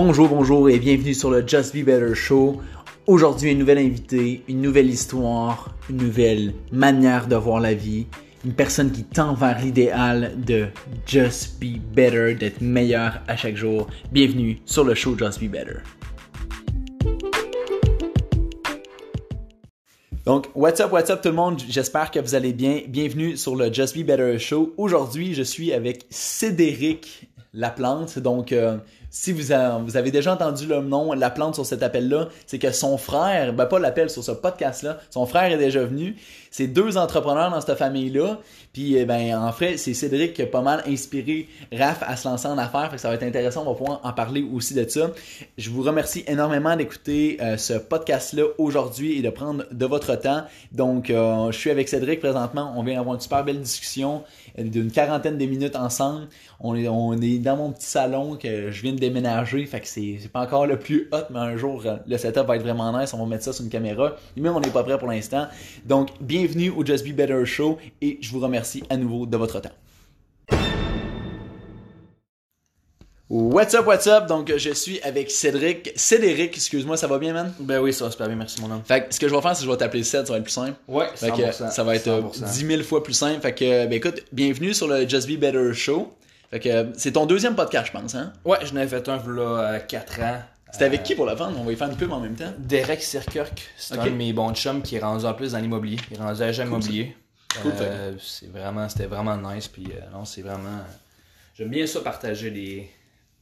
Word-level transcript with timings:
Bonjour, 0.00 0.28
bonjour 0.28 0.70
et 0.70 0.78
bienvenue 0.78 1.12
sur 1.12 1.28
le 1.28 1.44
Just 1.44 1.74
Be 1.74 1.84
Better 1.84 2.14
Show. 2.14 2.60
Aujourd'hui, 3.08 3.50
une 3.50 3.58
nouvelle 3.58 3.78
invitée, 3.78 4.44
une 4.46 4.60
nouvelle 4.60 4.88
histoire, 4.88 5.74
une 5.90 5.96
nouvelle 5.96 6.54
manière 6.70 7.26
de 7.26 7.34
voir 7.34 7.58
la 7.58 7.74
vie. 7.74 8.06
Une 8.44 8.52
personne 8.52 8.92
qui 8.92 9.02
tend 9.02 9.34
vers 9.34 9.60
l'idéal 9.60 10.40
de 10.40 10.68
Just 11.04 11.60
Be 11.60 11.80
Better, 11.80 12.36
d'être 12.36 12.60
meilleur 12.60 13.20
à 13.26 13.36
chaque 13.36 13.56
jour. 13.56 13.88
Bienvenue 14.12 14.60
sur 14.66 14.84
le 14.84 14.94
show 14.94 15.18
Just 15.18 15.42
Be 15.42 15.50
Better. 15.50 15.78
Donc, 20.24 20.46
what's 20.54 20.78
up, 20.78 20.92
what's 20.92 21.10
up 21.10 21.22
tout 21.22 21.30
le 21.30 21.34
monde? 21.34 21.60
J'espère 21.68 22.12
que 22.12 22.20
vous 22.20 22.36
allez 22.36 22.52
bien. 22.52 22.82
Bienvenue 22.86 23.36
sur 23.36 23.56
le 23.56 23.72
Just 23.72 23.98
Be 23.98 24.06
Better 24.06 24.38
Show. 24.38 24.74
Aujourd'hui, 24.76 25.34
je 25.34 25.42
suis 25.42 25.72
avec 25.72 26.06
Cédric 26.08 27.28
Laplante. 27.52 28.20
Donc, 28.20 28.52
euh, 28.52 28.76
si 29.10 29.32
vous, 29.32 29.52
avez 29.52 30.10
déjà 30.10 30.34
entendu 30.34 30.66
le 30.66 30.80
nom 30.80 31.12
La 31.12 31.30
Plante 31.30 31.54
sur 31.54 31.64
cet 31.64 31.82
appel-là, 31.82 32.28
c'est 32.46 32.58
que 32.58 32.70
son 32.72 32.98
frère, 32.98 33.52
ben 33.52 33.66
pas 33.66 33.78
l'appel 33.78 34.10
sur 34.10 34.22
ce 34.22 34.32
podcast-là, 34.32 34.98
son 35.10 35.24
frère 35.26 35.50
est 35.50 35.58
déjà 35.58 35.84
venu. 35.84 36.16
C'est 36.50 36.66
deux 36.66 36.96
entrepreneurs 36.96 37.50
dans 37.50 37.60
cette 37.60 37.78
famille-là. 37.78 38.38
Puis, 38.72 38.96
eh 38.96 39.04
ben, 39.04 39.36
en 39.36 39.52
fait, 39.52 39.76
c'est 39.76 39.94
Cédric 39.94 40.34
qui 40.34 40.42
a 40.42 40.46
pas 40.46 40.60
mal 40.60 40.82
inspiré 40.86 41.48
Raph 41.72 42.02
à 42.06 42.16
se 42.16 42.28
lancer 42.28 42.48
en 42.48 42.58
affaires. 42.58 42.90
Fait 42.90 42.96
que 42.96 43.02
ça 43.02 43.08
va 43.08 43.14
être 43.14 43.22
intéressant. 43.22 43.62
On 43.62 43.72
va 43.72 43.74
pouvoir 43.74 44.00
en 44.04 44.12
parler 44.12 44.46
aussi 44.54 44.74
de 44.74 44.88
ça. 44.88 45.10
Je 45.56 45.70
vous 45.70 45.82
remercie 45.82 46.24
énormément 46.26 46.76
d'écouter 46.76 47.38
euh, 47.40 47.56
ce 47.56 47.74
podcast-là 47.74 48.44
aujourd'hui 48.58 49.18
et 49.18 49.22
de 49.22 49.30
prendre 49.30 49.64
de 49.70 49.86
votre 49.86 50.14
temps. 50.16 50.42
Donc, 50.72 51.10
euh, 51.10 51.50
je 51.50 51.58
suis 51.58 51.70
avec 51.70 51.88
Cédric 51.88 52.20
présentement. 52.20 52.72
On 52.76 52.82
vient 52.82 52.96
d'avoir 52.96 53.14
une 53.14 53.20
super 53.20 53.44
belle 53.44 53.60
discussion 53.60 54.22
euh, 54.58 54.62
d'une 54.62 54.90
quarantaine 54.90 55.38
de 55.38 55.46
minutes 55.46 55.76
ensemble. 55.76 56.28
On 56.60 56.74
est, 56.74 57.38
dans 57.38 57.56
mon 57.56 57.70
petit 57.72 57.86
salon 57.86 58.36
que 58.36 58.70
je 58.70 58.82
viens 58.82 58.92
de 58.92 58.98
déménager. 58.98 59.64
Fait 59.66 59.80
que 59.80 59.86
c'est 59.86 60.18
pas 60.32 60.40
encore 60.40 60.66
le 60.66 60.78
plus 60.78 61.08
hot, 61.12 61.18
mais 61.30 61.38
un 61.38 61.56
jour, 61.56 61.84
le 62.06 62.18
setup 62.18 62.46
va 62.46 62.56
être 62.56 62.62
vraiment 62.62 62.98
nice. 62.98 63.14
On 63.14 63.18
va 63.18 63.26
mettre 63.26 63.44
ça 63.44 63.52
sur 63.52 63.64
une 63.64 63.70
caméra. 63.70 64.16
Et 64.36 64.40
même, 64.40 64.56
on 64.56 64.60
n'est 64.60 64.70
pas 64.70 64.82
prêt 64.82 64.98
pour 64.98 65.08
l'instant. 65.08 65.46
Donc, 65.84 66.10
bienvenue 66.38 66.70
au 66.70 66.86
Just 66.86 67.04
Be 67.04 67.12
Better 67.12 67.44
Show 67.44 67.78
et 68.00 68.16
je 68.20 68.30
vous 68.30 68.38
remercie 68.38 68.84
à 68.90 68.96
nouveau 68.96 69.26
de 69.26 69.36
votre 69.36 69.58
temps. 69.58 69.72
What's 73.28 73.74
up, 73.74 73.84
what's 73.88 74.06
up? 74.06 74.26
Donc, 74.26 74.56
je 74.56 74.70
suis 74.70 75.00
avec 75.00 75.32
Cédric. 75.32 75.90
Cédric, 75.96 76.54
excuse-moi, 76.54 76.96
ça 76.96 77.08
va 77.08 77.18
bien, 77.18 77.32
man? 77.32 77.52
Ben 77.58 77.80
oui, 77.80 77.92
ça 77.92 78.04
va 78.04 78.12
super 78.12 78.28
bien, 78.28 78.36
merci, 78.36 78.60
mon 78.60 78.70
homme. 78.70 78.82
Fait 78.84 79.08
que 79.08 79.12
ce 79.12 79.18
que 79.18 79.26
je 79.26 79.34
vais 79.34 79.40
faire, 79.40 79.56
c'est 79.56 79.62
que 79.62 79.66
je 79.66 79.70
vais 79.72 79.78
t'appeler 79.78 80.04
Ced, 80.04 80.28
ça 80.28 80.32
va 80.32 80.38
être 80.38 80.44
plus 80.44 80.52
simple. 80.52 80.76
Ouais, 80.86 81.06
100%, 81.16 81.72
ça 81.72 81.82
va 81.82 81.96
être 81.96 82.30
10 82.32 82.66
000 82.66 82.82
fois 82.84 83.02
plus 83.02 83.14
simple. 83.14 83.40
Fait 83.40 83.54
que, 83.54 83.86
ben 83.86 83.94
écoute, 83.94 84.22
bienvenue 84.30 84.74
sur 84.74 84.86
le 84.86 85.08
Just 85.08 85.28
Be 85.28 85.40
Better 85.40 85.74
Show. 85.74 86.14
Fait 86.52 86.60
que, 86.60 86.86
c'est 86.96 87.12
ton 87.12 87.26
deuxième 87.26 87.56
podcast, 87.56 87.88
je 87.92 87.98
pense, 87.98 88.14
hein? 88.14 88.32
Ouais, 88.44 88.58
je 88.64 88.72
n'avais 88.74 88.86
fait 88.86 89.08
un, 89.08 89.20
là, 89.26 89.80
4 89.80 90.20
ans. 90.20 90.38
C'était 90.72 90.84
avec 90.84 91.02
qui 91.02 91.14
pour 91.14 91.26
la 91.26 91.34
vendre? 91.34 91.58
On 91.58 91.64
va 91.64 91.72
y 91.72 91.76
faire 91.76 91.90
une 91.90 91.96
pub 91.96 92.12
en 92.12 92.20
même 92.20 92.34
temps. 92.34 92.52
Derek 92.58 93.02
Sirkirk, 93.02 93.62
c'est 93.76 93.98
un 93.98 94.04
de 94.04 94.10
mes 94.10 94.32
bons 94.32 94.52
chums 94.54 94.82
qui 94.82 94.96
est 94.96 95.00
rendu 95.00 95.24
en 95.24 95.34
plus 95.34 95.52
dans 95.52 95.58
l'immobilier. 95.58 95.98
Il 96.10 96.16
est 96.16 96.20
rendu 96.20 96.42
agent 96.42 96.64
immobilier. 96.64 97.16
Euh, 97.64 98.14
c'est 98.20 98.50
vraiment, 98.50 98.88
c'était 98.88 99.06
vraiment 99.06 99.36
nice. 99.36 99.68
Puis 99.68 99.86
euh, 99.86 100.10
non, 100.12 100.24
c'est 100.24 100.42
vraiment. 100.42 100.80
J'aime 101.54 101.70
bien 101.70 101.86
ça 101.86 102.00
partager 102.00 102.50
les, 102.50 102.90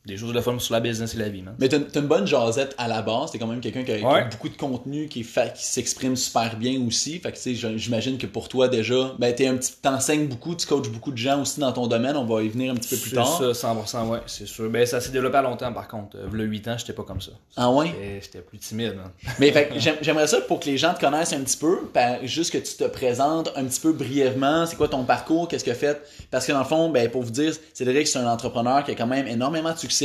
des 0.06 0.16
choses 0.16 0.32
de 0.32 0.40
fun 0.40 0.58
sur 0.58 0.72
la 0.72 0.80
business 0.80 1.14
et 1.14 1.18
la 1.18 1.28
vie. 1.28 1.42
Mais 1.58 1.68
t'as 1.68 1.78
une 2.00 2.06
bonne 2.06 2.26
jasette 2.26 2.74
à 2.78 2.86
la 2.88 3.02
base. 3.02 3.32
T'es 3.32 3.38
quand 3.38 3.46
même 3.46 3.60
quelqu'un 3.60 3.82
qui, 3.82 3.92
a 3.92 4.24
beaucoup 4.24 4.48
de 4.48 4.56
contenu, 4.56 5.08
qui, 5.08 5.24
fait, 5.24 5.52
qui 5.54 5.64
s'exprime 5.64 6.16
super 6.16 6.56
bien 6.56 6.80
aussi. 6.86 7.18
Fait 7.18 7.32
que 7.32 7.36
tu 7.36 7.56
sais, 7.56 7.76
j'imagine 7.76 8.16
que 8.16 8.26
pour 8.26 8.48
toi 8.48 8.68
déjà, 8.68 9.14
ben 9.18 9.34
t'es 9.34 9.46
un 9.46 9.56
petit, 9.56 9.72
t'enseignes 9.82 10.28
beaucoup, 10.28 10.54
tu 10.54 10.66
coaches 10.66 10.88
beaucoup 10.88 11.10
de 11.10 11.16
gens 11.16 11.42
aussi 11.42 11.60
dans 11.60 11.72
ton 11.72 11.86
domaine. 11.86 12.16
On 12.16 12.24
va 12.24 12.42
y 12.42 12.48
venir 12.48 12.72
un 12.72 12.76
petit 12.76 12.94
peu 12.94 13.00
plus 13.00 13.12
tard. 13.12 13.36
C'est 13.38 13.54
ça, 13.54 13.74
100%, 13.74 14.08
ouais, 14.08 14.20
c'est 14.26 14.46
sûr. 14.46 14.70
Ben 14.70 14.86
ça 14.86 15.00
s'est 15.00 15.10
développé 15.10 15.38
à 15.38 15.42
longtemps 15.42 15.72
par 15.72 15.88
contre. 15.88 16.16
Le 16.32 16.44
8 16.44 16.68
ans, 16.68 16.78
j'étais 16.78 16.92
pas 16.92 17.02
comme 17.02 17.20
ça. 17.20 17.32
Ah 17.56 17.70
ouais? 17.70 18.20
J'étais 18.22 18.40
plus 18.40 18.58
timide. 18.58 18.94
Hein. 19.04 19.10
Mais 19.40 19.50
fait 19.50 19.72
j'aimerais 20.02 20.28
ça 20.28 20.40
pour 20.42 20.60
que 20.60 20.66
les 20.66 20.78
gens 20.78 20.94
te 20.94 21.00
connaissent 21.00 21.32
un 21.32 21.40
petit 21.40 21.56
peu, 21.56 21.80
juste 22.22 22.52
que 22.52 22.58
tu 22.58 22.76
te 22.76 22.84
présentes 22.84 23.50
un 23.56 23.64
petit 23.64 23.80
peu 23.80 23.92
brièvement. 23.92 24.66
C'est 24.66 24.76
quoi 24.76 24.88
ton 24.88 25.04
parcours? 25.04 25.48
Qu'est-ce 25.48 25.64
que 25.64 25.70
tu 25.70 25.76
fait? 25.76 26.00
Parce 26.30 26.46
que 26.46 26.52
dans 26.52 26.60
le 26.60 26.64
fond, 26.64 26.90
ben 26.90 27.10
pour 27.10 27.22
vous 27.22 27.30
dire, 27.30 27.52
Cédric, 27.74 28.06
c'est 28.06 28.18
un 28.18 28.30
entrepreneur 28.30 28.84
qui 28.84 28.92
a 28.92 28.94
quand 28.94 29.06
même 29.06 29.26
énormément 29.26 29.72
de 29.72 29.78
succès. 29.78 29.95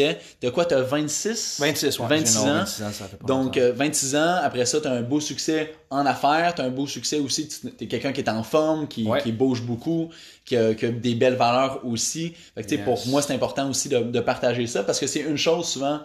De 0.42 0.50
quoi 0.50 0.66
26? 0.66 1.58
26, 1.60 2.00
ouais. 2.00 2.08
26 2.08 2.38
ans. 2.38 2.46
26 2.46 2.84
ans 2.84 2.92
ça 2.92 3.06
fait 3.06 3.18
pas 3.18 3.26
Donc, 3.26 3.58
26 3.58 4.16
euh, 4.16 4.20
ans, 4.20 4.40
après 4.44 4.66
ça, 4.66 4.82
tu 4.82 4.88
as 4.88 4.92
un 4.92 5.02
beau 5.02 5.20
succès 5.20 5.74
en 5.90 6.06
affaires, 6.06 6.56
tu 6.56 6.62
as 6.62 6.66
un 6.66 6.70
beau 6.70 6.88
succès 6.88 7.20
aussi, 7.20 7.48
tu 7.48 7.84
es 7.84 7.88
quelqu'un 7.88 8.12
qui 8.12 8.22
est 8.22 8.30
en 8.30 8.44
forme, 8.44 8.88
qui, 8.88 9.08
qui 9.24 9.32
bouge 9.32 9.62
beaucoup, 9.62 10.10
qui 10.46 10.58
a, 10.58 10.74
qui 10.74 10.86
a, 10.86 10.92
des 10.92 11.16
belles 11.16 11.36
valeurs 11.36 11.82
aussi. 11.86 12.34
Fait 12.56 12.64
que, 12.64 12.84
pour 12.84 13.06
moi, 13.08 13.22
c'est 13.22 13.34
important 13.34 13.70
aussi 13.70 13.90
de, 13.90 14.00
de, 14.00 14.20
partager 14.20 14.68
ça 14.68 14.84
parce 14.84 15.00
que 15.00 15.08
c'est 15.08 15.22
une 15.22 15.38
chose 15.38 15.68
souvent 15.68 16.00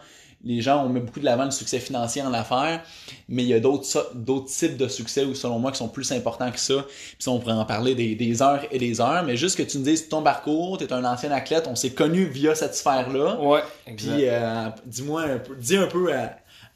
les 0.45 0.61
gens 0.61 0.85
ont 0.85 0.89
mis 0.89 1.01
beaucoup 1.01 1.21
de 1.21 1.25
l'avant 1.25 1.45
le 1.45 1.51
succès 1.51 1.81
financier 1.81 2.23
en 2.23 2.33
affaires, 2.33 2.83
mais 3.29 3.43
il 3.43 3.49
y 3.49 3.55
a 3.55 3.61
d'autres 3.61 4.13
d'autres 4.15 4.47
types 4.47 4.77
de 4.77 4.89
succès 4.89 5.25
où, 5.25 5.35
selon 5.35 5.59
moi, 5.59 5.73
qui 5.73 5.79
sont 5.79 5.89
plus 5.89 6.11
importants 6.13 6.51
que 6.51 6.61
ça. 6.61 6.85
Puis 6.87 7.17
ça, 7.19 7.31
on 7.31 7.41
pourrait 7.41 7.55
en 7.55 7.65
parler 7.65 7.95
des, 7.95 8.43
heures 8.43 8.63
et 8.71 8.79
des 8.79 9.01
heures, 9.01 9.25
mais 9.25 9.37
juste 9.37 9.57
que 9.57 9.63
tu 9.63 9.79
nous 9.79 9.85
dises 9.85 10.09
ton 10.09 10.23
parcours, 10.23 10.79
tu 10.79 10.85
es 10.85 10.93
un 10.93 11.05
ancien 11.05 11.31
athlète, 11.33 11.67
on 11.67 11.75
s'est 11.75 11.91
connu 11.91 12.25
via 12.27 12.55
cette 12.55 12.75
sphère-là. 12.75 13.41
Ouais, 13.41 13.61
exact. 13.87 14.13
Puis 14.15 14.29
euh, 14.29 14.69
dis-moi 14.85 15.23
un 15.23 15.39
peu, 15.39 15.57
dis 15.57 15.77
un 15.77 15.87
peu 15.87 16.13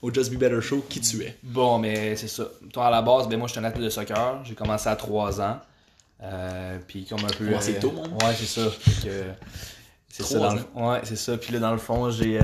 au 0.03 0.13
Just 0.13 0.33
Be 0.33 0.39
Better 0.39 0.61
Show 0.61 0.85
qui 0.89 1.01
tu 1.01 1.23
es. 1.23 1.37
Bon, 1.43 1.79
mais 1.79 2.17
c'est 2.17 2.29
ça. 2.29 2.45
Toi, 2.73 2.87
à 2.87 2.91
la 2.91 3.03
base, 3.03 3.29
ben 3.29 3.39
moi, 3.39 3.47
je 3.47 3.53
suis 3.53 3.61
un 3.61 3.65
athlète 3.65 3.85
de 3.85 3.91
soccer. 3.91 4.41
J'ai 4.45 4.55
commencé 4.55 4.89
à 4.89 4.97
3 4.97 5.41
ans. 5.41 5.59
Euh, 6.23 6.79
puis 6.87 7.05
comme 7.05 7.25
un 7.25 7.29
peu. 7.29 7.49
C'est 7.61 7.77
euh, 7.77 7.81
tôt, 7.81 7.93
mon 7.93 8.05
Ouais, 8.05 8.35
c'est 8.35 8.47
ça. 8.47 8.69
c'est 10.09 10.23
ça. 10.23 10.39
Dans 10.39 10.91
ouais, 10.91 11.01
c'est 11.05 11.17
ça. 11.17 11.37
Puis 11.37 11.53
là, 11.53 11.61
dans 11.61 11.73
le 11.73 11.79
fond, 11.79 12.11
j'ai 12.11 12.39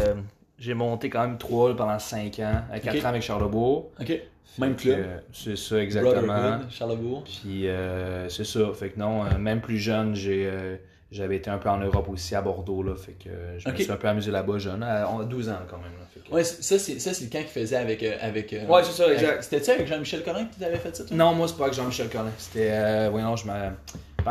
j'ai 0.58 0.74
monté 0.74 1.10
quand 1.10 1.22
même 1.22 1.38
trois 1.38 1.76
pendant 1.76 1.98
5 1.98 2.38
ans, 2.40 2.62
4 2.82 3.04
ans 3.04 3.08
avec 3.08 3.22
Charlebourg. 3.22 3.90
OK. 4.00 4.20
Même 4.58 4.76
club. 4.76 5.04
c'est 5.32 5.56
ça, 5.56 5.82
exactement. 5.82 6.60
Charlebourg. 6.70 7.24
Puis 7.24 7.68
euh, 7.68 8.28
c'est 8.28 8.44
ça. 8.44 8.60
Fait 8.74 8.90
que 8.90 8.98
non, 8.98 9.24
euh, 9.24 9.38
même 9.38 9.60
plus 9.60 9.78
jeune, 9.78 10.14
j'ai. 10.14 10.46
Euh, 10.46 10.76
j'avais 11.12 11.36
été 11.36 11.48
un 11.48 11.58
peu 11.58 11.68
en 11.68 11.78
Europe 11.78 12.08
aussi, 12.08 12.34
à 12.34 12.42
Bordeaux, 12.42 12.82
là, 12.82 12.96
fait 12.96 13.12
que 13.12 13.30
je 13.58 13.70
me 13.70 13.76
suis 13.76 13.90
un 13.90 13.96
peu 13.96 14.08
amusé 14.08 14.32
là-bas 14.32 14.58
jeune, 14.58 14.82
a 14.82 15.06
12 15.22 15.48
ans 15.50 15.58
quand 15.70 15.76
même. 15.76 15.92
Là, 15.92 16.34
Ouais, 16.34 16.42
ça 16.42 16.78
c'est, 16.80 16.98
ça, 16.98 17.14
c'est 17.14 17.24
le 17.24 17.30
camp 17.30 17.38
qu'il 17.38 17.62
faisait 17.62 17.76
avec... 17.76 18.02
avec 18.02 18.50
ouais, 18.68 18.82
c'est 18.82 18.90
ça, 18.90 19.12
exact. 19.12 19.44
C'était-tu 19.44 19.70
avec 19.70 19.86
Jean-Michel 19.86 20.24
Collin 20.24 20.46
que 20.46 20.56
tu 20.58 20.64
avais 20.64 20.78
fait 20.78 20.96
ça, 20.96 21.04
toi? 21.04 21.16
Non, 21.16 21.32
moi, 21.32 21.46
c'est 21.46 21.56
pas 21.56 21.64
avec 21.64 21.74
Jean-Michel 21.74 22.08
Collin. 22.08 22.32
C'était... 22.36 23.08
voyons, 23.08 23.36
je 23.36 23.46
me 23.46 23.52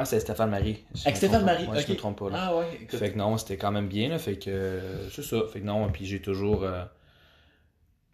que 0.03 0.09
c'était 0.09 0.21
Stéphane 0.21 0.49
Marie. 0.49 0.83
avec 1.05 1.17
Stéphane 1.17 1.45
Marie, 1.45 1.67
ouais, 1.67 1.81
Je 1.81 1.91
me 1.91 1.97
trompe 1.97 2.19
pas. 2.19 2.29
Là. 2.29 2.37
Ah 2.39 2.55
ouais, 2.55 2.87
Fait 2.89 3.11
que 3.11 3.17
non, 3.17 3.37
c'était 3.37 3.57
quand 3.57 3.71
même 3.71 3.87
bien, 3.87 4.09
là, 4.09 4.19
fait 4.19 4.37
que... 4.37 4.79
c'est 5.11 5.23
ça, 5.23 5.37
fait 5.51 5.59
que 5.61 5.65
non, 5.65 5.89
puis 5.89 6.05
j'ai 6.05 6.21
toujours... 6.21 6.65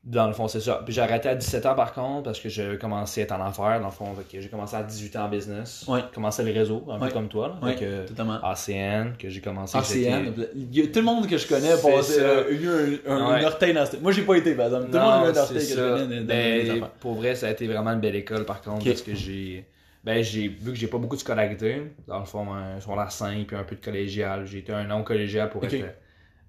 Dans 0.03 0.25
le 0.25 0.33
fond, 0.33 0.47
c'est 0.47 0.61
ça. 0.61 0.81
Puis 0.83 0.95
j'ai 0.95 1.01
arrêté 1.01 1.29
à 1.29 1.35
17 1.35 1.63
ans 1.67 1.75
par 1.75 1.93
contre 1.93 2.23
parce 2.23 2.39
que 2.39 2.49
j'ai 2.49 2.79
commencé 2.79 3.21
à 3.21 3.23
être 3.25 3.33
en 3.33 3.45
affaires. 3.45 3.79
Dans 3.79 3.85
le 3.85 3.91
fond, 3.91 4.15
j'ai 4.31 4.47
commencé 4.47 4.75
à 4.75 4.81
18 4.81 5.15
ans 5.15 5.25
en 5.25 5.29
business. 5.29 5.85
Ouais. 5.87 5.99
J'ai 5.99 6.15
commencé 6.15 6.43
les 6.43 6.53
réseaux, 6.53 6.83
un 6.89 6.97
peu 6.97 7.09
comme 7.09 7.27
toi. 7.27 7.49
Là. 7.61 7.67
Ouais, 7.67 8.05
totalement. 8.07 8.39
ACN, 8.41 9.15
que 9.19 9.29
j'ai 9.29 9.41
commencé. 9.41 9.77
ACN. 9.77 10.33
Il 10.55 10.75
y 10.75 10.81
a 10.81 10.87
tout 10.87 10.99
le 10.99 11.05
monde 11.05 11.27
que 11.27 11.37
je 11.37 11.47
connais 11.47 11.71
a 11.71 12.49
eu 12.49 12.99
un, 13.07 13.15
un, 13.15 13.43
orteil 13.43 13.75
dans 13.75 13.85
cette... 13.85 14.01
Moi, 14.01 14.11
j'ai 14.11 14.23
pas 14.23 14.35
été, 14.35 14.55
par 14.55 14.67
exemple. 14.67 14.87
Tout 14.87 14.93
le 14.93 14.99
monde 14.99 15.11
a 15.11 15.27
eu 15.27 15.31
un 15.31 15.37
orteil 15.37 15.67
que 15.67 15.75
je 15.75 16.03
connais. 16.03 16.21
Ben, 16.21 16.87
pour 16.99 17.13
vrai, 17.13 17.35
ça 17.35 17.47
a 17.47 17.51
été 17.51 17.67
vraiment 17.67 17.91
une 17.91 17.99
belle 17.99 18.15
école 18.15 18.45
par 18.45 18.61
contre 18.61 18.83
parce 18.83 19.03
que 19.03 19.13
j'ai. 19.13 19.67
Ben, 20.03 20.23
j'ai 20.23 20.47
vu 20.47 20.71
que 20.71 20.77
j'ai 20.77 20.87
pas 20.87 20.97
beaucoup 20.97 21.15
de 21.15 21.21
scolarité. 21.21 21.83
Dans 22.07 22.19
le 22.19 22.25
fond, 22.25 22.47
sur 22.79 22.95
la 22.95 23.09
5 23.09 23.45
puis 23.45 23.55
un 23.55 23.63
peu 23.63 23.75
de 23.75 23.83
collégial. 23.83 24.45
J'ai 24.47 24.59
été 24.59 24.73
un 24.73 24.89
an 24.89 25.03
collégial 25.03 25.49
pour 25.49 25.63
être 25.65 25.75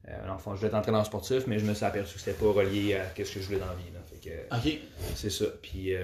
euh, 0.09 0.37
je 0.39 0.51
voulais 0.51 0.67
être 0.67 0.75
entraîneur 0.75 1.07
sportif, 1.07 1.47
mais 1.47 1.59
je 1.59 1.65
me 1.65 1.75
suis 1.75 1.85
aperçu 1.85 2.15
que 2.15 2.21
c'était 2.21 2.39
pas 2.39 2.51
relié 2.51 2.97
à 2.97 3.09
ce 3.11 3.15
que 3.15 3.41
je 3.41 3.47
voulais 3.47 3.59
dans 3.59 3.67
la 3.67 3.75
vie. 3.75 3.91
Là. 3.95 4.01
Fait 4.11 4.29
que, 4.29 4.55
C'est 5.15 5.31
ça. 5.31 5.45
Puis, 5.63 5.95
euh, 5.95 6.03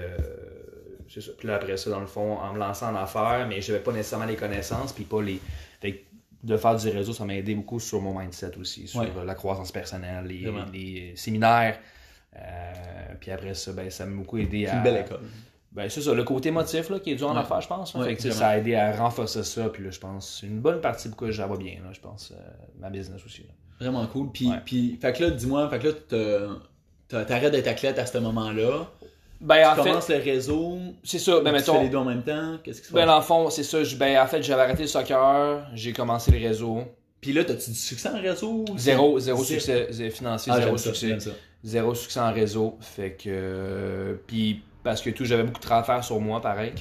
c'est 1.09 1.21
ça. 1.21 1.31
Puis 1.37 1.47
là, 1.47 1.55
après 1.55 1.75
ça, 1.75 1.89
dans 1.89 1.99
le 1.99 2.07
fond, 2.07 2.37
en 2.37 2.53
me 2.53 2.59
lançant 2.59 2.93
en 2.93 2.95
affaires, 2.95 3.45
mais 3.47 3.61
j'avais 3.61 3.79
pas 3.79 3.91
nécessairement 3.91 4.25
les 4.25 4.35
connaissances, 4.35 4.93
puis 4.93 5.03
pas 5.03 5.21
les. 5.21 5.41
Fait 5.81 6.05
de 6.41 6.55
faire 6.55 6.77
du 6.77 6.87
réseau, 6.87 7.11
ça 7.11 7.25
m'a 7.25 7.35
aidé 7.35 7.53
beaucoup 7.53 7.81
sur 7.81 7.99
mon 7.99 8.17
mindset 8.17 8.57
aussi, 8.57 8.87
sur 8.87 9.25
la 9.25 9.35
croissance 9.35 9.73
personnelle, 9.73 10.25
les, 10.25 11.13
séminaires. 11.17 11.77
Euh, 12.37 12.71
puis 13.19 13.31
après 13.31 13.55
ça, 13.55 13.73
ben, 13.73 13.89
ça 13.89 14.05
m'a 14.05 14.15
beaucoup 14.15 14.37
aidé 14.37 14.65
à. 14.67 14.77
une 14.77 14.83
belle 14.83 15.03
école. 15.05 15.19
Ben, 15.71 15.87
c'est 15.87 16.01
ça, 16.01 16.13
le 16.13 16.23
côté 16.23 16.49
motif 16.49 16.89
là, 16.89 16.99
qui 16.99 17.11
est 17.11 17.15
dur 17.15 17.29
en 17.29 17.35
affaires, 17.35 17.61
je 17.61 17.67
pense. 17.67 17.95
ça 18.31 18.47
a 18.47 18.57
aidé 18.57 18.75
à 18.75 18.95
renforcer 18.95 19.43
ça. 19.43 19.69
Puis 19.69 19.83
là, 19.83 19.91
je 19.91 19.99
pense, 19.99 20.41
une 20.43 20.59
bonne 20.59 20.81
partie 20.81 21.09
pourquoi 21.09 21.31
j'avais 21.31 21.57
bien, 21.57 21.75
là, 21.83 21.91
je 21.93 21.99
pense, 21.99 22.33
ma 22.79 22.89
business 22.89 23.23
aussi. 23.25 23.45
Vraiment 23.79 24.05
cool. 24.07 24.31
Puis, 24.31 24.49
puis 24.65 24.97
fait 25.01 25.13
que 25.13 25.23
là, 25.23 25.29
dis-moi, 25.29 25.69
fait 25.69 25.79
que 25.79 25.87
là, 25.87 27.25
t'arrêtes 27.25 27.51
d'être 27.51 27.67
athlète 27.67 27.99
à 27.99 28.05
ce 28.05 28.17
moment-là. 28.17 28.87
Ben, 29.41 29.73
tu 29.75 29.83
commences 29.83 30.09
le 30.09 30.17
réseau. 30.17 30.77
C'est 31.03 31.19
ça. 31.19 31.39
Ben, 31.39 31.55
tu 31.57 31.71
fais 31.71 31.83
les 31.83 31.89
deux 31.89 31.97
en 31.97 32.05
même 32.05 32.23
temps? 32.23 32.57
Qu'est-ce 32.63 32.81
qui 32.81 32.87
se 32.87 32.93
ben, 32.93 33.01
passe? 33.01 33.07
Ben, 33.07 33.13
dans 33.13 33.19
le 33.19 33.25
fond, 33.25 33.49
c'est 33.49 33.63
ça. 33.63 33.77
Ben, 33.97 34.21
en 34.21 34.27
fait, 34.27 34.43
j'avais 34.43 34.63
arrêté 34.63 34.81
le 34.81 34.87
soccer. 34.87 35.65
J'ai 35.73 35.93
commencé 35.93 36.31
le 36.31 36.45
réseau. 36.45 36.83
Puis 37.21 37.33
là, 37.33 37.43
t'as-tu 37.43 37.71
du 37.71 37.77
succès 37.77 38.09
en 38.09 38.19
réseau? 38.19 38.65
Zéro, 38.77 39.19
zéro 39.19 39.43
succès 39.43 40.09
financier, 40.09 40.51
ah, 40.55 40.61
zéro 40.61 40.77
succès. 40.77 41.17
Zéro 41.63 41.93
succès 41.95 42.19
en 42.19 42.33
réseau. 42.33 42.77
Fait 42.81 43.13
que. 43.13 44.19
puis, 44.27 44.61
parce 44.83 45.01
que 45.01 45.09
tout, 45.09 45.25
j'avais 45.25 45.43
beaucoup 45.43 45.59
de 45.59 45.63
travail 45.65 45.81
à 45.81 45.85
faire 45.85 46.03
sur 46.03 46.19
moi, 46.19 46.41
pareil. 46.41 46.73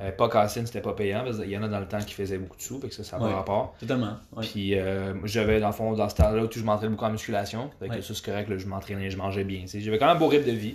Euh, 0.00 0.10
pas 0.10 0.28
Cassine, 0.28 0.66
c'était 0.66 0.80
pas 0.80 0.92
payant, 0.92 1.22
parce 1.24 1.38
qu'il 1.38 1.50
y 1.50 1.56
en 1.56 1.62
a 1.62 1.68
dans 1.68 1.78
le 1.78 1.86
temps 1.86 2.00
qui 2.00 2.14
faisaient 2.14 2.38
beaucoup 2.38 2.56
de 2.56 2.62
sous, 2.62 2.80
fait 2.80 2.88
que 2.88 2.94
ça, 2.94 3.04
ça 3.04 3.16
n'a 3.16 3.24
Ouais. 3.26 3.30
pas 3.30 3.36
rapport. 3.36 3.76
Totalement. 3.78 4.16
Ouais. 4.36 4.44
Puis 4.44 4.74
euh, 4.76 5.14
j'avais, 5.24 5.60
dans 5.60 5.68
le 5.68 5.72
fond, 5.72 5.92
dans 5.92 6.08
ce 6.08 6.16
temps-là, 6.16 6.42
où 6.42 6.48
je 6.50 6.60
m'entraînais 6.64 6.90
beaucoup 6.90 7.04
en 7.04 7.10
musculation. 7.10 7.70
Fait 7.78 7.86
que 7.88 7.92
Ouais. 7.94 8.02
ça, 8.02 8.12
c'est 8.12 8.24
correct, 8.24 8.48
là, 8.50 8.58
je 8.58 8.66
m'entraînais, 8.66 9.08
je 9.10 9.16
mangeais 9.16 9.44
bien. 9.44 9.62
J'avais 9.72 9.96
quand 9.98 10.06
même 10.06 10.16
un 10.16 10.18
beau 10.18 10.26
rythme 10.26 10.46
de 10.46 10.50
vie. 10.56 10.74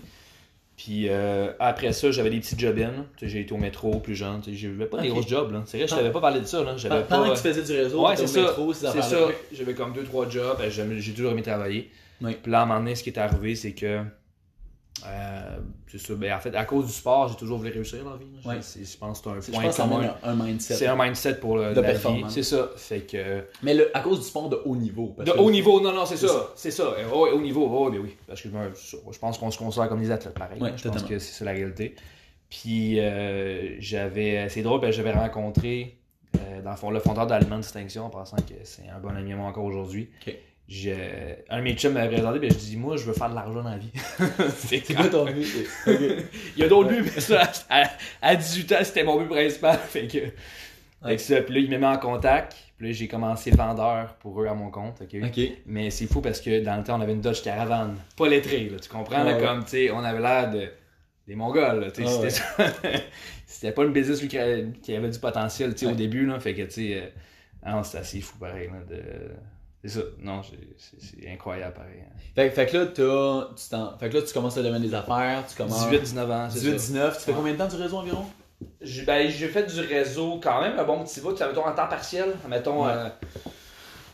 Puis 0.77 1.07
euh, 1.10 1.51
après 1.60 1.92
ça, 1.92 2.10
j'avais 2.12 2.30
des 2.30 2.39
petits 2.39 2.57
job-in. 2.57 2.92
Tu 3.18 3.25
sais, 3.25 3.30
J'ai 3.30 3.42
été 3.42 3.54
au 3.54 3.57
métro 3.57 4.00
plus 4.00 4.16
jeune. 4.16 4.42
J'avais 4.48 4.86
pas 4.86 5.01
des 5.01 5.10
Ok. 5.10 5.16
grosses 5.16 5.27
jobs. 5.27 5.51
Là. 5.51 5.63
C'est 5.66 5.77
vrai, 5.80 5.88
je 5.89 5.94
t'avais 5.95 6.12
pas 6.12 6.21
parlé 6.21 6.39
de 6.39 6.45
ça. 6.45 6.63
Là. 6.63 6.75
Pendant 7.10 7.24
pas... 7.25 7.30
que 7.31 7.36
tu 7.36 7.42
faisais 7.42 7.62
du 7.63 7.77
réseau, 7.77 8.07
Ouais, 8.07 8.16
c'est 8.16 8.27
ça. 8.27 8.42
métro, 8.44 8.71
ces 8.74 8.88
C'est 8.88 9.01
ça. 9.01 9.18
J'avais 9.51 9.74
comme 9.74 9.92
deux, 9.92 10.04
trois 10.06 10.30
jobs. 10.30 10.57
Ben, 10.57 10.69
J'ai 10.71 11.12
toujours 11.12 11.33
aimé 11.33 11.42
travailler. 11.42 11.92
Oui. 12.21 12.38
Puis 12.42 12.50
là, 12.50 12.62
à 12.62 12.63
un 12.63 12.66
moment 12.66 12.80
donné, 12.80 12.95
ce 12.95 13.04
qui 13.04 13.10
est 13.10 13.19
arrivé, 13.19 13.56
c'est 13.56 13.74
que. 13.74 14.00
Euh, 15.07 15.57
c'est 15.88 15.98
ça. 16.00 16.13
Ben, 16.16 16.34
en 16.34 16.40
fait, 16.40 16.56
à 16.56 16.66
cause 16.66 16.86
du 16.88 16.92
sport, 16.92 17.28
j'ai 17.30 17.36
toujours 17.36 17.57
voulu 17.57 17.72
réussir 17.72 18.04
dans 18.04 18.12
la 18.12 18.18
vie. 18.18 18.25
Je- 18.44 18.48
Ouais. 18.48 18.57
c'est- 18.62 18.84
Je 18.92 18.98
pense 18.98 19.22
que 19.22 19.30
c'est 19.42 19.56
un 19.56 19.62
point 19.62 19.72
commun. 19.72 20.16
un, 20.24 20.30
un 20.31 20.36
mindset. 20.46 20.74
C'est 20.75 20.88
un 20.88 20.96
mindset 20.96 21.36
pour 21.36 21.57
le, 21.57 21.74
De 21.74 21.81
la 21.81 21.94
vie. 21.94 22.24
C'est 22.30 22.44
ça. 22.44 22.69
Fait 22.75 23.01
que. 23.01 23.44
Mais 23.63 23.74
le- 23.74 23.96
à 23.96 24.01
cause 24.01 24.19
du 24.19 24.25
sport 24.25 24.50
de 24.50 24.60
haut 24.66 24.75
niveau. 24.75 25.13
parce 25.18 25.28
De 25.30 25.34
que- 25.36 25.40
haut 25.40 25.51
niveau, 25.51 25.80
non, 25.81 25.92
non, 25.94 26.06
c'est 26.06 26.18
ça. 26.18 26.51
C'est 26.56 26.72
ça. 26.72 26.84
Euh, 26.98 27.07
ouais, 27.10 27.31
haut 27.31 27.42
niveau, 27.42 27.68
oh, 27.72 27.90
ben 27.92 28.00
oui. 28.00 28.16
Parce 28.28 28.42
que 28.42 28.48
ben, 28.50 28.72
je 28.74 29.19
pense 29.19 29.38
qu'on 29.38 29.51
se 29.51 29.57
considère 29.57 29.90
comme 29.90 30.01
des 30.01 30.12
athlètes, 30.12 30.34
pareil. 30.38 30.62
Ouais, 30.62 30.74
je 30.75 30.88
pense 30.90 31.04
que 31.04 31.19
c'est 31.19 31.34
ça 31.34 31.45
la 31.45 31.52
réalité. 31.52 31.95
Puis 32.50 33.00
euh, 33.00 33.75
j'avais. 33.80 34.50
C'est 34.50 34.62
drôle, 34.63 34.81
ben, 34.81 34.92
j'avais 34.92 35.12
rencontré, 35.12 35.98
euh, 36.38 36.62
dans 36.62 36.72
le 36.72 36.75
fond, 36.78 36.90
le 36.90 37.00
fondeur 37.00 37.28
d'Aliments 37.28 37.60
Distinction, 37.60 38.06
en 38.06 38.10
passant 38.10 38.38
que 38.38 38.54
c'est 38.63 38.90
un 38.90 39.00
bon 39.00 39.10
ami 39.16 39.34
à 39.34 39.36
moi 39.36 39.48
encore 39.48 39.66
aujourd'hui. 39.66 40.10
J'ai- 40.71 41.44
Un 41.50 41.57
de 41.57 41.63
mes 41.63 41.74
chums 41.74 41.94
m'avait 41.94 42.13
présenté, 42.13 42.38
ben, 42.39 42.51
je 42.51 42.56
dis, 42.57 42.77
moi, 42.77 42.95
je 42.95 43.04
veux 43.04 43.13
faire 43.13 43.30
de 43.31 43.36
l'argent 43.36 43.63
dans 43.63 43.69
la 43.71 43.77
vie. 43.80 43.92
c'est 44.56 44.81
quoi 44.95 45.07
ton 45.10 45.25
but? 45.25 45.48
Il 45.88 46.62
y 46.62 46.63
a 46.63 46.68
d'autres 46.68 46.89
buts, 46.89 47.01
mais 47.04 47.19
ça, 47.21 47.51
à, 47.69 47.89
à 48.21 48.36
18 48.36 48.71
ans, 48.74 48.75
c'était 48.83 49.04
mon 49.04 49.19
but 49.19 49.27
principal. 49.30 49.77
Fait 49.89 50.07
que. 50.07 50.19
Fait 51.07 51.16
que 51.16 51.21
ça, 51.21 51.42
puis 51.42 51.54
là, 51.56 51.60
il 51.62 51.69
me 51.71 51.77
met 51.80 51.88
en 51.88 51.98
contact. 51.98 52.56
Puis 52.77 52.88
là, 52.88 52.94
j'ai 52.94 53.07
commencé 53.07 53.51
vendeur 53.51 54.13
pour 54.19 54.42
eux 54.42 54.48
à 54.48 54.54
mon 54.54 54.69
compte. 54.69 55.01
ok? 55.01 55.39
Mais 55.66 55.89
c'est 55.89 56.06
fou 56.06 56.21
parce 56.21 56.39
que 56.39 56.63
dans 56.63 56.77
le 56.77 56.83
temps, 56.83 56.98
on 56.98 57.01
avait 57.01 57.13
une 57.13 57.21
Dodge 57.21 57.42
Caravan. 57.42 57.95
Pas 58.16 58.27
lettrée, 58.30 58.69
là, 58.69 58.77
tu 58.80 58.89
comprends? 58.89 59.24
là, 59.24 59.31
Ouais, 59.36 59.42
ouais. 59.42 59.45
comme, 59.48 59.63
tu 59.63 59.69
sais, 59.71 59.92
on 59.92 60.00
avait 60.04 60.19
l'air 60.21 60.51
de. 60.51 60.69
Des 61.27 61.36
Mongols, 61.36 61.92
sais, 61.94 62.04
Ouais, 62.04 62.30
c'était 63.45 63.71
pas 63.71 63.83
une 63.83 63.94
business 63.94 64.19
lui, 64.21 64.27
qui 64.27 64.38
avait 64.95 65.10
du 65.10 65.19
potentiel, 65.19 65.74
tu 65.74 65.80
sais, 65.80 65.86
Ouais. 65.86 65.92
au 65.92 65.95
début, 65.95 66.25
là. 66.25 66.39
Fait 66.39 66.54
que, 66.56 66.63
tu 66.63 66.71
sais, 66.71 66.95
euh, 66.95 67.07
ah 67.63 67.81
c'était 67.83 68.00
assez 68.00 68.21
fou, 68.21 68.38
pareil, 68.39 68.68
là, 68.68 68.95
de... 68.95 69.01
C'est 69.84 69.90
ça. 69.92 70.00
Non, 70.22 70.42
c'est 70.44 70.58
c'est 71.00 71.30
incroyable, 71.31 71.74
pareil. 71.74 72.00
hein. 72.04 72.12
Fait, 72.36 72.50
fait 72.50 72.66
que 72.68 72.78
là, 72.78 72.86
t'as- 72.88 73.54
tu 73.56 74.00
fait 74.00 74.10
que 74.10 74.18
là, 74.18 74.24
tu 74.24 74.34
commences 74.34 74.58
le 74.58 74.64
domaine 74.64 74.81
des 74.81 74.94
affaires, 74.94 75.44
tu 75.48 75.56
commences. 75.56 75.88
18-19 75.88 76.30
ans, 76.31 76.48
c'est 76.50 76.60
ça. 76.60 76.66
18-19. 76.66 77.18
Tu 77.18 77.24
fais 77.24 77.31
Ouais. 77.31 77.38
combien 77.38 77.54
de 77.54 77.58
temps 77.58 77.68
du 77.68 77.76
réseau 77.78 77.98
environ? 77.98 78.26
J'ai 78.81 79.04
ben, 79.04 79.30
j'ai 79.30 79.48
fait 79.48 79.64
du 79.74 79.80
réseau 79.80 80.40
quand 80.44 80.62
même 80.62 80.78
un 80.78 80.84
bon 80.84 81.02
petit 81.06 81.22
bout. 81.22 81.31
Mettons 81.40 81.66
en 81.66 81.72
temps 81.74 81.88
partiel. 81.88 82.36
Mettons, 82.50 82.86
Ouais. 82.86 82.92
euh, 82.94 83.10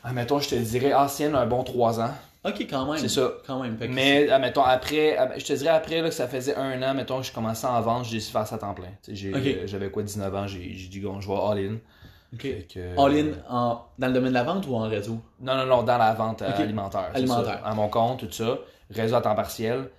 admettons, 0.03 0.39
je 0.39 0.49
te 0.49 0.55
dirais 0.55 0.93
ancienne, 0.93 1.35
un 1.35 1.45
bon 1.47 1.63
3 1.63 1.99
ans. 1.99 2.11
Ok, 2.43 2.67
quand 2.69 2.85
même. 2.91 2.99
C'est 3.01 3.09
ça. 3.09 3.31
Quand 3.47 3.59
même. 3.63 3.75
Fait 3.77 3.87
Mais, 3.87 4.29
admettons, 4.29 4.61
après, 4.61 5.17
je 5.37 5.43
te 5.45 5.53
dirais 5.53 5.71
après 5.71 5.99
là, 6.01 6.09
que 6.09 6.13
ça 6.13 6.27
faisait 6.27 6.53
un 6.55 6.79
an, 6.83 6.93
mettons, 6.93 7.21
que 7.21 7.25
je 7.25 7.31
commençais 7.31 7.65
à 7.65 7.71
en 7.71 7.81
vendre, 7.81 8.05
j'ai 8.05 8.19
de 8.19 8.23
faire 8.23 8.45
ça 8.45 8.55
à 8.55 8.57
temps 8.59 8.75
plein. 8.75 8.91
J'avais 9.11 9.89
quoi, 9.89 10.03
19 10.03 10.35
ans, 10.35 10.45
j'ai 10.45 10.73
j'ai 10.75 10.87
dit, 10.89 10.99
bon, 10.99 11.19
je 11.21 11.27
vais 11.27 11.33
all-in. 11.33 11.77
Ok. 12.35 12.41
Fait 12.41 12.67
que- 12.73 12.99
All-in 12.99 13.31
en- 13.49 13.81
dans 13.97 14.07
le 14.07 14.13
domaine 14.13 14.29
de 14.29 14.33
la 14.35 14.43
vente 14.43 14.67
ou 14.67 14.75
en 14.75 14.87
réseau? 14.87 15.19
Non, 15.41 15.55
non, 15.57 15.65
non, 15.65 15.83
dans 15.83 15.97
la 15.97 16.13
vente 16.13 16.41
euh, 16.43 16.51
alimentaire. 16.57 17.09
Alimentaire. 17.13 17.59
ça. 17.63 17.69
À 17.69 17.73
mon 17.73 17.87
compte, 17.89 18.19
tout 18.19 18.31
ça. 18.31 18.59
Réseau 18.91 19.15
à 19.15 19.21
temps 19.21 19.35
partiel. 19.35 19.89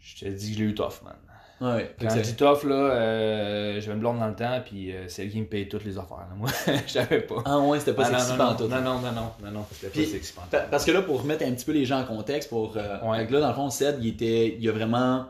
Je 0.00 0.24
te 0.24 0.28
dis 0.30 0.50
que 0.52 0.58
je 0.58 0.62
l'ai 0.64 0.70
eu 0.70 0.74
tough, 0.74 1.02
man. 1.04 1.14
Ouais. 1.60 1.94
Quand 2.00 2.10
je 2.10 2.20
dis 2.20 2.34
tough, 2.36 2.64
là, 2.64 2.74
euh, 2.74 3.80
j'avais 3.80 3.94
une 3.94 4.00
blonde 4.00 4.18
dans 4.18 4.26
le 4.28 4.34
temps, 4.34 4.60
puis 4.64 4.92
euh, 4.92 5.04
c'est 5.08 5.22
elle 5.22 5.30
qui 5.30 5.40
me 5.40 5.46
payait 5.46 5.68
toutes 5.68 5.84
les 5.84 5.96
affaires. 5.96 6.18
là. 6.18 6.26
Moi, 6.36 6.50
je 6.86 6.92
savais 6.92 7.20
pas. 7.20 7.36
Ah 7.46 7.58
ouais, 7.60 7.78
c'était 7.78 7.94
pas 7.94 8.02
Ah, 8.06 8.18
sexy 8.18 8.32
non, 8.32 8.36
non, 8.38 8.44
pantoute. 8.50 8.70
non, 8.70 8.80
non, 8.82 8.98
non, 9.00 9.12
non, 9.12 9.32
non, 9.42 9.50
non, 9.50 9.66
c'était 9.70 9.88
pas 10.04 10.10
sexy 10.10 10.34
Parce 10.70 10.84
que 10.84 10.90
là, 10.90 11.02
pour 11.02 11.22
remettre 11.22 11.44
un 11.46 11.52
petit 11.52 11.64
peu 11.64 11.72
les 11.72 11.84
gens 11.86 12.00
en 12.00 12.04
contexte, 12.04 12.50
pour. 12.50 12.76
euh, 12.76 12.98
Ouais. 13.02 13.26
là, 13.30 13.40
dans 13.40 13.48
le 13.48 13.54
fond, 13.54 13.68
il 14.00 14.08
était. 14.08 14.48
Il 14.58 14.62
y 14.64 14.68
a 14.68 14.72
vraiment. 14.72 15.26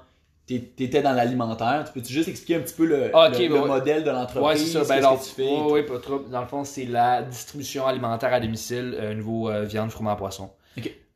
T'étais 0.46 1.00
dans 1.00 1.12
l'alimentaire. 1.12 1.84
Tu 1.86 1.92
peux-tu 1.94 2.12
juste 2.12 2.28
expliquer 2.28 2.56
un 2.56 2.60
petit 2.60 2.74
peu 2.74 2.84
le, 2.84 3.10
Ah, 3.14 3.28
ok, 3.30 3.38
le- 3.38 3.48
le 3.48 3.60
ouais. 3.62 3.66
modèle 3.66 4.04
de 4.04 4.10
Ouais, 4.10 4.14
l'entreprise? 4.14 4.72
c'est 4.72 4.84
ça. 4.84 5.00
Ben, 5.00 5.16
que 5.16 5.24
tu 5.24 5.30
fais? 5.30 5.42
ouais, 5.48 5.72
ouais, 5.72 5.82
pas 5.84 5.98
trop. 5.98 6.18
Dans 6.18 6.42
le 6.42 6.46
fond, 6.46 6.64
c'est 6.64 6.84
la 6.84 7.22
distribution 7.22 7.86
alimentaire 7.86 8.32
à 8.32 8.40
domicile, 8.40 8.94
euh, 9.00 9.14
niveau 9.14 9.48
euh, 9.48 9.64
viande, 9.64 9.90
fromage, 9.90 10.18
poisson. 10.18 10.50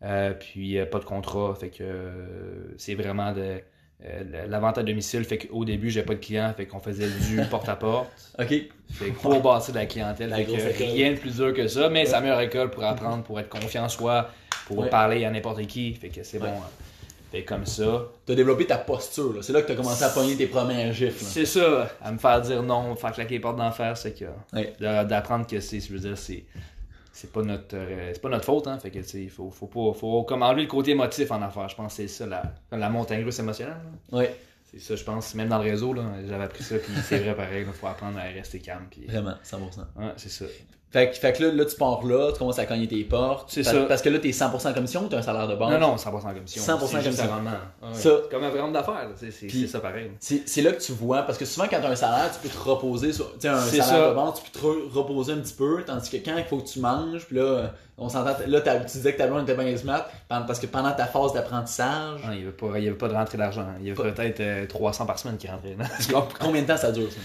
Euh, 0.05 0.33
puis 0.33 0.79
euh, 0.79 0.87
pas 0.87 1.01
de 1.01 1.05
contrat, 1.05 1.55
fait 1.59 1.71
que 1.71 1.83
euh, 1.83 2.75
c'est 2.79 2.95
vraiment 2.95 3.33
de 3.33 3.61
la 4.47 4.59
vente 4.61 4.79
à 4.79 4.83
domicile. 4.85 5.25
Fait 5.25 5.39
qu'au 5.39 5.65
début, 5.65 5.91
j'avais 5.91 6.07
pas 6.07 6.15
de 6.15 6.21
clients, 6.21 6.55
fait 6.57 6.67
qu'on 6.67 6.79
faisait 6.79 7.09
du 7.11 7.43
porte-à-porte. 7.51 8.09
Ok. 8.39 8.47
Fait 8.49 9.11
que 9.11 9.19
pour 9.21 9.41
bâtir 9.43 9.75
de 9.75 9.79
la 9.81 9.87
clientèle, 9.87 10.31
La 10.31 10.37
fait 10.37 10.45
que 10.45 10.51
grosse 10.53 10.63
école. 10.63 10.87
rien 10.87 11.11
de 11.13 11.17
plus 11.19 11.35
dur 11.37 11.53
que 11.53 11.67
ça, 11.69 11.91
mais 11.91 12.05
la 12.05 12.21
meilleure 12.23 12.41
école 12.41 12.71
pour 12.71 12.85
apprendre, 12.85 13.25
pour 13.25 13.39
être 13.41 13.49
confiant 13.51 13.85
en 13.85 13.89
soi, 13.91 14.31
pour 14.67 14.79
Ouais. 14.79 14.89
parler 14.89 15.25
à 15.25 15.31
n'importe 15.31 15.67
qui. 15.67 15.93
Fait 15.95 16.09
que 16.09 16.23
c'est 16.23 16.39
Ouais. 16.41 16.49
bon. 16.49 16.55
hein. 16.55 16.71
Que 17.33 17.41
comme 17.43 17.67
ça, 17.67 18.05
T'as 18.25 18.35
développé 18.35 18.67
ta 18.67 18.79
posture. 18.79 19.33
là. 19.35 19.43
C'est 19.43 19.53
là 19.53 19.61
que 19.63 19.69
t'as 19.69 19.75
commencé 19.75 20.03
à 20.03 20.09
pogner 20.09 20.37
tes 20.37 20.47
premières 20.47 20.93
gifles. 20.93 21.23
là. 21.25 21.31
C'est 21.31 21.45
ça, 21.47 21.91
à 22.03 22.11
me 22.13 22.19
faire 22.19 22.41
dire 22.41 22.63
non, 22.63 22.91
me 22.91 22.95
faire 22.97 23.13
claquer 23.13 23.35
les 23.35 23.41
portes 23.41 23.57
d'enfer, 23.59 23.97
c'est 23.97 24.15
que 24.15 24.25
Ouais. 24.55 24.75
d'apprendre 24.81 25.47
que 25.47 25.61
c'est, 25.61 25.81
je 25.81 25.93
veux 25.93 25.99
dire, 26.01 26.17
c'est 26.17 26.45
c'est 27.13 27.33
pas 27.33 27.43
notre 27.43 27.75
euh, 27.77 28.11
c'est 28.15 28.23
pas 28.23 28.29
notre 28.29 28.45
faute 28.45 28.69
hein, 28.69 28.79
fait 28.79 28.91
que 28.93 29.01
tu 29.01 29.29
faut 29.29 29.51
faut 29.51 29.67
pas 29.67 29.93
faut 29.99 30.23
comme 30.23 30.43
enlever 30.45 30.63
le 30.63 30.69
côté 30.69 30.93
émotif 30.93 31.31
en 31.33 31.43
affaires, 31.43 31.69
je 31.69 31.75
pense 31.75 31.97
que 31.97 32.03
c'est 32.03 32.09
ça 32.09 32.27
la 32.27 32.43
la 32.71 32.89
montagne 32.89 33.25
russe 33.25 33.41
émotionnelle. 33.41 33.75
là. 34.13 34.19
Ouais, 34.19 34.37
C'est 34.71 34.79
ça, 34.81 34.95
je 34.95 35.03
pense 35.03 35.35
même 35.35 35.49
dans 35.49 35.59
le 35.61 35.69
réseau 35.69 35.93
là, 35.93 36.05
j'avais 36.29 36.45
appris 36.45 36.63
ça 36.63 36.77
puis 36.79 36.93
c'est 37.03 37.19
vrai 37.19 37.35
pareil, 37.35 37.65
il 37.67 37.73
faut 37.73 37.89
apprendre 37.89 38.19
à 38.19 38.23
rester 38.23 38.61
calme 38.61 38.87
puis 38.89 39.05
vraiment, 39.07 39.35
100%. 39.45 39.57
ouais, 39.97 40.13
c'est 40.17 40.29
ça. 40.31 40.45
Fait, 40.90 41.11
que- 41.11 41.17
fait 41.17 41.35
que 41.35 41.44
là, 41.44 41.52
là, 41.52 41.64
tu 41.67 41.76
pars 41.76 42.02
là, 42.06 42.32
tu 42.32 42.38
commences 42.38 42.58
à 42.58 42.64
cogner 42.64 42.88
tes 42.88 43.05
portes. 43.05 43.50
C'est 43.52 43.62
Parce- 43.62 43.76
ça. 43.76 43.82
Parce 43.85 44.00
que 44.00 44.08
là, 44.08 44.19
t'es 44.19 44.32
100% 44.32 44.73
commission 44.73 45.02
ou 45.05 45.08
t'as 45.08 45.19
un 45.19 45.23
salaire 45.23 45.46
de 45.46 45.55
base? 45.55 45.70
Non 45.73 45.79
non, 45.79 45.96
100% 45.99 46.32
commission. 46.32 46.62
100% 46.62 46.87
C'est 46.87 47.02
juste 47.02 47.19
commission. 47.19 47.37
Ouais, 47.82 47.88
Ça- 47.94 48.11
comme 48.31 48.43
un 48.44 48.49
programme 48.49 48.73
d'affaires, 48.73 49.08
c'est 49.17 49.67
ça 49.67 49.81
pareil. 49.81 50.11
C'est 50.20 50.62
là 50.62 50.73
que 50.73 50.81
tu 50.81 50.93
vois, 50.93 51.23
parce 51.23 51.37
que 51.37 51.44
souvent 51.44 51.67
quand 51.70 51.79
tu 51.81 51.87
as 51.87 51.90
un 51.90 51.94
salaire, 51.94 52.31
tu 52.32 52.49
peux 52.49 52.55
te 52.55 52.58
reposer 52.62 53.12
sur. 53.12 53.31
Tu 53.35 53.40
sais, 53.40 53.49
un 53.49 53.58
salaire 53.61 53.85
ça. 53.87 54.08
de 54.08 54.14
vente, 54.14 54.43
tu 54.43 54.50
peux 54.50 54.58
te 54.61 54.64
re- 54.64 54.90
reposer 54.93 55.32
un 55.35 55.38
petit 55.40 55.52
peu, 55.55 55.82
tandis 55.85 56.08
que 56.08 56.17
quand 56.25 56.37
il 56.38 56.44
faut 56.44 56.56
que 56.58 56.67
tu 56.69 56.81
manges, 56.81 57.26
puis 57.26 57.37
là, 57.37 57.43
euh, 57.43 57.67
on 57.99 58.08
s'entend. 58.08 58.34
Là, 58.46 58.61
t'as- 58.62 58.81
tu 58.81 58.87
disais 58.96 59.12
que 59.12 59.19
ta 59.19 59.26
blonde 59.26 59.43
était 59.49 59.62
bien 59.62 59.76
smart, 59.76 60.06
parce 60.29 60.58
que 60.58 60.67
pendant 60.67 60.93
ta 60.93 61.05
phase 61.05 61.34
d'apprentissage, 61.34 62.20
Ah, 62.25 62.31
il 62.32 62.37
n'y 62.38 62.43
avait, 62.44 62.52
pas- 62.52 62.67
avait 62.88 62.91
pas 62.93 63.08
de 63.08 63.14
rentrée 63.14 63.37
d'argent. 63.37 63.67
Il 63.81 63.88
y 63.88 63.91
avait 63.91 64.11
peut-être 64.12 64.41
euh, 64.41 64.67
300 64.67 65.05
par 65.05 65.19
semaine 65.19 65.37
qui 65.37 65.49
comprends? 66.14 66.29
combien 66.41 66.62
de 66.62 66.67
temps 66.67 66.76
ça 66.79 66.91
dure 66.93 67.11
ça? 67.12 67.19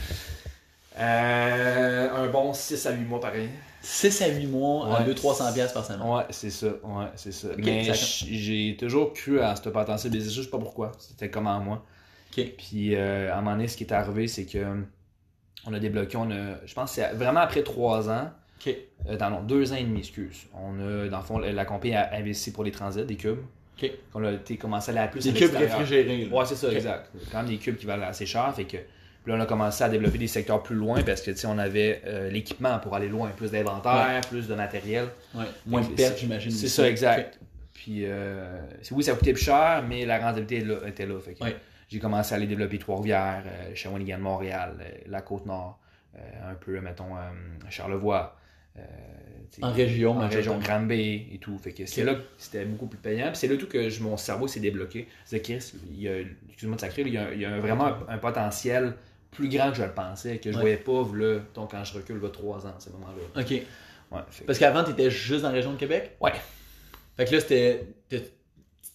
Euh, 0.99 2.09
un 2.11 2.27
bon 2.27 2.53
6 2.53 2.85
à 2.85 2.91
8 2.91 3.03
mois 3.05 3.19
pareil. 3.19 3.49
6 3.81 4.21
à 4.21 4.27
8 4.27 4.47
mois 4.47 4.87
à 4.97 5.03
Ouais. 5.03 5.13
200-300$ 5.13 5.53
piastres 5.53 5.73
par 5.73 5.85
semaine. 5.85 6.01
Ouais, 6.07 6.23
c'est 6.29 6.49
ça. 6.49 6.67
Ouais, 6.67 7.05
c'est 7.15 7.31
ça. 7.33 7.49
Mais 7.57 7.91
j'ai 7.93 8.77
toujours 8.79 9.13
cru 9.13 9.39
à 9.41 9.55
ce 9.55 9.69
potentiel 9.69 10.11
business. 10.13 10.33
Je 10.33 10.41
sais 10.43 10.49
pas 10.49 10.59
pourquoi. 10.59 10.91
C'était 10.99 11.29
comme 11.29 11.47
en 11.47 11.59
moi. 11.59 11.85
Puis 12.31 12.95
euh, 12.95 13.31
à 13.31 13.37
un 13.37 13.41
moment 13.41 13.51
donné, 13.55 13.67
ce 13.67 13.77
qui 13.77 13.83
est 13.83 13.91
arrivé, 13.93 14.27
c'est 14.27 14.45
que 14.45 14.83
on 15.65 15.73
a 15.73 15.79
débloqué, 15.79 16.17
on 16.17 16.29
a, 16.31 16.57
je 16.65 16.73
pense 16.73 16.89
que 16.89 16.95
c'est 16.95 17.13
vraiment 17.13 17.39
après 17.41 17.63
3 17.63 18.09
ans, 18.09 18.31
Ok. 18.59 18.75
euh, 19.07 19.17
dans 19.17 19.29
non, 19.29 19.41
2 19.43 19.71
ans 19.71 19.75
et 19.75 19.83
demi, 19.83 19.99
excuse. 19.99 20.47
On 20.53 20.79
a, 20.79 21.07
dans 21.09 21.19
le 21.19 21.23
fond, 21.23 21.37
la 21.37 21.65
compagnie 21.65 21.95
a 21.95 22.13
investi 22.15 22.51
pour 22.51 22.63
les 22.63 22.71
transits, 22.71 23.05
des 23.05 23.15
cubes. 23.17 23.39
Ok. 23.81 23.89
On 24.13 24.23
a 24.25 24.31
été 24.33 24.57
commencé 24.57 24.89
à 24.89 24.93
aller 24.93 25.03
à 25.03 25.07
plus 25.07 25.23
Des 25.23 25.29
à 25.29 25.33
cubes 25.33 25.55
réfrigérés. 25.55 26.27
Ouais, 26.31 26.45
c'est 26.45 26.55
ça, 26.55 26.71
exact. 26.71 27.11
Quand 27.31 27.37
même 27.39 27.47
des 27.47 27.57
cubes 27.57 27.77
qui 27.77 27.85
valent 27.85 28.05
assez 28.05 28.25
cher, 28.25 28.51
fait 28.55 28.65
que 28.65 28.77
puis 29.23 29.31
là, 29.31 29.37
on 29.37 29.41
a 29.41 29.45
commencé 29.45 29.83
à 29.83 29.89
développer 29.89 30.17
des 30.17 30.27
secteurs 30.27 30.61
plus 30.61 30.75
loin 30.75 31.01
parce 31.03 31.21
que 31.21 31.31
on 31.47 31.57
avait 31.57 32.01
euh, 32.05 32.29
l'équipement 32.29 32.77
pour 32.79 32.93
aller 32.95 33.07
loin, 33.09 33.29
plus 33.29 33.51
d'inventaire, 33.51 34.21
plus 34.29 34.47
de 34.47 34.53
matériel. 34.55 35.07
Ouais. 35.33 35.45
Moins 35.65 35.81
de 35.81 35.87
pertes, 35.87 36.17
j'imagine. 36.19 36.51
C'est 36.51 36.67
ça, 36.67 36.87
exact. 36.89 37.39
Puis 37.73 38.01
euh, 38.05 38.61
oui, 38.91 39.03
ça 39.03 39.13
coûtait 39.13 39.33
plus 39.33 39.43
cher, 39.43 39.83
mais 39.87 40.05
la 40.05 40.19
rentabilité 40.19 40.57
est 40.57 40.65
là- 40.65 40.87
était 40.87 41.05
là. 41.05 41.19
Fait 41.19 41.33
que 41.33 41.43
Ouais. 41.43 41.55
J'ai 41.89 41.99
commencé 41.99 42.33
à 42.33 42.37
aller 42.37 42.47
développer 42.47 42.79
Trois-Rivières, 42.79 43.43
euh, 43.45 43.71
Shawinigan, 43.75 44.17
Montréal, 44.19 44.75
euh, 44.81 44.89
la 45.07 45.21
Côte-Nord, 45.21 45.79
un 46.47 46.53
peu, 46.55 46.79
mettons, 46.81 47.09
Charlevoix. 47.69 48.37
En 49.61 49.71
région, 49.71 50.17
en 50.17 50.27
région 50.27 50.55
majoritairement. 50.55 50.59
Granby 50.87 51.27
et 51.33 51.37
tout. 51.39 51.57
Fait 51.59 51.71
que 51.73 51.85
c'est 51.85 52.03
là 52.03 52.15
que 52.15 52.21
c'était 52.37 52.65
beaucoup 52.65 52.87
plus 52.87 52.97
payant. 52.97 53.27
Puis 53.27 53.35
c'est 53.37 53.47
là 53.47 53.55
tout 53.57 53.67
que 53.67 53.87
je- 53.89 54.01
mon 54.01 54.17
cerveau 54.17 54.47
s'est 54.47 54.59
débloqué. 54.59 55.07
C'est 55.25 55.41
Chris, 55.41 55.73
il 55.91 56.01
y 56.01 56.07
a, 56.07 56.13
excuse-moi 56.49 56.75
de 56.75 56.81
sacrer, 56.81 57.03
il 57.03 57.13
y 57.13 57.17
a, 57.17 57.31
il 57.33 57.39
y 57.41 57.45
a 57.45 57.51
un- 57.51 57.59
vraiment 57.59 57.85
un, 57.85 57.97
un 58.09 58.17
potentiel 58.17 58.93
plus 59.33 59.49
grand 59.49 59.69
que 59.71 59.77
je 59.77 59.83
le 59.83 59.91
pensais, 59.91 60.37
que 60.37 60.51
je 60.51 60.55
Ouais. 60.57 60.61
voyais 60.61 60.77
pas 60.77 61.03
là, 61.15 61.39
donc 61.55 61.71
quand 61.71 61.83
je 61.83 61.93
recule, 61.93 62.17
il 62.19 62.23
y 62.23 62.25
a 62.25 62.29
trois 62.29 62.65
ans, 62.65 62.73
à 62.77 62.79
ce 62.79 62.89
moment-là. 62.91 63.41
Ok. 63.41 63.49
Ouais, 63.49 64.19
fait- 64.29 64.45
Parce 64.45 64.59
qu'avant, 64.59 64.83
t'étais 64.83 65.09
juste 65.09 65.41
dans 65.41 65.49
la 65.49 65.55
région 65.55 65.73
de 65.73 65.77
Québec? 65.77 66.15
Ouais. 66.21 66.33
Fait 67.17 67.25
que 67.25 67.33
là, 67.33 67.39
c'était. 67.41 67.87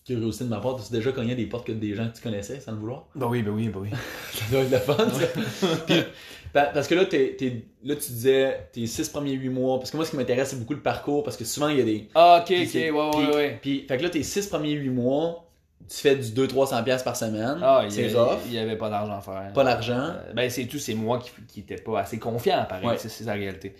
Curiosité 0.06 0.44
de 0.44 0.48
ma 0.48 0.58
part, 0.58 0.82
tu 0.82 0.90
déjà 0.90 1.12
cogné 1.12 1.34
des 1.34 1.44
portes 1.44 1.66
que 1.66 1.72
des 1.72 1.94
gens 1.94 2.08
que 2.08 2.16
tu 2.16 2.22
connaissais 2.22 2.60
sans 2.60 2.72
le 2.72 2.78
vouloir? 2.78 3.08
Ben 3.14 3.26
oui, 3.26 3.42
ben 3.42 3.50
oui, 3.50 3.68
ben 3.68 3.80
oui. 3.80 3.90
Ça 4.32 4.44
doit 4.50 4.60
être 4.62 4.70
le 4.70 4.78
fun, 4.78 4.96
ça. 5.10 5.76
Puis, 5.86 6.02
pa- 6.50 6.64
parce 6.72 6.88
que 6.88 6.94
là, 6.94 7.04
t'es, 7.04 7.36
t'es- 7.38 7.66
là, 7.84 7.94
tu 7.94 8.12
disais 8.12 8.68
tes 8.72 8.86
six 8.86 9.06
premiers 9.10 9.32
huit 9.34 9.50
mois. 9.50 9.78
Parce 9.78 9.90
que 9.90 9.98
moi, 9.98 10.06
ce 10.06 10.12
qui 10.12 10.16
m'intéresse, 10.16 10.48
c'est 10.48 10.58
beaucoup 10.58 10.72
le 10.72 10.80
parcours. 10.80 11.24
Parce 11.24 11.36
que 11.36 11.44
souvent, 11.44 11.68
il 11.68 11.76
y 11.78 11.82
a 11.82 11.84
des. 11.84 12.08
Ah, 12.14 12.38
ok, 12.40 12.46
puis 12.46 12.64
ok, 12.64 12.74
ouais, 12.74 12.90
puis- 13.10 13.26
ouais, 13.26 13.34
ouais. 13.36 13.58
Puis, 13.60 13.84
fait 13.86 13.98
que 13.98 14.02
là, 14.02 14.08
tes 14.08 14.22
six 14.22 14.46
premiers 14.46 14.72
huit 14.72 14.88
mois, 14.88 15.47
tu 15.88 15.96
fais 15.96 16.16
du 16.16 16.28
200-300$ 16.28 16.84
piastres 16.84 17.04
par 17.04 17.16
semaine. 17.16 17.58
Ah, 17.62 17.84
c'est 17.88 18.12
rough. 18.12 18.38
Il 18.46 18.52
n'y 18.52 18.58
avait 18.58 18.76
pas 18.76 18.90
d'argent 18.90 19.16
à 19.18 19.20
faire. 19.20 19.52
Pas 19.54 19.64
d'argent. 19.64 19.98
Euh, 19.98 20.32
ben, 20.34 20.50
c'est 20.50 20.66
tout, 20.66 20.78
c'est 20.78 20.94
moi 20.94 21.20
qui 21.48 21.60
était 21.60 21.76
pas 21.76 22.00
assez 22.00 22.18
confiant, 22.18 22.66
pareil. 22.68 22.86
Ouais. 22.86 22.98
C'est 22.98 23.24
la 23.24 23.32
réalité. 23.34 23.74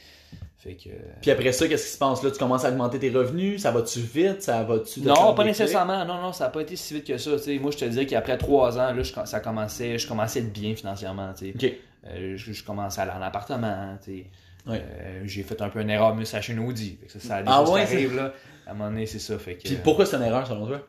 Fait 0.59 0.75
que. 0.75 0.89
Puis 1.21 1.31
après 1.31 1.53
ça, 1.53 1.69
qu'est-ce 1.69 1.87
qui 1.87 1.93
se 1.93 1.99
passe? 1.99 2.23
Là? 2.23 2.31
Tu 2.31 2.39
commences 2.39 2.65
à 2.65 2.71
augmenter 2.71 2.99
tes 2.99 3.11
revenus? 3.11 3.63
Ça 3.63 3.71
va-tu 3.71 4.01
vite? 4.01 4.43
Ça 4.43 4.65
va-tu... 4.65 5.01
Non, 5.03 5.35
pas 5.35 5.43
des 5.45 5.51
nécessairement. 5.51 6.05
Non, 6.05 6.21
non, 6.21 6.33
ça 6.33 6.45
n'a 6.45 6.51
pas 6.51 6.63
été 6.63 6.75
si 6.75 6.95
vite 6.95 7.07
que 7.07 7.17
ça. 7.17 7.31
moi, 7.61 7.71
je 7.71 7.77
te 7.77 7.85
dirais 7.85 8.07
qu'après 8.07 8.37
trois 8.39 8.77
ans, 8.79 8.93
là, 8.93 9.03
je, 9.03 9.13
ça 9.25 9.41
commençait, 9.41 9.99
je 9.99 10.09
commençais 10.09 10.41
à 10.41 10.43
être 10.43 10.53
bien 10.53 10.75
financièrement. 10.75 11.33
tu 11.35 11.47
sais. 11.47 11.53
clics? 11.53 11.73
Ok. 11.75 12.11
Euh, 12.11 12.37
je, 12.37 12.53
je 12.53 12.65
commençais 12.65 13.01
à 13.01 13.05
aller 13.05 13.13
en 13.13 13.23
appartement. 13.23 13.97
Ouais. 14.09 14.25
Euh, 14.69 15.23
j'ai 15.25 15.43
fait 15.43 15.61
un 15.63 15.69
peu 15.69 15.81
une 15.81 15.91
erreur, 15.91 16.15
mais 16.15 16.25
ça 16.25 16.41
une 16.49 16.59
Audi. 16.59 16.99
Fait 17.01 17.07
que 17.07 17.13
ça, 17.13 17.21
ça 17.21 17.37
a 17.37 17.43
des 17.43 17.49
Ah 17.51 17.63
ouais, 17.63 17.87
qui 17.87 17.95
arrivent, 17.95 18.17
là. 18.17 18.33
À 18.67 18.73
un 18.73 18.75
moment 18.75 18.91
donné, 18.91 19.07
c'est 19.07 19.19
ça. 19.19 19.39
Fait 19.39 19.55
que, 19.55 19.63
Puis 19.63 19.79
pourquoi 19.83 20.07
c'est 20.07 20.17
une 20.17 20.23
erreur 20.23 20.47
selon 20.47 20.67
toi? 20.67 20.81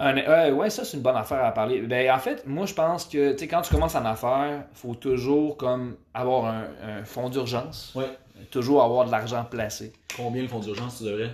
Un- 0.00 0.16
ouais, 0.16 0.50
ouais, 0.50 0.70
ça, 0.70 0.84
c'est 0.84 0.96
une 0.96 1.02
bonne 1.02 1.16
affaire 1.16 1.44
à 1.44 1.52
parler. 1.52 1.80
Ben, 1.82 2.10
en 2.10 2.18
fait, 2.18 2.44
moi, 2.46 2.66
je 2.66 2.74
pense 2.74 3.04
que, 3.06 3.32
tu 3.32 3.38
sais, 3.38 3.48
quand 3.48 3.62
tu 3.62 3.72
commences 3.72 3.94
en 3.94 4.04
affaires, 4.04 4.64
faut 4.74 4.94
toujours, 4.94 5.56
comme, 5.56 5.96
avoir 6.12 6.46
un, 6.46 6.64
un 6.82 7.04
fonds 7.04 7.28
d'urgence. 7.28 7.92
Ouais. 7.94 8.06
Toujours 8.50 8.82
avoir 8.82 9.06
de 9.06 9.12
l'argent 9.12 9.44
placé. 9.48 9.92
Combien 10.16 10.42
le 10.42 10.48
fonds 10.48 10.58
d'urgence 10.58 10.98
tu 10.98 11.04
devrais? 11.04 11.30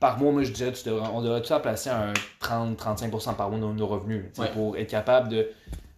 Par 0.00 0.18
mois, 0.18 0.32
moi, 0.32 0.42
je 0.44 0.52
dirais, 0.52 0.72
tu 0.72 0.88
devrais- 0.88 1.08
on 1.12 1.20
devrait 1.20 1.40
tout 1.42 1.48
ça 1.48 1.60
placer 1.60 1.90
un 1.90 2.12
30-35% 2.40 3.34
par 3.34 3.50
mois 3.50 3.58
de 3.58 3.64
nos, 3.74 3.86
revenus, 3.86 4.24
Ouais. 4.38 4.48
pour 4.52 4.76
être 4.76 4.88
capable 4.90 5.28
de... 5.28 5.48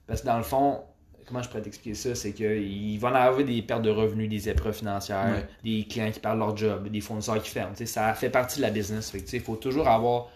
Parce 0.06 0.22
que 0.22 0.26
dans 0.26 0.38
le 0.38 0.42
fond, 0.42 0.80
comment 1.26 1.40
je 1.42 1.48
pourrais 1.48 1.62
t'expliquer 1.62 1.94
ça, 1.94 2.14
c'est 2.16 2.32
qu'il 2.32 2.98
va 2.98 3.10
en 3.10 3.14
avoir 3.14 3.44
des 3.44 3.62
pertes 3.62 3.82
de 3.82 3.90
revenus, 3.90 4.28
des 4.28 4.48
épreuves 4.48 4.74
financières, 4.74 5.26
Ouais. 5.32 5.46
des 5.62 5.86
clients 5.86 6.10
qui 6.10 6.18
perdent 6.18 6.38
leur 6.38 6.56
job, 6.56 6.88
des 6.88 7.00
fournisseurs 7.00 7.40
qui 7.40 7.50
ferment. 7.50 7.74
Ça 7.84 8.12
fait 8.14 8.30
partie 8.30 8.56
de 8.56 8.62
la 8.62 8.70
business. 8.70 9.10
Fait 9.10 9.20
que, 9.20 9.38
faut 9.38 9.54
toujours 9.56 9.86
avoir 9.86 10.28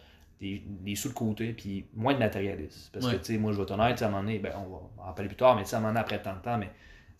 des, 0.44 0.62
des 0.66 0.94
sous 0.96 1.08
de 1.08 1.14
côté, 1.14 1.52
puis 1.52 1.86
moins 1.94 2.14
de 2.14 2.18
matérialisme. 2.18 2.90
Parce 2.92 3.06
Ouais. 3.06 3.12
que, 3.12 3.16
tu 3.18 3.24
sais, 3.34 3.38
moi, 3.38 3.52
je 3.52 3.56
vais 3.58 3.62
être 3.64 3.70
honnête, 3.72 3.94
tu 3.94 3.98
sais, 4.00 4.04
à 4.04 4.08
un 4.08 4.10
moment 4.10 4.22
donné, 4.22 4.38
ben, 4.38 4.52
on 4.56 4.68
va 4.70 5.10
en 5.10 5.12
parler 5.12 5.28
plus 5.28 5.36
tard, 5.36 5.56
mais 5.56 5.62
tu 5.64 5.70
sais, 5.70 5.76
à 5.76 5.78
un 5.78 5.82
moment 5.82 5.92
donné, 5.92 6.00
après 6.00 6.20
tant 6.22 6.34
de 6.34 6.40
temps, 6.40 6.58
mais 6.58 6.70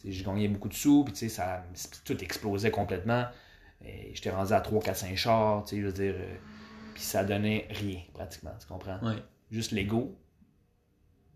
j'ai 0.04 0.24
gagné 0.24 0.48
beaucoup 0.48 0.68
de 0.68 0.74
sous, 0.74 1.04
puis 1.04 1.12
tu 1.14 1.20
sais, 1.20 1.28
ça, 1.28 1.64
tout 2.04 2.22
explosait 2.22 2.70
complètement. 2.70 3.26
Et 3.84 4.12
j'étais 4.14 4.30
rendu 4.30 4.52
à 4.52 4.60
3, 4.60 4.80
4, 4.82 4.96
5 4.96 5.16
chars, 5.16 5.64
tu 5.64 5.76
sais, 5.76 5.80
je 5.82 5.86
veux 5.86 5.92
dire, 5.92 6.14
euh, 6.16 6.36
puis 6.94 7.02
ça 7.02 7.24
donnait 7.24 7.66
rien, 7.70 8.00
pratiquement, 8.14 8.52
tu 8.60 8.66
comprends? 8.66 8.98
Ouais. 9.02 9.16
Juste 9.50 9.72
l'ego. 9.72 10.16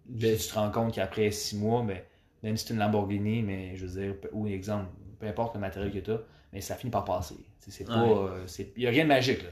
Ben, 0.06 0.36
tu 0.36 0.48
te 0.48 0.54
rends 0.54 0.70
compte 0.70 0.94
qu'après 0.94 1.30
6 1.30 1.56
mois, 1.58 1.82
ben, 1.82 2.00
même 2.42 2.56
si 2.56 2.66
c'est 2.66 2.72
une 2.74 2.80
Lamborghini, 2.80 3.42
mais 3.42 3.76
je 3.76 3.86
veux 3.86 4.00
dire, 4.00 4.14
ou 4.32 4.46
exemple, 4.46 4.86
peu 5.18 5.26
importe 5.26 5.54
le 5.54 5.60
matériel 5.60 5.92
que 5.92 5.98
tu 5.98 6.10
as, 6.12 6.20
mais 6.52 6.60
ça 6.60 6.74
finit 6.76 6.90
par 6.90 7.04
passer. 7.04 7.34
C'est 7.70 7.84
pas. 7.84 8.02
Ouais. 8.02 8.12
euh, 8.30 8.46
c'est- 8.46 8.72
Il 8.76 8.80
n'y 8.80 8.86
a 8.86 8.90
rien 8.90 9.02
de 9.04 9.08
magique, 9.08 9.42
là. 9.42 9.50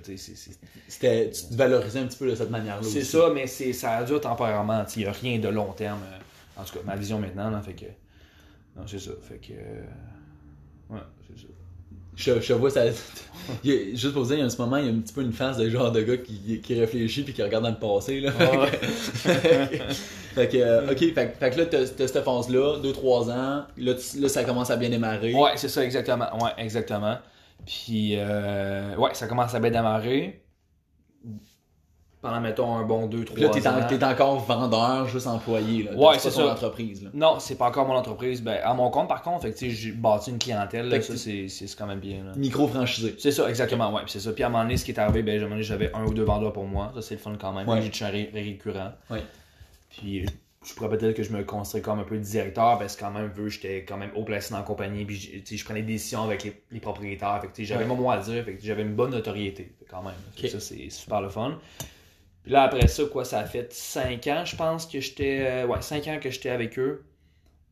C'était, 0.88 1.30
tu 1.30 1.42
te 1.48 1.54
valorisais 1.54 1.98
un 1.98 2.06
petit 2.06 2.16
peu 2.16 2.30
de 2.30 2.34
cette 2.34 2.48
manière-là 2.50 2.82
C'est 2.82 3.04
ça, 3.04 3.30
mais 3.34 3.46
c'est, 3.46 3.72
ça 3.74 4.02
dure 4.04 4.20
temporairement. 4.22 4.84
Il 4.96 5.00
n'y 5.02 5.06
a 5.06 5.12
rien 5.12 5.38
de 5.38 5.48
long 5.48 5.72
terme. 5.72 6.00
euh, 6.02 6.60
En 6.60 6.64
tout 6.64 6.74
cas, 6.78 6.80
ma 6.86 6.96
vision 6.96 7.18
maintenant, 7.18 7.50
là, 7.50 7.60
fait 7.60 7.74
que. 7.74 7.84
Non, 8.74 8.86
c'est 8.86 8.98
ça. 8.98 9.10
Fait 9.22 9.36
que. 9.38 9.52
euh, 9.52 9.84
Ouais, 10.88 11.00
c'est 11.28 11.38
ça. 11.42 11.48
Je, 12.16 12.40
je 12.40 12.52
vois 12.54 12.70
ça. 12.70 12.84
il 13.64 13.72
a- 13.72 13.94
juste 13.96 14.12
pour 14.12 14.22
vous 14.22 14.28
dire, 14.28 14.36
il 14.38 14.40
y 14.40 14.42
a 14.42 14.46
en 14.46 14.50
ce 14.50 14.60
moment, 14.60 14.78
il 14.78 14.86
y 14.86 14.88
a 14.88 14.92
un 14.92 14.98
petit 14.98 15.12
peu 15.12 15.20
une 15.22 15.32
face 15.32 15.56
de 15.58 15.68
genre 15.68 15.92
de 15.92 16.00
gars 16.02 16.16
qui, 16.16 16.60
qui 16.62 16.80
réfléchit 16.80 17.22
puis 17.22 17.32
qui 17.34 17.42
regarde 17.42 17.62
dans 17.64 17.70
le 17.70 17.76
passé. 17.76 18.20
Là. 18.20 18.32
Ouais. 18.38 18.70
fait 20.34 20.48
que, 20.48 20.56
euh, 20.56 20.90
ok, 20.90 20.98
fait, 21.14 21.36
fait 21.38 21.50
que 21.50 21.58
là, 21.58 21.66
t'as, 21.66 21.86
t'as 21.86 22.06
cette 22.08 22.24
phase-là, 22.24 22.78
2-3 22.82 23.30
ans. 23.30 23.64
Là, 23.76 23.94
tu- 23.94 24.20
là, 24.20 24.28
ça 24.28 24.44
commence 24.44 24.70
à 24.70 24.76
bien 24.76 24.88
démarrer. 24.90 25.34
Ouais, 25.34 25.50
c'est 25.56 25.68
ça, 25.68 25.84
exactement. 25.84 26.26
Ouais, 26.42 26.50
exactement. 26.58 27.18
Puis, 27.66 28.14
euh, 28.16 28.94
ouais, 28.96 29.10
ça 29.14 29.26
commence 29.26 29.54
à 29.54 29.60
bien 29.60 29.70
démarrer. 29.70 30.40
Pendant, 32.26 32.40
mettons, 32.40 32.76
un 32.76 32.82
bon 32.84 33.06
2-3 33.08 33.24
Puis 33.34 33.42
là, 33.42 33.48
t'es, 33.48 33.66
en- 34.04 34.10
encore 34.10 34.38
vendeur, 34.40 35.08
juste 35.08 35.26
employé. 35.26 35.84
Là. 35.84 35.94
Ouais, 35.96 36.18
c'est 36.18 36.30
ça. 36.30 36.46
entreprise. 36.46 37.02
Là. 37.04 37.10
Non, 37.14 37.38
c'est 37.38 37.56
pas 37.56 37.66
encore 37.68 37.86
mon 37.86 37.94
entreprise. 37.94 38.42
Ben, 38.42 38.58
à 38.62 38.74
mon 38.74 38.90
compte, 38.90 39.08
par 39.08 39.22
contre, 39.22 39.42
fait 39.42 39.52
que, 39.52 39.68
j'ai 39.68 39.92
bâti 39.92 40.30
une 40.30 40.38
clientèle. 40.38 40.88
là, 40.88 41.00
ça, 41.02 41.16
c'est, 41.16 41.46
quand 41.78 41.86
même 41.86 42.00
bien. 42.00 42.22
Micro-franchisé. 42.36 43.14
C'est 43.18 43.32
ça, 43.32 43.48
exactement, 43.48 43.92
ouais. 43.94 44.02
Puis 44.02 44.12
c'est 44.12 44.20
ça. 44.20 44.32
Puis 44.32 44.42
à 44.42 44.46
un 44.46 44.50
moment 44.50 44.62
donné, 44.64 44.76
ce 44.76 44.84
qui 44.84 44.90
est 44.92 44.98
arrivé, 44.98 45.22
ben, 45.22 45.40
j'avais 45.62 45.92
un 45.94 46.04
ou 46.04 46.12
deux 46.14 46.24
vendeurs 46.24 46.52
pour 46.52 46.64
moi. 46.66 46.92
Ça, 46.94 47.02
c'est 47.02 47.14
le 47.14 47.20
fun 47.20 47.32
quand 47.40 47.52
même. 47.52 47.68
Ouais. 47.68 47.80
J'ai 47.82 47.90
touché 47.90 48.04
un 48.04 48.08
ré- 48.10 48.30
récurrent. 48.32 48.92
Ouais. 49.10 49.22
Puis 49.90 50.26
je 50.64 50.74
pourrais 50.74 50.88
peut-être 50.96 51.14
que 51.16 51.22
je 51.22 51.30
me 51.32 51.44
construis 51.44 51.80
comme 51.80 52.00
un 52.00 52.04
peu 52.04 52.18
directeur 52.18 52.76
parce 52.78 52.96
que 52.96 53.00
quand 53.00 53.12
même, 53.12 53.28
vu, 53.28 53.48
j'étais 53.50 53.84
quand 53.84 53.96
même 53.96 54.10
haut 54.16 54.24
placé 54.24 54.50
dans 54.50 54.58
la 54.58 54.64
compagnie. 54.64 55.04
Puis 55.04 55.42
je 55.48 55.64
prenais 55.64 55.82
des 55.82 55.92
décisions 55.92 56.22
avec 56.24 56.42
les, 56.44 56.60
les 56.72 56.80
propriétaires. 56.80 57.40
Fait 57.54 57.64
j'avais 57.64 57.84
Ouais. 57.84 57.88
mon 57.88 57.94
mot 57.94 58.10
à 58.10 58.18
dire. 58.18 58.44
Fait 58.44 58.54
que 58.54 58.64
j'avais 58.64 58.82
une 58.82 58.94
bonne 58.94 59.10
notoriété 59.12 59.74
quand 59.88 60.02
même. 60.02 60.50
Ça, 60.50 60.58
c'est 60.60 60.90
super 60.90 61.20
le 61.20 61.28
fun. 61.28 61.58
Puis 62.46 62.52
là, 62.52 62.62
après 62.62 62.86
ça, 62.86 63.02
quoi, 63.10 63.24
ça 63.24 63.40
a 63.40 63.44
fait 63.44 63.72
5 63.72 64.24
ans, 64.28 64.44
je 64.44 64.54
pense, 64.54 64.86
que 64.86 65.00
j'étais. 65.00 65.40
euh, 65.40 65.66
ouais, 65.66 65.82
5 65.82 66.06
ans 66.06 66.18
que 66.22 66.30
j'étais 66.30 66.50
avec 66.50 66.78
eux. 66.78 67.04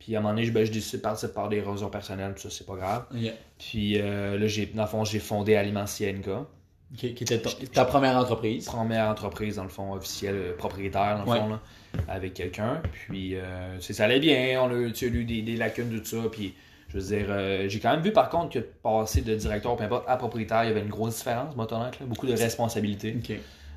Puis 0.01 0.17
à 0.17 0.19
un 0.19 0.23
moment 0.23 0.35
donné, 0.35 0.51
ben, 0.51 0.67
je 0.67 0.73
décide 0.73 0.97
de 0.99 1.03
partir 1.03 1.33
par 1.33 1.49
des 1.49 1.61
raisons 1.61 1.89
personnelles, 1.91 2.33
puis 2.35 2.43
ça, 2.43 2.51
c'est 2.51 2.67
pas 2.67 2.75
grave. 2.75 3.05
Puis 3.57 4.01
euh, 4.01 4.37
là, 4.37 4.47
j'ai, 4.49 4.67
dans 4.67 4.83
le 4.83 4.89
fond, 4.89 5.05
j'ai 5.05 5.21
fondé 5.21 5.55
Aliment 5.55 5.85
CNK. 5.87 6.27
Ok, 6.29 6.99
Qui 7.15 7.23
était 7.25 7.41
ta 7.73 7.85
première 7.85 8.17
entreprise. 8.17 8.65
Première 8.67 9.09
entreprise, 9.09 9.57
dans 9.57 9.63
le 9.63 9.69
fond, 9.69 9.93
officielle, 9.95 10.35
euh, 10.35 10.57
propriétaire, 10.57 11.19
dans 11.19 11.25
le 11.25 11.31
Ouais. 11.31 11.39
fond, 11.39 11.49
là, 11.51 11.61
avec 12.09 12.35
quelqu'un. 12.35 12.83
Puis 13.09 13.37
euh, 13.37 13.81
ça 13.81 14.05
allait 14.05 14.19
bien, 14.19 14.61
on 14.61 14.71
a, 14.71 14.91
tu 14.91 14.95
sais, 14.97 15.07
eu 15.07 15.25
des, 15.25 15.43
des 15.43 15.55
lacunes, 15.57 15.89
tout 16.01 16.05
ça. 16.05 16.29
Puis 16.33 16.53
je 16.89 16.99
veux 16.99 17.17
dire, 17.17 17.27
euh, 17.31 17.69
j'ai 17.69 17.79
quand 17.79 17.93
même 17.93 18.03
vu 18.03 18.13
par 18.13 18.29
contre 18.29 18.55
que 18.55 18.59
de 18.59 18.69
passer 18.83 19.21
de 19.23 19.35
directeur, 19.37 19.77
peu 19.77 19.85
importe, 19.85 20.05
à 20.09 20.17
propriétaire, 20.17 20.65
il 20.65 20.69
y 20.69 20.71
avait 20.73 20.83
une 20.83 20.89
grosse 20.89 21.17
différence, 21.19 21.55
moi, 21.55 21.67
beaucoup 22.01 22.27
de 22.27 22.33
responsabilités. 22.33 23.13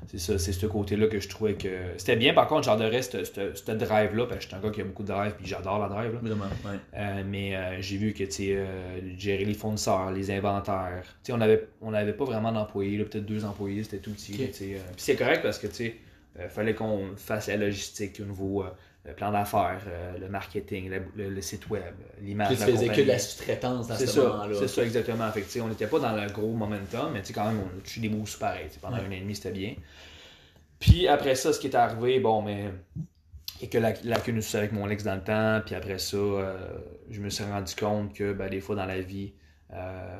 C'est 0.06 0.18
ça, 0.18 0.38
c'est 0.38 0.52
ce 0.52 0.66
côté-là 0.66 1.06
que 1.08 1.20
je 1.20 1.28
trouvais 1.28 1.54
que. 1.54 1.68
C'était 1.98 2.16
bien, 2.16 2.32
par 2.32 2.46
contre, 2.48 2.62
j'adorais 2.64 3.02
ce 3.02 3.24
ce 3.24 3.72
drive-là, 3.72 4.26
parce 4.26 4.36
que 4.38 4.42
je 4.42 4.48
suis 4.48 4.56
un 4.56 4.60
gars 4.60 4.70
qui 4.70 4.80
a 4.80 4.84
beaucoup 4.84 5.02
de 5.02 5.08
drive, 5.08 5.34
puis 5.36 5.46
j'adore 5.46 5.78
la 5.78 5.88
drive. 5.88 6.14
là. 6.14 6.18
Vraiment, 6.22 6.44
ouais. 6.64 6.78
Euh, 6.96 7.22
mais 7.26 7.56
euh, 7.56 7.80
j'ai 7.80 7.96
vu 7.96 8.12
que 8.12 8.24
tu 8.24 8.30
sais, 8.30 8.56
euh, 8.56 8.66
gérer 9.18 9.44
les 9.44 9.54
fournisseurs, 9.54 10.10
les 10.10 10.30
inventaires. 10.30 11.02
Tu 11.04 11.12
sais, 11.24 11.32
on 11.32 11.40
avait, 11.40 11.68
on 11.82 11.92
avait 11.92 12.12
pas 12.12 12.24
vraiment 12.24 12.52
d'employés, 12.52 12.98
peut-être 13.04 13.26
deux 13.26 13.44
employés, 13.44 13.84
c'était 13.84 13.98
tout 13.98 14.12
petit. 14.12 14.32
Ok. 14.34 14.40
là, 14.40 14.46
tu 14.46 14.52
sais, 14.54 14.74
euh. 14.74 14.78
Puis 14.92 15.02
c'est 15.02 15.16
correct 15.16 15.42
parce 15.42 15.58
que 15.58 15.66
tu 15.66 15.74
sais, 15.74 15.96
fallait 16.48 16.74
qu'on 16.74 17.16
fasse 17.16 17.48
la 17.48 17.56
logistique 17.56 18.20
au 18.20 18.24
niveau 18.24 18.64
le 19.08 19.14
plan 19.14 19.32
d'affaires, 19.32 19.80
euh, 19.88 20.18
le 20.18 20.28
marketing, 20.28 20.90
le, 20.90 21.02
le- 21.16 21.30
le 21.30 21.40
site 21.42 21.68
web, 21.70 21.94
l'image. 22.20 22.54
Tu 22.54 22.60
la 22.60 22.66
faisais 22.66 22.88
que 22.88 23.00
de 23.00 23.06
la 23.06 23.18
sous-traitance 23.18 23.88
dans 23.88 23.96
ce 23.96 24.06
ça, 24.06 24.22
moment-là. 24.22 24.54
c'est 24.58 24.68
ça 24.68 24.82
exactement. 24.84 25.30
Fait 25.32 25.42
que, 25.42 25.60
on 25.60 25.68
n'était 25.68 25.86
pas 25.86 25.98
dans 25.98 26.12
le 26.14 26.30
gros 26.30 26.52
momentum, 26.52 27.12
mais 27.12 27.22
quand 27.34 27.46
même, 27.46 27.58
on 27.60 27.78
a 27.78 27.80
touché 27.82 28.00
des 28.00 28.08
moves 28.08 28.38
pareils. 28.38 28.68
Pendant 28.80 28.98
Ouais. 28.98 29.04
un 29.04 29.08
an 29.08 29.12
et 29.12 29.20
demi, 29.20 29.34
c'était 29.34 29.50
bien. 29.52 29.74
Puis 30.78 31.08
après 31.08 31.34
ça, 31.34 31.52
ce 31.52 31.58
qui 31.58 31.66
est 31.68 31.74
arrivé, 31.74 32.20
bon, 32.20 32.42
mais 32.42 32.70
a 33.62 33.66
que 33.66 33.78
la 33.78 33.92
lacune 34.04 34.38
aussi 34.38 34.56
avec 34.56 34.72
mon 34.72 34.88
ex 34.88 35.02
dans 35.02 35.16
le 35.16 35.22
temps. 35.24 35.60
Puis 35.66 35.74
après 35.74 35.98
ça, 35.98 36.16
euh, 36.16 36.56
je 37.10 37.20
me 37.20 37.30
suis 37.30 37.44
rendu 37.44 37.74
compte 37.74 38.14
que 38.14 38.32
ben, 38.32 38.48
des 38.48 38.60
fois 38.60 38.76
dans 38.76 38.86
la 38.86 39.00
vie, 39.00 39.32
euh, 39.72 40.16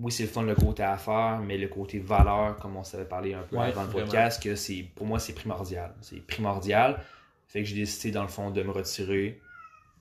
oui, 0.00 0.12
c'est 0.12 0.24
le 0.24 0.28
fun 0.28 0.42
le 0.42 0.54
côté 0.54 0.82
affaires, 0.82 1.40
mais 1.44 1.56
le 1.56 1.68
côté 1.68 1.98
valeur, 1.98 2.56
comme 2.56 2.76
on 2.76 2.84
s'avait 2.84 3.04
parlé 3.06 3.34
un 3.34 3.42
peu 3.42 3.56
Ouais, 3.56 3.66
avant 3.68 3.84
le 3.84 3.88
podcast, 3.88 4.42
que 4.42 4.54
c'est 4.54 4.84
pour 4.94 5.06
moi, 5.06 5.18
c'est 5.18 5.32
primordial. 5.32 5.92
C'est 6.02 6.20
primordial. 6.26 7.00
Fait 7.48 7.62
que 7.62 7.68
j'ai 7.68 7.76
décidé, 7.76 8.12
dans 8.12 8.22
le 8.22 8.28
fond, 8.28 8.50
de 8.50 8.62
me 8.62 8.70
retirer. 8.70 9.40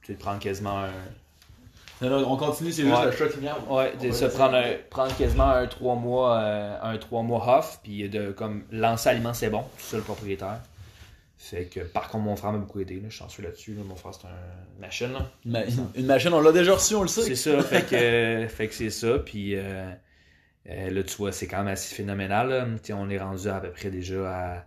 Tu 0.04 0.13
de 0.13 0.18
prendre 0.18 0.39
quasiment 0.39 0.80
un, 0.84 0.92
Non, 2.01 2.10
non, 2.10 2.32
on 2.32 2.38
continue, 2.38 2.72
c'est 2.72 2.84
juste 2.84 3.20
le 3.20 3.39
vient. 3.42 3.58
Ouais, 3.70 3.94
de 4.01 4.12
se 4.12 4.25
prendre, 4.25 4.56
un- 4.56 4.75
prendre 4.89 5.16
quasiment 5.18 5.50
un 5.50 5.66
3 5.68 5.96
mois, 5.96 6.38
euh, 6.39 6.77
un 6.82 6.98
trois 6.98 7.24
mois 7.24 7.58
off, 7.60 7.80
puis 7.84 8.08
de 8.08 8.32
comme 8.32 8.63
lancer 8.72 9.10
aliment 9.10 9.34
c'est 9.34 9.50
bon, 9.50 9.62
tout 9.62 9.84
seul 9.84 10.01
propriétaire. 10.01 10.60
Fait 11.39 11.66
que 11.66 11.80
par 11.82 12.08
contre 12.10 12.24
mon 12.25 12.36
frère 12.36 12.51
m'a 12.51 12.58
beaucoup 12.60 12.80
aidé, 12.80 12.96
là, 12.96 13.04
je 13.10 13.16
suis 13.16 13.20
chanceux 13.20 13.44
là-dessus. 13.44 13.74
là. 13.74 13.82
Mon 13.84 13.96
frère 13.96 14.13
c'est 14.13 14.27
un 14.27 14.80
machine. 14.82 15.12
Là. 15.13 15.30
Ma- 15.46 15.66
Une 15.96 16.06
machine, 16.06 16.34
on 16.34 16.42
l'a 16.42 16.51
déjà 16.51 16.74
reçu, 16.75 16.96
on 16.96 17.01
le 17.04 17.08
sait. 17.08 17.24
C'est 17.24 17.36
ça, 17.36 17.62
fait 17.63 17.84
que, 17.88 18.48
fait 18.54 18.68
que 18.68 18.74
c'est 18.74 18.89
ça. 18.92 19.20
Puis 19.20 19.56
euh, 19.56 19.89
euh, 20.70 20.89
là, 20.92 21.04
tu 21.04 21.16
vois, 21.18 21.32
c'est 21.32 21.48
quand 21.48 21.58
même 21.60 21.68
assez 21.70 21.94
phénoménal. 21.96 22.77
on 22.94 23.10
est 23.10 23.18
rendu 23.20 23.48
à 23.50 23.60
peu 23.60 23.72
près 23.72 23.89
déjà 23.89 24.30
à. 24.56 24.66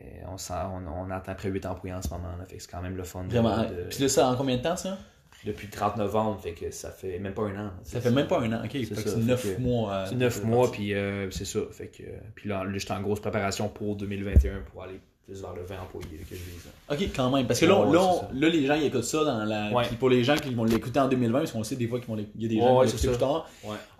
Euh, 0.00 0.26
on, 0.28 0.86
on, 0.86 1.06
on 1.06 1.10
attend 1.10 1.34
près 1.34 1.48
8 1.48 1.66
employés 1.66 1.94
en 1.94 2.02
ce 2.02 2.08
moment. 2.08 2.36
Là, 2.38 2.44
fait 2.46 2.56
que 2.56 2.62
c'est 2.62 2.70
quand 2.70 2.82
même 2.82 2.96
le 2.96 3.04
fun. 3.04 3.24
Vraiment. 3.28 3.62
de- 3.62 3.88
Puis 3.90 4.02
là, 4.02 4.08
ça 4.08 4.28
en 4.28 4.36
combien 4.36 4.56
de 4.56 4.62
temps, 4.62 4.76
ça? 4.76 4.98
Depuis 5.44 5.66
le 5.66 5.72
30 5.72 5.96
novembre, 5.96 6.40
fait 6.40 6.52
que 6.52 6.70
ça 6.70 6.90
fait 6.92 7.18
même 7.18 7.34
pas 7.34 7.42
un 7.42 7.66
an. 7.66 7.70
Ça 7.82 8.00
fait 8.00 8.12
même 8.12 8.28
pas 8.28 8.38
un 8.40 8.52
an, 8.52 8.62
ok. 8.64 8.70
C'est 8.72 8.80
que 8.90 8.94
ça, 8.94 9.02
c'est 9.02 9.10
fait 9.16 9.20
9 9.22 9.56
que- 9.56 9.60
mois. 9.60 9.92
euh, 9.92 10.06
C'est 10.08 10.14
9 10.14 10.40
de- 10.40 10.46
mois, 10.46 10.70
puis 10.70 10.94
euh, 10.94 11.30
c'est 11.32 11.44
ça. 11.44 11.58
Fait 11.72 11.88
que, 11.88 12.04
puis 12.36 12.48
là, 12.48 12.62
là, 12.62 12.78
j'étais 12.78 12.92
en 12.92 13.00
grosse 13.02 13.18
préparation 13.20 13.68
pour 13.68 13.96
2021 13.96 14.60
pour 14.70 14.84
aller 14.84 15.00
plus 15.24 15.40
vers 15.40 15.54
le 15.54 15.62
20 15.62 15.76
employés 15.82 16.18
que 16.28 16.34
je 16.34 16.34
vise. 16.34 16.66
Ok, 16.90 17.10
quand 17.14 17.30
même. 17.30 17.46
Parce 17.46 17.60
que 17.60 17.66
là, 17.66 17.80
Ouais, 17.80 17.92
là, 17.94 18.02
on- 18.02 18.34
là, 18.34 18.48
les 18.48 18.66
gens, 18.66 18.74
ils 18.74 18.84
écoutent 18.84 19.04
ça 19.04 19.24
dans 19.24 19.44
la. 19.44 19.70
Ouais. 19.72 19.84
Puis 19.86 19.96
pour 19.96 20.10
les 20.10 20.24
gens 20.24 20.34
qui 20.36 20.52
vont 20.52 20.64
l'écouter 20.64 20.98
en 21.00 21.08
2020, 21.08 21.38
parce 21.40 21.52
qu'on 21.52 21.62
sait 21.64 21.76
des 21.76 21.86
fois 21.86 22.00
qu'il 22.00 22.14
y 22.38 22.44
a 22.44 22.48
des 22.48 22.54
Ouais, 22.56 22.60
gens 22.60 22.66
qui 22.68 22.72
vont 22.74 22.82
l'écouter 22.82 23.08
plus 23.08 23.18
tard, 23.18 23.48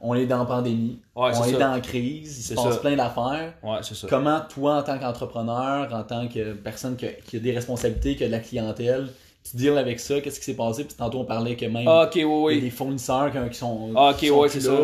on 0.01 0.15
est 0.15 0.27
dans 0.27 0.39
la 0.39 0.45
pandémie. 0.45 0.99
Ouais, 1.15 1.31
on 1.37 1.45
est 1.45 1.53
ça. 1.53 1.59
dans 1.59 1.73
la 1.73 1.81
crise. 1.81 2.39
Il 2.39 2.43
se 2.43 2.55
passe 2.55 2.75
ça. 2.75 2.81
plein 2.81 2.97
d'affaires. 2.97 3.55
Ouais, 3.63 3.79
c'est 3.83 3.95
ça. 3.95 4.07
Comment, 4.11 4.41
toi, 4.53 4.79
en 4.79 4.83
tant 4.83 4.99
qu'entrepreneur, 4.99 5.93
en 5.93 6.03
tant 6.03 6.27
que 6.29 6.55
personne 6.55 6.97
qui 6.97 7.07
a, 7.07 7.13
qui 7.13 7.37
a 7.37 7.41
des 7.41 7.53
responsabilités, 7.53 8.17
qui 8.17 8.25
a 8.25 8.27
de 8.27 8.33
la 8.33 8.41
clientèle, 8.41 9.09
tu 9.49 9.57
deals 9.57 9.79
avec 9.79 10.01
ça, 10.01 10.21
qu'est-ce 10.21 10.39
qui 10.39 10.45
s'est 10.45 10.55
passé? 10.57 10.85
Puis 10.85 10.95
tantôt, 10.95 11.21
on 11.21 11.25
parlait 11.25 11.57
que 11.57 11.67
même 11.67 11.87
Ah, 11.89 12.09
ok, 12.13 12.21
oui, 12.25 12.61
des 12.61 12.71
fournisseurs 12.71 13.31
qui, 13.51 13.59
sont, 13.59 13.93
Ah, 13.97 14.11
ok, 14.11 14.29
ouais, 14.37 14.49
c'est 14.49 14.59
là. 14.61 14.65
ça. 14.77 14.83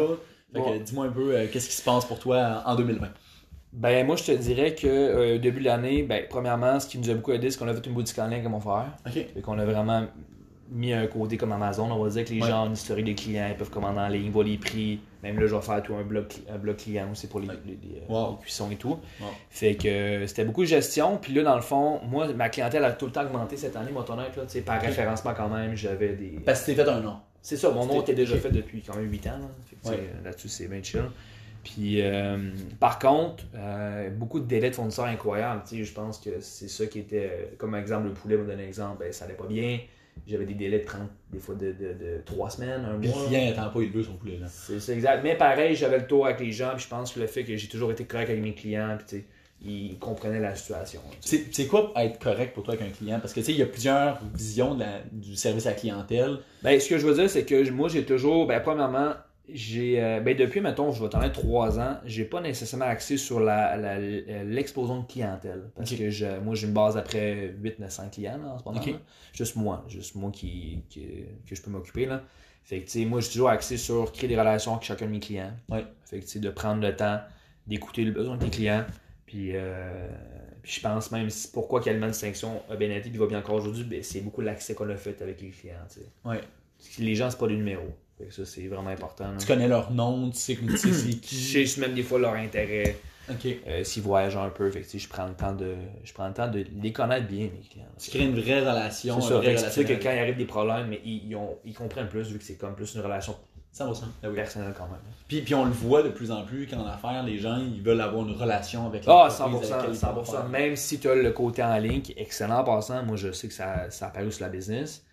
Fait 0.52 0.60
que 0.62 0.78
dis-moi 0.84 1.06
un 1.06 1.10
peu, 1.10 1.34
euh, 1.36 1.46
qu'est-ce 1.52 1.68
qui 1.68 1.74
se 1.74 1.82
passe 1.82 2.06
pour 2.06 2.18
toi 2.18 2.62
en 2.64 2.74
2020? 2.74 3.08
Ben, 3.72 4.06
moi, 4.06 4.16
je 4.16 4.24
te 4.24 4.32
dirais 4.32 4.74
que 4.74 4.86
euh, 4.86 5.34
au 5.36 5.38
début 5.38 5.60
de 5.60 5.66
l'année, 5.66 6.02
ben, 6.02 6.24
premièrement, 6.28 6.80
ce 6.80 6.88
qui 6.88 6.98
nous 6.98 7.10
a 7.10 7.14
beaucoup 7.14 7.32
aidé, 7.32 7.50
c'est 7.50 7.58
qu'on 7.58 7.68
a 7.68 7.74
fait 7.74 7.86
une 7.86 7.92
boutique 7.94 8.18
en 8.18 8.26
ligne 8.26 8.42
comme 8.42 8.52
mon 8.52 8.60
frère. 8.60 8.92
OK. 9.06 9.12
Fait 9.12 9.40
qu'on 9.42 9.58
a 9.58 9.64
vraiment 9.64 10.06
mis 10.70 10.92
un 10.92 11.06
côté 11.06 11.36
comme 11.36 11.52
Amazon. 11.52 11.90
On 11.90 12.02
va 12.02 12.08
dire 12.10 12.24
que 12.24 12.30
les 12.30 12.42
Ouais. 12.42 12.48
gens 12.48 12.64
ont 12.64 12.66
une 12.66 12.72
historique 12.72 13.04
des 13.06 13.14
clients, 13.14 13.46
ils 13.50 13.56
peuvent 13.56 13.70
commander 13.70 14.00
en 14.00 14.08
ligne, 14.08 14.30
voient 14.30 14.44
les 14.44 14.58
prix. 14.58 15.00
Même 15.22 15.38
là, 15.38 15.46
je 15.46 15.54
vais 15.54 15.62
faire 15.62 15.82
tout 15.82 15.94
un 15.94 16.02
blog, 16.02 16.26
un 16.50 16.58
blog 16.58 16.76
client 16.76 17.10
aussi 17.10 17.26
pour 17.26 17.40
les, 17.40 17.48
Ouais. 17.48 17.54
les- 17.66 17.72
les, 17.82 17.96
euh, 17.98 18.00
Wow. 18.12 18.32
les 18.32 18.42
cuissons 18.44 18.70
et 18.70 18.76
tout. 18.76 18.98
Wow. 19.20 19.28
Fait 19.50 19.74
que 19.76 19.88
euh, 19.88 20.26
c'était 20.26 20.44
beaucoup 20.44 20.62
de 20.62 20.68
gestion. 20.68 21.16
Puis 21.18 21.32
là, 21.34 21.42
dans 21.42 21.56
le 21.56 21.62
fond, 21.62 22.00
moi, 22.08 22.26
ma 22.34 22.48
clientèle 22.48 22.84
a 22.84 22.92
tout 22.92 23.06
le 23.06 23.12
temps 23.12 23.24
augmenté 23.24 23.56
cette 23.56 23.76
année, 23.76 23.90
moi, 23.92 24.04
honnête, 24.10 24.36
là, 24.36 24.42
tu 24.44 24.48
sais, 24.50 24.60
par 24.62 24.80
référencement 24.80 25.32
quand 25.34 25.48
même, 25.48 25.74
j'avais 25.74 26.14
des. 26.14 26.38
Parce 26.44 26.60
que 26.62 26.66
t'es 26.66 26.74
fait 26.74 26.88
un 26.88 27.00
nom. 27.00 27.16
C'est 27.42 27.56
ça, 27.56 27.70
mon 27.70 27.86
nom 27.86 28.00
était 28.02 28.14
déjà 28.14 28.36
fait 28.36 28.50
depuis 28.50 28.82
quand 28.82 28.96
même 28.96 29.10
8 29.10 29.26
ans. 29.26 29.38
Là, 29.40 29.48
Fait 29.66 29.76
que, 29.76 29.80
tu 29.82 29.88
sais, 29.88 29.94
Ouais. 29.94 30.10
Là-dessus, 30.24 30.48
c'est 30.48 30.68
bien 30.68 30.82
chill. 30.82 31.02
Puis, 31.64 32.00
euh, 32.02 32.38
par 32.80 32.98
contre, 32.98 33.44
euh, 33.54 34.10
beaucoup 34.10 34.40
de 34.40 34.46
délais 34.46 34.70
de 34.70 34.74
fournisseurs 34.74 35.04
incroyables. 35.06 35.62
Tu 35.68 35.78
sais, 35.78 35.84
je 35.84 35.92
pense 35.92 36.18
que 36.18 36.30
c'est 36.40 36.68
ça 36.68 36.86
qui 36.86 37.00
était, 37.00 37.30
euh, 37.32 37.44
comme 37.58 37.74
exemple, 37.74 38.06
le 38.08 38.14
poulet, 38.14 38.36
me 38.36 38.46
donne 38.46 38.60
un 38.60 38.62
exemple, 38.64 38.98
ben, 39.00 39.12
ça 39.12 39.24
allait 39.26 39.34
pas 39.34 39.46
bien. 39.46 39.78
J'avais 40.26 40.46
des 40.46 40.54
délais 40.54 40.80
de 40.80 40.84
30, 40.84 41.02
des 41.32 41.38
fois 41.38 41.54
de, 41.54 41.66
de, 41.72 41.92
de 41.92 42.20
3 42.24 42.50
semaines, 42.50 42.84
un 42.84 42.98
Puis 42.98 43.08
mois. 43.08 43.22
le 43.22 43.26
client 43.28 43.44
n'attend 43.54 43.70
pas 43.70 43.80
élevé 43.80 44.02
son 44.02 44.14
poulet. 44.14 44.38
C'est 44.48 44.80
c'est 44.80 44.92
exact. 44.94 45.20
Mais 45.22 45.36
pareil, 45.36 45.76
j'avais 45.76 45.98
le 45.98 46.06
tour 46.06 46.26
avec 46.26 46.40
les 46.40 46.50
gens, 46.52 46.70
puis 46.74 46.82
je 46.84 46.88
pense 46.88 47.12
que 47.12 47.20
le 47.20 47.26
fait 47.28 47.44
que 47.44 47.56
j'ai 47.56 47.68
toujours 47.68 47.92
été 47.92 48.04
correct 48.04 48.28
avec 48.30 48.42
mes 48.42 48.54
clients, 48.54 48.96
puis 48.98 49.06
tu 49.08 49.16
sais, 49.18 49.24
ils 49.64 49.96
comprenaient 49.98 50.40
la 50.40 50.54
situation. 50.56 51.00
tu 51.20 51.28
sais. 51.28 51.36
C'est 51.44 51.54
c'est 51.54 51.66
quoi 51.66 51.92
être 51.96 52.18
correct 52.18 52.52
pour 52.54 52.64
toi 52.64 52.74
avec 52.74 52.86
un 52.88 52.90
client? 52.90 53.20
Parce 53.20 53.32
que 53.32 53.40
tu 53.40 53.46
sais, 53.46 53.52
il 53.52 53.58
y 53.58 53.62
a 53.62 53.66
plusieurs 53.66 54.18
visions 54.34 54.74
de 54.74 54.80
la- 54.80 55.02
du 55.12 55.36
service 55.36 55.66
à 55.66 55.70
la 55.70 55.76
clientèle. 55.76 56.38
Ben, 56.62 56.78
ce 56.80 56.88
que 56.88 56.98
je 56.98 57.06
veux 57.06 57.14
dire, 57.14 57.30
c'est 57.30 57.44
que 57.44 57.68
moi, 57.70 57.88
j'ai 57.88 58.04
toujours, 58.04 58.46
ben, 58.46 58.60
premièrement, 58.60 59.12
j'ai, 59.52 60.02
euh, 60.02 60.20
ben, 60.20 60.36
depuis, 60.36 60.60
mettons, 60.60 60.92
je 60.92 61.02
vais 61.02 61.08
t'en 61.08 61.22
être 61.22 61.32
trois 61.32 61.78
ans, 61.80 61.98
j'ai 62.04 62.24
pas 62.24 62.40
nécessairement 62.40 62.86
axé 62.86 63.16
sur 63.16 63.40
la, 63.40 63.76
la- 63.76 63.98
l'explosion 64.44 65.00
de 65.02 65.06
clientèle. 65.06 65.70
Parce 65.74 65.90
que 65.94 66.10
je, 66.10 66.38
moi, 66.40 66.54
j'ai 66.54 66.66
une 66.66 66.72
base 66.74 66.96
après 66.96 67.54
800-900 67.62 68.10
clients, 68.10 68.38
là, 68.38 68.48
en 68.54 68.58
ce 68.58 68.64
moment. 68.64 68.80
Juste 69.32 69.56
moi, 69.56 69.84
juste 69.88 70.14
moi 70.14 70.30
qui, 70.30 70.82
qui- 70.88 71.24
que 71.48 71.54
je 71.54 71.62
peux 71.62 71.70
m'occuper, 71.70 72.06
là. 72.06 72.22
Fait 72.64 72.80
que, 72.80 72.84
tu 72.84 72.90
sais, 73.00 73.04
moi, 73.06 73.20
j'ai 73.20 73.28
toujours 73.30 73.48
axé 73.48 73.76
sur 73.78 74.12
créer 74.12 74.28
des 74.28 74.38
relations 74.38 74.72
avec 74.72 74.84
chacun 74.84 75.06
de 75.06 75.10
mes 75.12 75.20
clients. 75.20 75.52
Ouais. 75.70 75.84
Fait 76.04 76.18
que, 76.20 76.24
tu 76.24 76.32
sais, 76.32 76.38
de 76.40 76.50
prendre 76.50 76.82
le 76.82 76.94
temps 76.94 77.20
d'écouter 77.66 78.04
le 78.04 78.12
besoin 78.12 78.36
des 78.36 78.50
clients. 78.50 78.84
Puis, 79.24 79.52
euh, 79.54 80.08
puis 80.62 80.72
je 80.72 80.80
pense 80.80 81.10
même, 81.10 81.30
si- 81.30 81.50
pourquoi 81.50 81.80
Calman 81.82 82.08
Distinction 82.08 82.62
a 82.70 82.76
bien 82.76 82.90
été, 82.90 83.08
puis 83.08 83.18
va 83.18 83.26
bien 83.26 83.38
encore 83.38 83.54
aujourd'hui, 83.56 83.84
ben, 83.84 84.02
c'est 84.02 84.20
beaucoup 84.20 84.40
l'accès 84.42 84.74
qu'on 84.74 84.88
a 84.90 84.96
fait 84.96 85.20
avec 85.22 85.40
les 85.40 85.48
clients, 85.50 85.74
tu 85.88 86.00
sais. 86.00 86.06
Ouais. 86.24 86.40
Les 86.98 87.14
gens, 87.14 87.30
c'est 87.30 87.38
pas 87.38 87.46
des 87.48 87.56
numéros. 87.56 87.94
Ça, 88.30 88.44
c'est 88.44 88.66
vraiment 88.66 88.90
important. 88.90 89.24
là. 89.30 89.36
Tu 89.38 89.46
connais 89.46 89.68
leur 89.68 89.90
nom, 89.92 90.30
tu 90.30 90.38
sais, 90.38 90.56
tu 90.56 90.76
sais 90.76 90.92
c'est 90.92 91.10
Je 91.12 91.16
qui. 91.16 91.66
sais 91.66 91.80
même 91.80 91.94
des 91.94 92.02
fois 92.02 92.18
leur 92.18 92.34
intérêt, 92.34 92.96
Ok. 93.30 93.46
euh, 93.66 93.84
s'ils 93.84 94.02
voyagent 94.02 94.36
un 94.36 94.48
peu. 94.50 94.70
Fait 94.70 94.80
que, 94.82 94.98
je 94.98 95.08
prends 95.08 95.26
le 95.26 95.34
temps 95.34 95.52
de 95.54 95.74
je 96.04 96.12
prends 96.12 96.26
le 96.28 96.34
temps 96.34 96.48
de 96.48 96.64
les 96.82 96.92
connaître 96.92 97.26
bien, 97.26 97.44
mes 97.44 97.60
clients. 97.70 97.86
Tu 97.98 98.10
crées 98.10 98.24
une 98.24 98.38
vraie 98.40 98.60
relation. 98.60 99.20
C'est 99.20 99.28
ça. 99.28 99.36
vrai 99.36 99.56
Fait 99.56 99.84
que 99.84 99.92
quand 100.02 100.10
il 100.12 100.18
arrive 100.18 100.36
des 100.36 100.44
problèmes, 100.46 100.88
mais 100.88 101.00
ils, 101.04 101.28
ils 101.28 101.36
ont- 101.36 101.58
ils 101.64 101.74
comprennent 101.74 102.08
plus 102.08 102.28
vu 102.32 102.38
que 102.38 102.44
c'est 102.44 102.56
comme 102.56 102.74
plus 102.74 102.94
une 102.94 103.02
relation 103.02 103.36
100%. 103.72 104.04
Ah 104.24 104.28
oui. 104.28 104.34
personnelle 104.34 104.74
quand 104.76 104.86
même. 104.88 104.98
Puis, 105.28 105.42
puis 105.42 105.54
on 105.54 105.64
le 105.66 105.70
voit 105.70 106.02
de 106.02 106.08
plus 106.08 106.32
en 106.32 106.42
plus 106.42 106.66
qu'en 106.66 106.84
affaires, 106.86 107.22
les 107.22 107.38
gens, 107.38 107.58
ils 107.58 107.82
veulent 107.82 108.00
avoir 108.00 108.26
une 108.26 108.34
relation 108.34 108.86
avec 108.86 109.04
Ah, 109.06 109.28
l'entreprise 109.28 109.40
avec 109.40 109.64
100%, 109.64 109.76
laquelle 109.76 109.94
ils 109.94 109.98
vont 110.00 110.22
100%. 110.24 110.30
faire. 110.32 110.48
Même 110.48 110.74
si 110.76 110.98
tu 110.98 111.08
as 111.08 111.14
le 111.14 111.30
côté 111.30 111.62
en 111.62 111.76
ligne 111.78 112.00
qui 112.00 112.12
est 112.12 112.20
excellent 112.22 112.58
en 112.60 112.64
passant, 112.64 113.04
moi 113.04 113.16
je 113.16 113.30
sais 113.30 113.46
que 113.46 113.54
ça, 113.54 113.88
ça 113.90 114.06
apparaît 114.08 114.30
sur 114.30 114.44
la 114.44 114.50
business. 114.50 115.04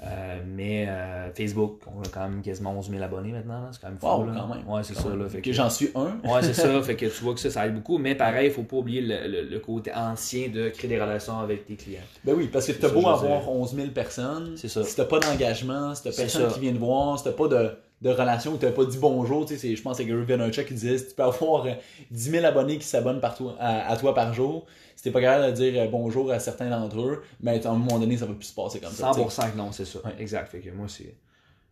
Euh, 0.00 0.38
mais 0.46 0.86
euh, 0.88 1.28
Facebook, 1.34 1.80
on 1.88 2.00
a 2.02 2.08
quand 2.08 2.20
même 2.28 2.40
quasiment 2.40 2.70
11 2.78 2.88
000 2.90 3.02
abonnés 3.02 3.32
maintenant. 3.32 3.66
C'est 3.72 3.80
quand 3.80 3.88
même 3.88 3.98
fou. 3.98 4.06
Wow, 4.06 4.26
là. 4.26 4.32
quand 4.36 4.54
même. 4.54 4.68
Ouais, 4.68 4.82
c'est 4.84 4.94
ça. 4.94 5.08
Là, 5.08 5.28
fait 5.28 5.38
Que 5.40 5.46
que- 5.46 5.52
j'en 5.52 5.68
suis 5.68 5.90
un. 5.96 6.18
Ouais, 6.28 6.40
c'est 6.42 6.52
ça. 6.54 6.80
Fait 6.82 6.94
que 6.94 7.06
tu 7.06 7.24
vois 7.24 7.34
que 7.34 7.40
ça, 7.40 7.50
ça 7.50 7.66
aide 7.66 7.74
beaucoup. 7.74 7.98
Mais 7.98 8.14
pareil, 8.14 8.46
il 8.46 8.52
faut 8.52 8.62
pas 8.62 8.76
oublier 8.76 9.00
le, 9.00 9.26
le- 9.26 9.42
le 9.48 9.58
côté 9.58 9.92
ancien 9.92 10.50
de 10.50 10.68
créer 10.68 10.88
des 10.88 11.00
relations 11.00 11.40
avec 11.40 11.66
tes 11.66 11.74
clients. 11.74 11.98
Ben 12.24 12.34
oui, 12.36 12.48
parce 12.52 12.66
que 12.68 12.72
t'as 12.72 12.86
ça, 12.88 12.94
beau 12.94 13.08
avoir 13.08 13.40
dire. 13.40 13.50
11 13.50 13.74
000 13.74 13.88
personnes, 13.88 14.52
C'est 14.56 14.68
ça. 14.68 14.84
si 14.84 14.94
t'as 14.94 15.04
pas 15.04 15.18
d'engagement, 15.18 15.92
si 15.96 16.04
t'as 16.04 16.12
C'est 16.12 16.22
personne 16.22 16.48
ça. 16.48 16.54
qui 16.54 16.60
vient 16.60 16.72
te 16.72 16.78
voir, 16.78 17.18
si 17.18 17.24
t'as 17.24 17.32
pas 17.32 17.48
de, 17.48 17.70
de 18.02 18.10
relation, 18.10 18.52
ou 18.52 18.56
t'as 18.56 18.70
pas 18.70 18.84
dit 18.84 18.98
bonjour, 18.98 19.46
tu 19.46 19.56
sais, 19.58 19.74
je 19.74 19.82
pense 19.82 19.98
que 19.98 20.04
c'est 20.04 20.08
Gary 20.08 20.22
Vaynerchuk 20.24 20.66
qui 20.66 20.74
disait, 20.74 20.98
si 20.98 21.08
tu 21.08 21.14
peux 21.16 21.24
avoir 21.24 21.66
euh, 21.66 21.72
10 22.12 22.30
000 22.30 22.44
abonnés 22.46 22.78
qui 22.78 22.86
s'abonnent 22.86 23.20
à 23.58 23.96
toi 23.96 24.14
par 24.14 24.32
jour, 24.32 24.64
si 24.98 25.04
t'es 25.04 25.12
pas 25.12 25.20
capable 25.20 25.46
de 25.46 25.52
dire 25.52 25.80
euh, 25.80 25.86
bonjour 25.86 26.32
à 26.32 26.40
certains 26.40 26.68
d'entre 26.68 26.98
eux, 27.00 27.22
ben 27.38 27.60
à 27.64 27.68
un 27.68 27.74
moment 27.76 28.00
donné, 28.00 28.16
ça 28.16 28.26
va 28.26 28.32
plus 28.34 28.46
se 28.48 28.52
passer 28.52 28.80
comme 28.80 28.90
ça. 28.90 29.12
tu 29.14 29.20
sais. 29.20 29.42
100% 29.42 29.52
que 29.52 29.56
non, 29.56 29.70
c'est 29.70 29.84
ça. 29.84 30.00
Ouais. 30.04 30.10
Exact. 30.18 30.48
Fait 30.50 30.58
que 30.58 30.70
moi, 30.70 30.86
c'est. 30.88 31.14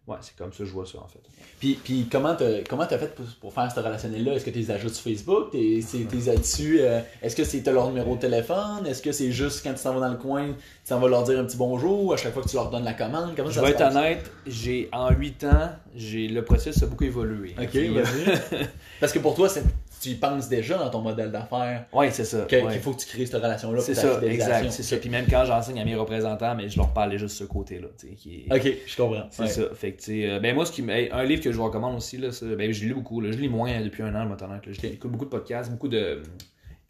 Ouais, 0.06 0.18
c'est 0.20 0.36
comme 0.36 0.52
ça 0.52 0.58
que 0.58 0.64
je 0.66 0.70
vois 0.72 0.86
ça 0.86 0.98
en 0.98 1.08
fait. 1.08 1.18
Puis, 1.58 1.80
puis 1.82 2.06
comment 2.08 2.36
t'as 2.36 2.62
comment 2.62 2.86
t'as 2.86 2.96
fait 2.96 3.12
pour, 3.12 3.24
pour 3.40 3.52
faire 3.52 3.72
ce 3.72 3.80
relationnel-là? 3.80 4.34
Est-ce 4.34 4.44
que 4.44 4.50
tu 4.50 4.60
les 4.60 4.70
ajoutes 4.70 4.94
sur 4.94 5.02
Facebook? 5.10 5.50
T'es 5.50 5.80
là-dessus? 6.24 6.78
euh, 6.80 7.00
Est-ce 7.20 7.34
que 7.34 7.42
c'est 7.42 7.66
leur 7.66 7.88
numéro 7.88 8.14
de 8.14 8.20
téléphone? 8.20 8.86
Est-ce 8.86 9.02
que 9.02 9.10
c'est 9.10 9.32
juste 9.32 9.64
quand 9.64 9.74
tu 9.74 9.82
t'en 9.82 9.94
vas 9.94 10.06
dans 10.06 10.12
le 10.12 10.18
coin, 10.18 10.46
tu 10.52 10.88
t'en 10.90 11.00
vas 11.00 11.08
leur 11.08 11.24
dire 11.24 11.40
un 11.40 11.44
petit 11.44 11.56
bonjour 11.56 12.12
à 12.14 12.16
chaque 12.16 12.32
fois 12.34 12.44
que 12.44 12.48
tu 12.48 12.54
leur 12.54 12.70
donnes 12.70 12.84
la 12.84 12.94
commande? 12.94 13.32
Comment 13.34 13.50
Je 13.50 13.56
ça 13.56 13.62
vais 13.62 13.70
être 13.72 13.80
honnête, 13.80 14.30
j'ai 14.46 14.88
en 14.92 15.10
8 15.10 15.42
ans, 15.42 15.70
j'ai 15.96 16.28
le 16.28 16.44
processus 16.44 16.80
a 16.84 16.86
beaucoup 16.86 17.02
évolué. 17.02 17.56
Ok, 17.60 17.74
vas-y. 17.74 18.38
Parce 19.00 19.12
que 19.12 19.18
pour 19.18 19.34
toi, 19.34 19.48
c'est- 19.48 19.64
tu 20.08 20.12
y 20.12 20.14
penses 20.16 20.48
déjà 20.48 20.78
dans 20.78 20.90
ton 20.90 21.00
modèle 21.00 21.30
d'affaires 21.30 21.86
Ouais, 21.92 22.10
c'est 22.10 22.24
ça. 22.24 22.42
ouais. 22.42 22.46
qu'il 22.46 22.80
faut 22.80 22.92
que 22.92 23.00
tu 23.00 23.06
crées 23.06 23.26
cette 23.26 23.34
relation-là 23.42 23.80
C'est 23.80 23.94
ça, 23.94 24.20
exact. 24.22 24.70
C'est 24.70 24.82
ça. 24.82 24.96
Puis 24.96 25.08
même 25.10 25.26
quand 25.28 25.44
j'enseigne 25.44 25.80
à 25.80 25.84
mes 25.84 25.94
représentants, 25.94 26.54
mais 26.54 26.68
je 26.68 26.76
leur 26.78 26.92
parle 26.92 27.10
déjà 27.10 27.24
de 27.24 27.30
ce 27.30 27.44
côté-là. 27.44 27.88
Qui 28.18 28.46
est... 28.48 28.54
Ok, 28.54 28.72
je 28.86 28.96
comprends. 28.96 29.26
C'est 29.30 29.42
Ouais. 29.42 29.48
ça. 29.48 29.62
Fait 29.74 29.92
que, 29.92 30.02
euh, 30.10 30.40
ben 30.40 30.54
moi, 30.54 30.64
ce 30.66 30.72
qui, 30.72 30.82
hey, 30.88 31.08
un 31.12 31.24
livre 31.24 31.42
que 31.42 31.50
je 31.52 31.56
vous 31.56 31.64
recommande 31.64 31.96
aussi, 31.96 32.16
là, 32.18 32.28
ben, 32.56 32.72
je 32.72 32.84
lis 32.84 32.92
beaucoup. 32.94 33.20
Là, 33.20 33.30
je 33.32 33.38
lis 33.38 33.48
moins 33.48 33.80
depuis 33.80 34.02
un 34.02 34.14
an, 34.14 34.22
je 34.24 34.28
vais 34.28 34.34
être 34.34 34.42
honnête, 34.44 34.66
là. 34.66 34.72
Je 34.72 34.86
écoute 34.86 35.10
beaucoup 35.10 35.24
de 35.24 35.30
podcasts, 35.30 35.70
beaucoup 35.70 35.88
de 35.88 35.96
euh, 35.98 36.22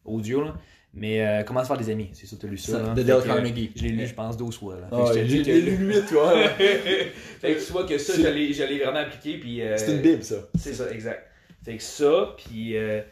audio. 0.05 0.45
Là. 0.45 0.55
Mais 0.99 1.21
euh, 1.27 1.43
comment 1.43 1.61
se 1.63 1.67
faire 1.67 1.77
des 1.77 1.91
amis, 1.91 2.09
c'est 2.15 2.27
ça, 2.27 2.37
t'as 2.41 2.49
lu 2.49 2.57
ça. 2.57 2.73
Ça, 2.73 2.95
de 2.95 3.03
Dale 3.03 3.23
Carnegie. 3.23 3.71
Je 3.77 3.83
l'ai 3.83 3.91
lu, 3.91 4.07
je 4.07 4.15
pense, 4.15 4.37
12 4.39 4.57
fois. 4.59 4.77
Là. 4.77 4.89
Ah, 4.93 5.05
je 5.15 5.21
dis 5.21 5.43
que- 5.43 5.51
lu 5.51 5.77
le 5.77 5.95
8, 5.95 6.05
tu 6.09 6.15
vois. 6.15 6.49
Fait 6.49 7.55
que 7.55 7.67
tu 7.67 7.73
vois 7.73 7.85
que 7.85 7.99
ça, 7.99 8.17
l'ai 8.31 8.53
vraiment 8.79 8.99
appliqué. 9.01 9.39
Puis, 9.39 9.61
euh, 9.61 9.77
C'est 9.77 9.93
une 9.93 10.01
bible, 10.01 10.23
ça. 10.23 10.37
C'est 10.59 10.73
ça, 10.73 10.91
exact. 10.91 11.23
Fait 11.67 11.79
que 11.79 11.83
ça, 11.83 12.29
puis 12.37 12.77
euh, 12.77 13.03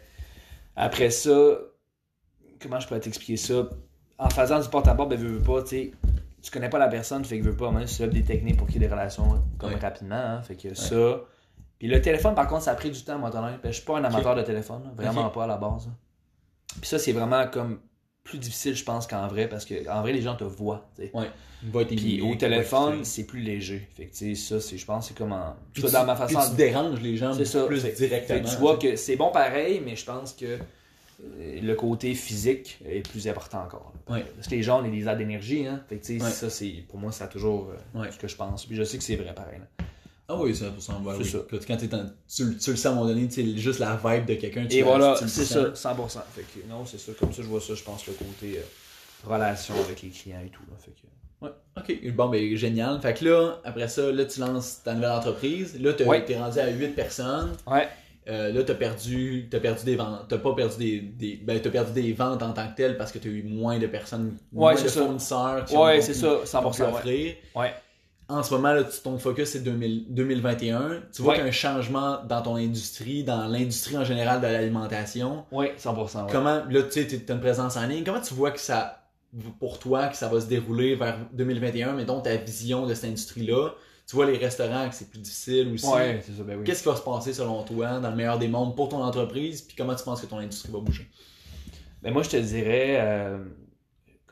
après 0.77 1.11
ça, 1.11 1.59
comment 2.63 2.79
je 2.79 2.87
pourrais 2.87 3.01
t'expliquer 3.01 3.37
ça? 3.37 3.69
En 4.17 4.31
faisant 4.31 4.61
du 4.61 4.69
porte-à-porte, 4.69 5.11
ben, 5.11 5.19
veux, 5.19 5.39
veux 5.39 5.43
pas, 5.43 5.61
tu 5.65 5.69
sais, 5.71 5.93
tu 6.41 6.53
connais 6.53 6.69
pas 6.69 6.79
la 6.79 6.87
personne, 6.87 7.25
fait 7.25 7.41
que 7.41 7.45
veux 7.45 7.57
pas, 7.57 7.73
même 7.73 7.87
tu 7.87 8.07
des 8.07 8.23
techniques 8.23 8.57
pour 8.57 8.69
qu'il 8.69 8.81
y 8.81 8.85
ait 8.85 8.87
des 8.87 8.95
relations 8.95 9.43
comme 9.59 9.73
Ouais. 9.73 9.79
rapidement, 9.81 10.15
hein, 10.15 10.43
fait 10.43 10.55
que 10.55 10.73
ça. 10.73 11.21
Puis 11.81 11.89
le 11.89 12.01
téléphone, 12.01 12.37
par 12.37 12.47
contre, 12.47 12.63
ça 12.63 12.71
a 12.71 12.75
pris 12.77 12.93
du 12.93 13.03
temps, 13.03 13.19
moi. 13.19 13.31
Ben, 13.33 13.59
je 13.65 13.73
suis 13.73 13.85
pas 13.85 13.99
un 13.99 14.05
amateur 14.05 14.37
de 14.37 14.43
téléphone, 14.43 14.85
là, 14.85 14.91
vraiment 14.95 15.31
pas 15.31 15.43
à 15.43 15.47
la 15.49 15.57
base. 15.57 15.87
là. 15.89 15.93
Puis 16.81 16.89
ça, 16.89 17.01
c'est 17.01 17.11
vraiment 17.13 17.49
comme 17.49 17.81
plus 18.25 18.39
difficile, 18.39 18.75
je 18.75 18.85
pense, 18.85 19.07
qu'en 19.07 19.29
vrai, 19.29 19.49
parce 19.49 19.65
que 19.67 19.89
en 19.89 20.01
vrai, 20.03 20.13
les 20.13 20.23
gens 20.23 20.35
te 20.35 20.45
voient, 20.45 20.89
tu 20.97 21.03
sais. 21.05 21.11
Ouais. 21.15 21.31
Il 21.63 21.71
va 21.71 21.83
être 21.83 21.89
Puis 21.95 22.21
au 22.21 22.35
téléphone, 22.35 23.05
c'est 23.05 23.25
plus 23.25 23.41
léger. 23.41 23.87
Fait 23.97 24.07
que, 24.07 24.35
ça, 24.35 24.61
c'est, 24.61 24.77
je 24.79 24.85
pense, 24.85 25.09
c'est 25.09 25.17
comme 25.17 25.33
en. 25.33 25.55
Puis 25.73 25.83
ça, 25.83 25.89
tu- 25.89 25.95
dans 25.95 26.05
ma 26.05 26.15
puis 26.15 26.35
façon 26.35 26.51
tu 26.51 26.57
déranges 26.57 27.01
les 27.01 27.17
gens 27.17 27.33
c'est 27.33 27.45
ça. 27.45 27.65
plus 27.65 27.81
Fait- 27.81 27.93
directement. 27.93 28.43
fait 28.49 28.51
tu 28.55 28.57
vois 28.61 28.77
que 28.79 28.97
c'est 28.97 29.17
bon 29.17 29.31
pareil, 29.31 29.81
mais 29.85 29.95
je 29.97 30.05
pense 30.05 30.33
que 30.35 30.45
euh, 30.47 31.61
le 31.63 31.75
côté 31.75 32.15
physique 32.15 32.79
est 32.87 33.07
plus 33.09 33.29
important 33.29 33.63
encore. 33.63 33.93
Ouais. 34.09 34.25
Parce 34.35 34.49
que 34.49 34.55
les 34.55 34.63
gens 34.63 34.83
ont 34.85 34.89
des 34.91 35.05
airs 35.07 35.17
d'énergie, 35.17 35.67
hein. 35.67 35.83
Fait 35.89 35.97
que, 35.97 36.05
tu 36.05 36.19
sais, 36.19 36.25
Ouais. 36.25 36.31
ça, 36.31 36.51
c'est, 36.51 36.85
pour 36.89 36.99
moi, 36.99 37.13
ça 37.13 37.25
a 37.25 37.29
toujours 37.29 37.71
euh, 37.71 38.01
Ouais. 38.01 38.11
ce 38.11 38.19
que 38.19 38.29
je 38.29 38.37
pense. 38.37 38.67
Puis 38.67 38.77
je 38.77 38.83
sais 38.85 38.99
que 38.99 39.05
c'est 39.05 39.17
vrai 39.17 39.35
pareil. 39.35 39.59
là. 39.61 39.84
Ah 40.29 40.37
oui, 40.39 40.55
ça, 40.55 40.67
ça 40.79 40.95
va. 41.05 41.13
C'est 41.17 41.19
oui. 41.23 41.29
ça. 41.29 41.39
Quand, 41.69 41.75
en- 41.97 42.11
tu, 42.29 42.45
le- 42.45 42.57
tu 42.57 42.71
le 42.71 42.77
sens 42.77 42.87
à 42.87 42.91
un 42.91 42.95
moment 42.95 43.07
donné, 43.07 43.29
tu 43.29 43.35
sais, 43.45 43.59
juste 43.59 43.79
la 43.79 43.97
vibe 44.03 44.25
de 44.27 44.35
quelqu'un. 44.35 44.67
tu 44.67 44.77
Et 44.77 44.83
voilà, 44.83 45.17
tu 45.19 45.29
c'est 45.29 45.45
ça, 45.45 45.71
100%. 45.75 46.21
Fait 46.35 46.43
que 46.43 46.67
non, 46.69 46.85
c'est 46.87 46.99
ça. 46.99 47.13
Comme 47.19 47.33
ça, 47.33 47.43
je 47.43 47.47
vois 47.49 47.61
ça, 47.61 47.75
je 47.75 47.83
pense, 47.83 48.07
le 48.07 48.15
côté 48.15 48.59
euh, 48.59 48.63
relation 49.31 49.75
avec 49.85 50.01
les 50.03 50.09
clients 50.09 50.41
et 50.45 50.49
tout. 50.49 50.63
Là. 50.71 50.77
Fait 50.79 50.91
que, 50.93 51.07
Ouais, 51.43 51.51
ok. 51.77 52.15
Bon, 52.15 52.29
ben 52.29 52.57
génial. 52.57 52.99
Fait 53.03 53.13
que 53.13 53.25
là, 53.27 53.61
après 53.65 53.89
ça, 53.89 54.11
là, 54.11 54.25
tu 54.25 54.41
lances 54.41 54.81
ta 54.83 54.95
nouvelle 54.95 55.11
entreprise. 55.11 55.79
Là, 55.79 55.93
t'as- 55.93 56.05
Ouais. 56.05 56.25
t'es 56.25 56.39
rendu 56.39 56.59
à 56.59 56.71
8 56.71 56.95
personnes. 56.95 57.53
Ouais. 57.67 57.87
Euh, 58.27 58.51
là, 58.51 58.63
t'as 58.63 58.75
perdu, 58.77 59.47
t'as 59.51 59.61
perdu 59.61 59.85
des 59.85 59.97
ventes. 59.97 60.25
T'as 60.31 60.39
pas 60.39 60.55
perdu 60.55 60.79
des, 60.79 61.01
des, 61.01 61.37
ben, 61.45 61.61
t'as 61.61 61.69
perdu 61.69 61.93
des 61.93 62.15
ventes 62.15 62.43
en 62.43 62.55
tant 62.55 62.67
que 62.69 62.75
telles 62.77 62.97
parce 62.97 63.13
que 63.13 63.19
t'as 63.19 63.29
eu 63.29 63.43
moins 63.43 63.79
de 63.79 63.87
personnes, 63.87 64.39
moins 64.51 64.75
c'est 64.75 64.85
de 64.85 64.89
ça. 64.89 65.03
fournisseurs 65.03 65.65
qui 65.67 65.77
Ouais, 65.77 65.99
ont- 65.99 66.01
ça, 66.01 66.13
qui 66.15 66.25
ont 66.25 66.41
pu 66.41 66.47
100%. 66.47 66.85
Ouais. 66.87 66.93
offrir. 66.95 67.35
ouais. 67.57 67.75
En 68.29 68.43
ce 68.43 68.55
moment, 68.55 68.73
là, 68.73 68.85
tu- 68.85 69.01
ton 69.03 69.19
focus 69.19 69.51
c'est 69.51 69.63
2000 69.63 70.07
2021. 70.09 71.03
Tu 71.15 71.21
vois 71.23 71.33
Ouais. 71.33 71.35
qu'il 71.39 71.45
y 71.45 71.47
a 71.47 71.49
un 71.49 71.53
changement 71.53 72.25
dans 72.25 72.41
ton 72.41 72.57
industrie, 72.57 73.23
dans 73.23 73.47
l'industrie 73.47 73.99
en 73.99 74.05
général 74.05 74.41
de 74.41 74.47
l'alimentation. 74.47 75.45
Ouais, 75.53 75.75
100%. 75.77 76.25
Ouais. 76.25 76.33
Comment, 76.33 76.63
là, 76.69 76.83
tu 76.85 77.07
sais, 77.07 77.07
t'as 77.21 77.35
une 77.35 77.41
présence 77.41 77.77
en 77.77 77.87
ligne. 77.87 78.03
Comment 78.05 78.21
tu 78.23 78.33
vois 78.35 78.51
que 78.51 78.61
ça, 78.61 79.03
pour 79.61 79.79
toi, 79.79 80.09
que 80.09 80.17
ça 80.17 80.29
va 80.29 80.41
se 80.41 80.47
dérouler 80.47 80.95
vers 80.97 81.19
2021, 81.35 81.93
mettons 81.93 82.21
ta 82.21 82.35
vision 82.37 82.87
de 82.87 82.95
cette 82.95 83.05
industrie-là? 83.11 83.71
Tu 84.07 84.17
vois 84.17 84.27
les 84.27 84.37
restaurants 84.39 84.89
que 84.89 84.95
c'est 84.95 85.09
plus 85.11 85.19
difficile 85.21 85.73
aussi. 85.75 85.87
Ouais, 85.87 86.23
c'est 86.25 86.33
ça, 86.33 86.43
ben 86.45 86.59
oui. 86.59 86.65
Qu'est-ce 86.65 86.83
qui 86.83 86.89
va 86.89 86.97
se 86.97 87.03
passer 87.03 87.33
selon 87.33 87.63
toi 87.63 88.01
dans 88.01 88.11
le 88.11 88.17
meilleur 88.17 88.39
des 88.39 88.49
mondes 88.49 88.75
pour 88.77 88.89
ton 88.91 89.03
entreprise? 89.03 89.63
Puis 89.63 89.77
comment 89.77 89.95
tu 89.95 90.05
penses 90.05 90.21
que 90.23 90.27
ton 90.27 90.39
industrie 90.39 90.71
va 90.73 90.79
bouger? 90.81 91.11
Ben 92.03 92.13
moi, 92.13 92.23
je 92.23 92.31
te 92.31 92.37
dirais. 92.37 92.97
euh, 93.01 93.39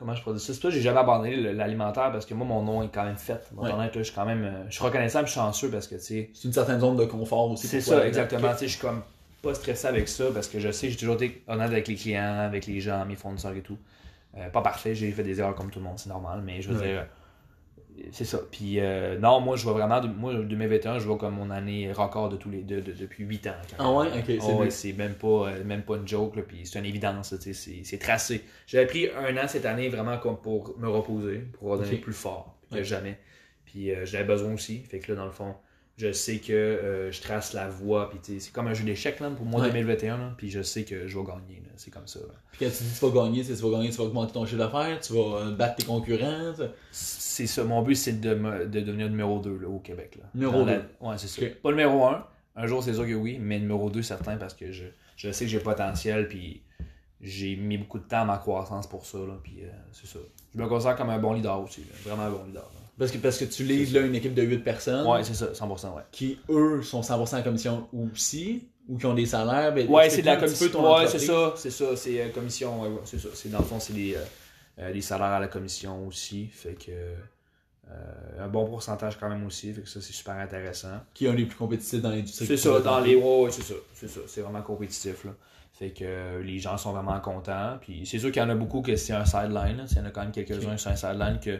comment 0.03 0.15
je 0.15 0.21
pourrais 0.21 0.35
dire 0.35 0.41
ça? 0.45 0.53
C'est 0.53 0.61
pas 0.61 0.67
que 0.67 0.73
j'ai 0.73 0.81
jamais 0.81 0.99
abandonné 0.99 1.35
l'alimentaire 1.53 2.11
parce 2.11 2.25
que 2.25 2.33
moi, 2.33 2.45
mon 2.45 2.61
nom 2.61 2.83
est 2.83 2.89
quand 2.93 3.05
même 3.05 3.17
fait. 3.17 3.41
Mon 3.53 3.63
Ouais. 3.63 3.71
honnête, 3.71 3.95
là, 3.95 4.01
je 4.01 4.07
suis 4.07 4.13
quand 4.15 4.25
même. 4.25 4.43
euh, 4.43 4.65
je 4.69 4.73
suis 4.75 4.83
reconnaissant 4.83 5.23
et 5.23 5.27
chanceux 5.27 5.69
parce 5.69 5.87
que, 5.87 5.95
tu 5.95 6.01
sais. 6.01 6.29
C'est 6.33 6.47
une 6.47 6.53
certaine 6.53 6.79
zone 6.81 6.97
de 6.97 7.05
confort 7.05 7.49
aussi. 7.51 7.67
C'est 7.67 7.77
pour 7.77 7.93
ça, 7.93 8.05
exactement. 8.07 8.47
Ok. 8.47 8.53
Tu 8.53 8.59
sais, 8.59 8.67
je 8.67 8.71
suis 8.73 8.81
comme. 8.81 9.01
pas 9.41 9.53
stressé 9.53 9.87
avec 9.87 10.07
ça 10.07 10.25
parce 10.33 10.47
que 10.47 10.59
je 10.59 10.71
sais 10.71 10.89
j'ai 10.89 10.95
toujours 10.97 11.15
été 11.15 11.43
honnête 11.47 11.67
avec 11.71 11.87
les 11.87 11.95
clients, 11.95 12.39
avec 12.39 12.65
les 12.65 12.79
gens, 12.81 13.05
mes 13.05 13.15
fournisseurs 13.15 13.53
et 13.55 13.61
tout. 13.61 13.77
Euh, 14.37 14.49
pas 14.49 14.61
parfait, 14.61 14.95
j'ai 14.95 15.11
fait 15.11 15.23
des 15.23 15.39
erreurs 15.39 15.55
comme 15.55 15.69
tout 15.69 15.79
le 15.79 15.85
monde, 15.85 15.99
c'est 15.99 16.09
normal, 16.09 16.41
mais 16.43 16.61
je 16.61 16.69
veux 16.71 16.79
Ouais. 16.79 16.87
dire, 16.93 17.05
c'est 18.11 18.25
ça. 18.25 18.39
Puis 18.51 18.79
euh, 18.79 19.17
non, 19.19 19.39
moi 19.41 19.55
je 19.55 19.63
vois 19.63 19.73
vraiment, 19.73 20.01
moi 20.07 20.33
2021, 20.33 20.99
je 20.99 21.05
vois 21.07 21.17
comme 21.17 21.35
mon 21.35 21.49
année 21.51 21.91
record 21.91 22.29
de 22.29 22.37
tous 22.37 22.49
les 22.49 22.61
de- 22.63 22.79
depuis 22.81 23.23
8 23.25 23.47
ans. 23.47 23.55
Ah 23.77 23.91
ouais? 23.91 24.07
Ok, 24.19 24.25
c'est 24.39 24.39
Oh, 24.39 24.57
ouais, 24.59 24.69
bien. 24.69 24.69
c'est 24.69 24.93
même 24.93 25.15
pas, 25.15 25.49
euh, 25.49 25.63
même 25.63 25.83
pas 25.83 25.95
une 25.97 26.07
joke, 26.07 26.35
là, 26.35 26.41
puis 26.43 26.65
c'est 26.65 26.79
une 26.79 26.85
évidence, 26.85 27.31
là, 27.31 27.37
tu 27.37 27.53
sais, 27.53 27.83
c'est 27.83 27.97
tracé. 27.97 28.43
J'avais 28.67 28.87
pris 28.87 29.09
un 29.09 29.35
an 29.37 29.47
cette 29.47 29.65
année 29.65 29.89
vraiment 29.89 30.17
comme 30.17 30.37
pour 30.41 30.77
me 30.79 30.87
reposer, 30.89 31.39
pour 31.59 31.69
redonner 31.69 31.95
plus 31.95 32.13
fort 32.13 32.57
que 32.71 32.83
jamais. 32.83 33.17
Puis 33.65 33.91
euh, 33.91 34.05
j'avais 34.05 34.23
besoin 34.25 34.53
aussi, 34.53 34.79
fait 34.83 34.99
que 34.99 35.11
là, 35.11 35.17
dans 35.17 35.25
le 35.25 35.31
fond, 35.31 35.55
je 35.97 36.11
sais 36.11 36.39
que 36.39 36.51
euh, 36.53 37.11
je 37.11 37.21
trace 37.21 37.53
la 37.53 37.69
voie, 37.69 38.09
puis 38.09 38.19
c'est 38.39 38.51
comme 38.51 38.67
un 38.67 38.73
jeu 38.73 38.83
d'échecs 38.83 39.17
pour 39.17 39.45
moi 39.45 39.61
Ouais. 39.61 39.67
2021, 39.67 40.17
là, 40.17 40.33
puis 40.37 40.49
je 40.49 40.61
sais 40.61 40.83
que 40.85 41.07
je 41.07 41.17
vais 41.17 41.23
gagner, 41.25 41.61
c'est 41.75 41.91
comme 41.91 42.07
ça. 42.07 42.19
là. 42.19 42.33
Puis 42.51 42.65
quand 42.65 42.71
tu 42.75 42.83
dis 42.83 42.89
que 42.93 42.99
tu 42.99 43.11
vas 43.11 43.23
gagner, 43.23 43.43
c'est 43.43 43.55
tu 43.55 43.61
vas 43.61 43.69
gagner, 43.77 43.89
tu 43.91 43.97
vas 43.97 44.03
augmenter 44.05 44.33
ton 44.33 44.45
chiffre 44.45 44.57
d'affaires, 44.57 44.99
tu 44.99 45.13
vas 45.13 45.37
euh, 45.37 45.51
battre 45.55 45.75
tes 45.75 45.85
concurrents. 45.85 46.53
C'est 46.91 47.47
ça, 47.47 47.63
mon 47.63 47.81
but 47.83 47.95
c'est 47.95 48.19
de, 48.19 48.33
me- 48.33 48.65
de 48.65 48.79
devenir 48.81 49.09
numéro 49.09 49.39
2 49.39 49.57
là, 49.59 49.67
au 49.67 49.79
Québec. 49.79 50.17
Là. 50.19 50.25
Numéro 50.33 50.59
Dans 50.59 50.65
la- 50.65 50.77
deux. 50.77 50.85
Ouais, 51.01 51.17
c'est 51.17 51.27
ça. 51.27 51.41
Pas 51.61 51.69
numéro 51.69 52.05
1, 52.05 52.25
un 52.55 52.67
jour 52.67 52.83
c'est 52.83 52.93
sûr 52.93 53.05
que 53.07 53.13
oui, 53.13 53.37
mais 53.39 53.59
numéro 53.59 53.89
2 53.89 54.01
certain 54.01 54.37
parce 54.37 54.53
que 54.55 54.71
je, 54.71 54.85
je 55.15 55.31
sais 55.31 55.45
que 55.45 55.51
j'ai 55.51 55.57
le 55.57 55.63
potentiel, 55.63 56.27
puis 56.27 56.61
j'ai 57.21 57.55
mis 57.55 57.77
beaucoup 57.77 57.99
de 57.99 58.03
temps 58.03 58.21
à 58.21 58.25
ma 58.25 58.37
croissance 58.37 58.87
pour 58.87 59.05
ça, 59.05 59.17
là, 59.19 59.33
puis 59.43 59.59
euh, 59.63 59.69
c'est 59.91 60.07
ça. 60.07 60.19
Je 60.53 60.59
me 60.61 60.67
considère 60.67 60.95
comme 60.95 61.09
un 61.09 61.19
bon 61.19 61.33
leader 61.33 61.59
aussi, 61.61 61.83
vraiment 62.03 62.23
un 62.23 62.31
bon 62.31 62.43
leader. 62.45 62.63
là. 62.73 62.79
Parce 62.99 63.11
que, 63.11 63.17
parce 63.17 63.37
que 63.39 63.45
tu 63.45 63.63
leads 63.63 63.91
là, 63.93 64.05
une 64.05 64.13
équipe 64.15 64.33
de 64.35 64.43
8 64.43 64.59
personnes 64.59 65.07
Ouais, 65.07 65.23
c'est 65.23 65.33
ça, 65.33 65.47
100%, 65.51 65.95
ouais. 65.95 66.03
qui, 66.11 66.37
eux, 66.49 66.81
sont 66.83 67.01
100% 67.01 67.39
en 67.39 67.43
commission 67.43 67.87
aussi, 67.91 68.67
ou 68.87 68.97
qui 68.97 69.05
ont 69.07 69.13
des 69.15 69.25
salaires. 69.25 69.73
Ben, 69.73 69.87
Ouais, 69.89 70.09
c'est 70.09 70.21
de 70.21 70.27
la 70.27 70.35
commission. 70.37 70.93
Ouais, 70.95 71.07
c'est 71.07 71.19
ça, 71.19 71.53
c'est 71.57 71.71
ça, 71.71 71.95
c'est 71.95 72.21
euh, 72.21 72.29
commission, 72.29 72.81
ouais, 72.83 72.89
ouais, 72.89 73.01
c'est 73.05 73.19
ça. 73.19 73.29
C'est 73.33 73.49
dans 73.49 73.59
le 73.59 73.65
fond, 73.65 73.79
c'est 73.79 73.93
des, 73.93 74.15
euh, 74.15 74.19
euh, 74.79 74.93
des 74.93 75.01
salaires 75.01 75.27
à 75.27 75.39
la 75.39 75.47
commission 75.47 76.05
aussi, 76.07 76.47
fait 76.47 76.73
que 76.75 76.91
euh, 77.91 77.95
un 78.39 78.47
bon 78.47 78.65
pourcentage 78.65 79.17
quand 79.19 79.29
même 79.29 79.45
aussi, 79.45 79.73
fait 79.73 79.81
que 79.81 79.89
ça 79.89 79.99
c'est 80.01 80.13
super 80.13 80.35
intéressant. 80.35 80.99
Qui 81.13 81.25
est 81.25 81.29
un 81.29 81.33
des 81.33 81.45
plus 81.45 81.57
compétitifs 81.57 82.01
dans 82.01 82.09
l'industrie. 82.11 82.45
C'est 82.47 82.57
ça, 82.57 82.79
dans 82.79 82.99
les 82.99 83.15
ouais, 83.15 83.41
ouais, 83.43 83.51
c'est 83.51 83.63
ça, 83.63 83.73
c'est 83.93 84.07
ça, 84.07 84.21
c'est 84.27 84.41
vraiment 84.41 84.61
compétitif 84.61 85.25
là. 85.25 85.31
Fait 85.73 85.89
que 85.89 86.03
euh, 86.05 86.43
les 86.43 86.59
gens 86.59 86.77
sont 86.77 86.91
vraiment 86.93 87.19
contents. 87.19 87.77
Puis 87.81 88.05
c'est 88.05 88.19
sûr 88.19 88.31
qu'il 88.31 88.41
y 88.41 88.45
en 88.45 88.49
a 88.49 88.55
beaucoup 88.55 88.81
que 88.81 88.95
c'est 88.95 89.13
un 89.13 89.25
sideline. 89.25 89.85
Il 89.91 89.97
y 89.97 89.99
en 89.99 90.05
a 90.05 90.11
quand 90.11 90.21
même 90.21 90.31
quelques-uns 90.31 90.73
Ok. 90.73 90.79
c'est 90.79 90.89
un 90.89 90.95
sideline 90.95 91.39
que 91.43 91.59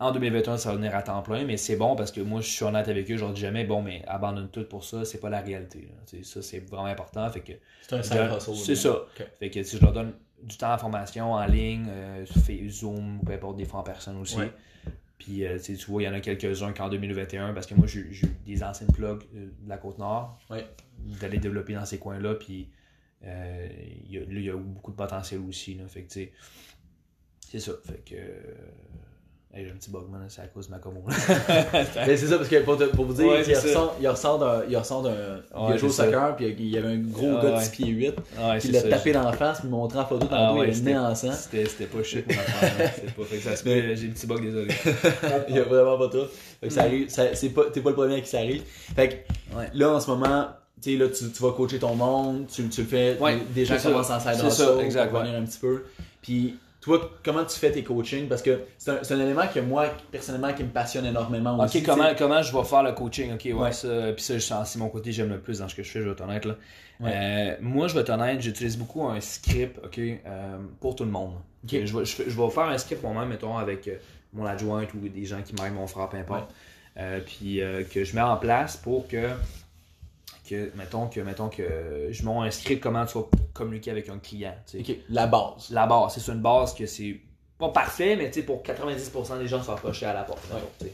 en 0.00 0.12
2021 0.12 0.56
ça 0.58 0.70
va 0.70 0.76
venir 0.76 0.94
à 0.94 1.02
temps 1.02 1.22
plein, 1.22 1.44
mais 1.44 1.56
c'est 1.56 1.76
bon 1.76 1.96
parce 1.96 2.12
que 2.12 2.20
moi 2.20 2.40
je 2.40 2.48
suis 2.48 2.64
honnête 2.64 2.88
avec 2.88 3.10
eux, 3.10 3.16
je 3.16 3.22
leur 3.24 3.32
dis 3.32 3.40
jamais 3.40 3.64
bon 3.64 3.82
mais 3.82 4.02
abandonne 4.06 4.48
tout 4.48 4.64
pour 4.64 4.84
ça, 4.84 5.04
c'est 5.04 5.18
pas 5.18 5.30
la 5.30 5.40
réalité. 5.40 5.88
là. 5.90 6.20
Ça 6.22 6.42
c'est 6.42 6.60
vraiment 6.60 6.86
important. 6.86 7.28
Fait 7.30 7.40
que 7.40 7.52
C'est 7.82 7.94
un 7.94 8.02
c'est 8.40 8.74
ça. 8.76 8.96
Fait 9.38 9.50
que 9.50 9.62
si 9.62 9.76
je 9.76 9.82
leur 9.82 9.92
donne 9.92 10.12
du 10.42 10.56
temps 10.56 10.72
en 10.72 10.78
formation 10.78 11.32
en 11.32 11.44
ligne, 11.46 11.86
euh, 11.88 12.24
Zoom 12.68 13.20
peu 13.26 13.32
importe 13.32 13.56
des 13.56 13.64
fois 13.64 13.80
en 13.80 13.82
personne 13.82 14.16
aussi. 14.18 14.36
Ouais. 14.38 14.52
Puis 15.18 15.44
euh, 15.44 15.58
tu 15.58 15.74
vois, 15.90 16.02
il 16.02 16.04
y 16.04 16.08
en 16.08 16.14
a 16.14 16.20
quelques-uns 16.20 16.72
qu'en 16.72 16.88
2021, 16.88 17.52
parce 17.52 17.66
que 17.66 17.74
moi 17.74 17.88
j'ai 17.88 18.00
eu 18.00 18.22
des 18.46 18.62
anciennes 18.62 18.92
plugs 18.92 19.24
euh, 19.34 19.46
de 19.64 19.68
la 19.68 19.76
Côte-Nord, 19.78 20.38
Ouais. 20.48 20.64
d'aller 21.20 21.38
développer 21.38 21.74
dans 21.74 21.84
ces 21.84 21.98
coins-là, 21.98 22.36
puis 22.36 22.68
euh, 23.24 23.68
il 24.04 24.12
y 24.12 24.18
a, 24.18 24.20
là, 24.20 24.26
il 24.30 24.44
y 24.44 24.50
a 24.50 24.56
beaucoup 24.56 24.92
de 24.92 24.96
potentiel 24.96 25.40
aussi. 25.40 25.74
Là, 25.74 25.88
fait 25.88 26.02
que 26.04 26.08
tu 26.12 26.20
sais, 26.20 26.32
c'est 27.48 27.58
ça. 27.58 27.72
Fait 27.84 27.98
que. 28.04 28.14
Hey, 29.54 29.64
j'ai 29.64 29.70
un 29.70 29.74
petit 29.74 29.90
bug, 29.90 30.08
man, 30.10 30.24
c'est 30.28 30.42
à 30.42 30.46
cause 30.46 30.66
de 30.68 30.72
ma 30.72 30.78
commo. 30.78 31.02
Ben, 31.08 32.16
c'est 32.16 32.26
ça, 32.26 32.36
parce 32.36 32.48
que 32.48 32.60
pour, 32.62 32.76
te- 32.76 32.84
pour 32.84 33.04
vous 33.06 33.14
dire, 33.14 33.26
Ouais, 33.26 33.40
il, 33.40 33.44
c'est 33.44 33.54
ça. 33.54 33.62
ressort, 33.68 33.96
il 34.00 34.08
ressort 34.08 34.38
d'un. 34.38 34.62
Il 34.68 34.76
ressort 34.76 35.02
d'un. 35.02 35.10
il 35.56 35.60
Ouais, 35.72 35.78
joué 35.78 35.88
au 35.88 35.92
c'est 35.92 35.96
ça. 35.96 36.04
soccer, 36.04 36.36
puis 36.36 36.54
il 36.58 36.68
y 36.68 36.78
avait 36.78 36.88
un 36.88 36.98
gros 36.98 37.36
Ah, 37.38 37.42
gars 37.42 37.50
de 37.50 37.54
ouais. 37.56 37.62
6 37.64 37.70
pieds 37.70 37.86
8. 37.88 38.06
ouais, 38.06 38.12
Puis 38.14 38.60
c'est 38.60 38.68
il 38.68 38.72
l'a 38.74 38.80
ça, 38.82 38.88
tapé 38.88 39.12
dans 39.12 39.22
la 39.24 39.32
face, 39.32 39.58
puis 39.60 39.68
il 39.68 39.70
montré 39.70 39.98
en 39.98 40.06
photo 40.06 40.26
tantôt, 40.26 40.34
Ah, 40.36 40.52
ouais, 40.54 40.58
il 40.60 40.62
a 40.62 40.66
le 40.66 40.72
c'était- 40.74 40.90
nez 40.92 40.98
en 40.98 41.14
sang. 41.14 41.32
C'était 41.32 41.64
c'était 41.66 41.86
pas 41.86 42.02
shit 42.02 42.26
mon 42.26 42.34
affaire. 42.34 42.92
C'était 42.94 43.12
pas. 43.12 43.24
Fait 43.24 43.36
que 43.36 43.42
ça 43.42 43.56
se 43.56 43.64
peut, 43.64 43.94
j'ai 43.94 44.06
un 44.06 44.10
petit 44.10 44.26
bug, 44.26 44.42
désolé. 44.42 44.74
il 45.48 45.56
y 45.56 45.58
a 45.58 45.62
vraiment 45.64 45.98
pas 45.98 46.08
tout. 46.08 46.26
Fait 46.60 46.68
que 46.68 46.72
ça 46.72 46.82
arrive, 46.82 47.08
ça- 47.08 47.34
c'est 47.34 47.50
pas, 47.50 47.64
t'es 47.72 47.80
pas 47.80 47.90
le 47.90 47.96
premier 47.96 48.16
à 48.16 48.20
qui 48.20 48.28
ça 48.28 48.38
arrive. 48.38 48.62
Fait 48.94 49.08
que 49.08 49.56
Ouais. 49.56 49.70
là, 49.74 49.90
en 49.90 50.00
ce 50.00 50.10
moment, 50.10 50.48
tu 50.82 50.92
sais, 50.92 50.96
là, 50.98 51.08
tu, 51.08 51.28
tu 51.30 51.42
vas 51.42 51.52
coacher 51.52 51.78
ton 51.78 51.94
monde, 51.94 52.46
tu, 52.52 52.68
tu 52.68 52.82
le 52.82 52.86
fais, 52.86 53.16
Ouais, 53.18 53.38
des 53.54 53.64
gens 53.64 53.74
c'est 53.74 53.80
ça. 53.84 53.90
commencent 53.90 54.10
en 54.10 54.20
side 54.20 54.32
C'est 54.34 54.50
ça, 54.50 54.64
hustle, 54.72 54.84
exact, 54.84 55.12
revenir 55.12 55.34
un 55.36 55.44
petit 55.44 55.58
peu. 55.58 55.84
Puis, 56.22 56.56
toi, 56.88 57.10
comment 57.22 57.44
tu 57.44 57.58
fais 57.58 57.70
tes 57.70 57.82
coachings? 57.84 58.28
Parce 58.28 58.42
que 58.42 58.60
c'est 58.78 59.12
un, 59.12 59.20
élément 59.20 59.46
que 59.52 59.60
moi, 59.60 59.86
personnellement, 60.10 60.52
qui 60.54 60.64
me 60.64 60.70
passionne 60.70 61.04
énormément 61.06 61.58
aussi. 61.62 61.78
Ok, 61.78 61.84
comment, 61.84 62.10
comment 62.16 62.42
je 62.42 62.56
vais 62.56 62.64
faire 62.64 62.82
le 62.82 62.92
coaching? 62.92 63.34
Ok, 63.34 63.42
ouais, 63.44 63.52
Ouais. 63.52 63.72
ça. 63.72 64.12
Puis 64.14 64.24
ça, 64.24 64.34
je 64.34 64.38
sens- 64.40 64.70
c'est 64.70 64.78
mon 64.78 64.88
côté, 64.88 65.12
j'aime 65.12 65.28
le 65.28 65.38
plus 65.40 65.58
dans 65.58 65.68
ce 65.68 65.74
que 65.74 65.82
je 65.82 65.90
fais, 65.90 66.00
je 66.00 66.06
vais 66.06 66.12
être 66.12 66.22
honnête. 66.22 66.44
Là. 66.46 66.56
Ouais. 67.00 67.10
Euh, 67.14 67.56
moi, 67.60 67.88
je 67.88 67.94
vais 67.94 68.00
être 68.00 68.10
honnête, 68.10 68.40
j'utilise 68.40 68.76
beaucoup 68.76 69.06
un 69.06 69.20
script, 69.20 69.78
ok, 69.84 69.98
euh, 69.98 70.58
pour 70.80 70.96
tout 70.96 71.04
le 71.04 71.10
monde. 71.10 71.34
Je, 71.70 71.78
vais, 71.78 72.04
je, 72.04 72.22
vais 72.22 72.50
faire 72.50 72.64
un 72.64 72.78
script 72.78 73.02
moi-même, 73.02 73.28
mettons, 73.28 73.56
avec 73.58 73.86
euh, 73.88 73.96
mon 74.32 74.46
adjointe 74.46 74.92
ou 74.94 75.08
des 75.08 75.24
gens 75.24 75.42
qui 75.42 75.54
m'aident, 75.60 75.74
mon 75.74 75.86
frère, 75.86 76.08
peu 76.08 76.16
importe. 76.16 76.50
Euh, 76.96 77.20
puis 77.24 77.60
que 77.92 78.02
je 78.02 78.14
mets 78.16 78.22
en 78.22 78.36
place 78.36 78.76
pour 78.76 79.06
que, 79.06 79.28
que 80.48 80.70
mettons 80.76 81.08
que, 81.08 81.20
mettons 81.20 81.48
que 81.48 82.08
je 82.10 82.22
mets 82.24 82.46
un 82.46 82.50
script 82.50 82.82
comment 82.82 83.04
tu 83.06 83.18
vas 83.18 83.24
communiquer 83.52 83.90
avec 83.90 84.08
un 84.08 84.18
client. 84.18 84.54
la 85.10 85.26
base. 85.26 85.70
la 85.70 85.86
base. 85.86 86.14
C'est 86.18 86.32
une 86.32 86.40
base 86.40 86.74
que 86.74 86.86
c'est 86.86 87.20
pas 87.58 87.70
parfait, 87.70 88.16
mais 88.16 88.30
tu 88.30 88.40
sais, 88.40 88.46
pour 88.46 88.62
90% 88.62 89.38
des 89.38 89.48
gens 89.48 89.62
sont 89.62 89.72
approchés 89.72 90.06
à 90.06 90.14
la 90.14 90.22
porte. 90.22 90.42
Ouais. 90.52 90.92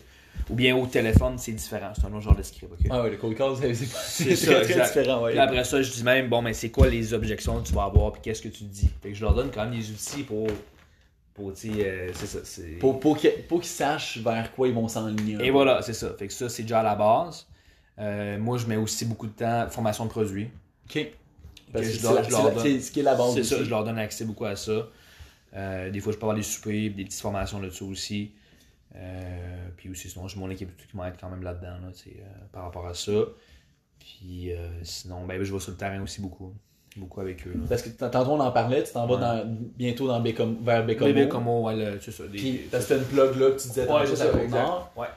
Ou 0.50 0.54
bien 0.54 0.76
au 0.76 0.86
téléphone, 0.86 1.38
c'est 1.38 1.52
différent. 1.52 1.92
C'est 1.94 2.06
un 2.06 2.12
autre 2.12 2.22
genre 2.22 2.36
de 2.36 2.42
script. 2.42 2.72
Ah 2.90 3.02
ouais, 3.02 3.10
le 3.10 3.16
cold 3.16 3.36
call, 3.36 3.54
c'est 3.56 3.86
très, 3.86 4.62
exact. 4.62 4.86
différent. 4.86 5.22
Ouais. 5.22 5.32
Puis 5.32 5.40
après 5.40 5.64
ça, 5.64 5.80
je 5.80 5.90
dis 5.90 6.02
même, 6.02 6.28
bon, 6.28 6.42
mais 6.42 6.52
c'est 6.52 6.70
quoi 6.70 6.88
les 6.88 7.14
objections 7.14 7.60
que 7.60 7.68
tu 7.68 7.74
vas 7.74 7.84
avoir, 7.84 8.12
puis 8.12 8.22
qu'est-ce 8.22 8.42
que 8.42 8.48
tu 8.48 8.64
dis? 8.64 8.90
Fait 9.02 9.10
que 9.10 9.14
je 9.14 9.22
leur 9.22 9.34
donne 9.34 9.50
quand 9.50 9.64
même 9.64 9.78
des 9.78 9.90
outils 9.90 10.22
pour. 10.22 10.46
Pour, 11.34 11.52
tu 11.52 11.72
sais, 11.72 11.84
euh, 11.84 12.10
c'est 12.14 12.26
ça. 12.26 12.62
Pour, 12.78 13.00
pour 13.00 13.18
qu'ils 13.18 13.64
sachent 13.64 14.18
vers 14.18 14.52
quoi 14.54 14.68
ils 14.68 14.74
vont 14.74 14.86
s'enligner. 14.86 15.36
Et 15.44 15.50
voilà, 15.50 15.82
c'est 15.82 15.92
ça. 15.92 16.14
Fait 16.16 16.28
que 16.28 16.32
ça, 16.32 16.48
c'est 16.48 16.62
déjà 16.62 16.78
à 16.78 16.84
la 16.84 16.94
base. 16.94 17.48
Euh, 17.98 18.38
moi, 18.38 18.58
je 18.58 18.66
mets 18.66 18.76
aussi 18.76 19.04
beaucoup 19.04 19.26
de 19.26 19.32
temps 19.32 19.68
formation 19.68 20.04
de 20.04 20.10
produits. 20.10 20.48
Ok. 20.88 21.06
Parce 21.72 21.86
Que 21.86 21.92
je 21.92 22.02
leur- 22.02 22.24
je 22.24 22.30
donne. 22.30 22.80
ce 22.80 22.90
qui 22.90 23.00
est 23.00 23.02
la 23.02 23.14
base 23.14 23.34
C'est 23.34 23.40
aussi. 23.40 23.48
ça, 23.50 23.64
je 23.64 23.70
leur 23.70 23.84
donne 23.84 23.98
accès 23.98 24.24
beaucoup 24.24 24.44
à 24.44 24.56
ça. 24.56 24.88
Euh, 25.56 25.90
des 25.90 26.00
fois, 26.00 26.12
je 26.12 26.18
peux 26.18 26.24
avoir 26.24 26.36
des 26.36 26.42
soupers, 26.42 26.90
des 26.90 27.04
petites 27.04 27.20
formations 27.20 27.60
là-dessus 27.60 27.84
aussi. 27.84 28.32
Euh, 28.96 29.68
puis 29.76 29.88
aussi, 29.90 30.08
sinon, 30.08 30.28
j'ai 30.28 30.38
mon 30.38 30.50
équipe 30.50 30.70
qui 30.76 30.96
m'aide 30.96 31.14
quand 31.20 31.28
même 31.28 31.42
là-dedans, 31.42 31.78
là, 31.82 31.88
par 32.52 32.64
rapport 32.64 32.86
à 32.86 32.94
ça. 32.94 33.12
Puis 33.98 34.50
sinon, 34.82 35.24
ben, 35.26 35.42
je 35.42 35.52
vais 35.52 35.60
sur 35.60 35.70
le 35.72 35.76
terrain 35.76 36.00
aussi 36.02 36.20
beaucoup. 36.20 36.54
Beaucoup 36.96 37.20
avec 37.22 37.44
eux. 37.44 37.52
là. 37.56 37.66
Parce 37.68 37.82
que 37.82 37.88
tantôt 37.88 38.30
on 38.30 38.38
en 38.40 38.52
parlait, 38.52 38.84
tu 38.84 38.92
t'en 38.92 39.04
vas 39.08 39.16
dans, 39.16 39.44
bientôt 39.76 40.06
dans 40.06 40.20
Bécom, 40.20 40.58
vers 40.62 40.86
Bécomo. 40.86 41.40
Moi, 41.40 41.74
ouais, 41.74 41.98
c'est 42.00 42.12
ça. 42.12 42.22
Des, 42.28 42.38
Puis 42.38 42.52
parce 42.70 42.86
que 42.86 42.94
une 42.94 43.04
plug 43.04 43.34
là 43.36 43.50
que 43.50 43.60
tu 43.60 43.66
disais 43.66 43.90
ouais, 43.90 44.06
la 44.06 44.14
ça. 44.14 44.32
Ouais. 44.96 45.08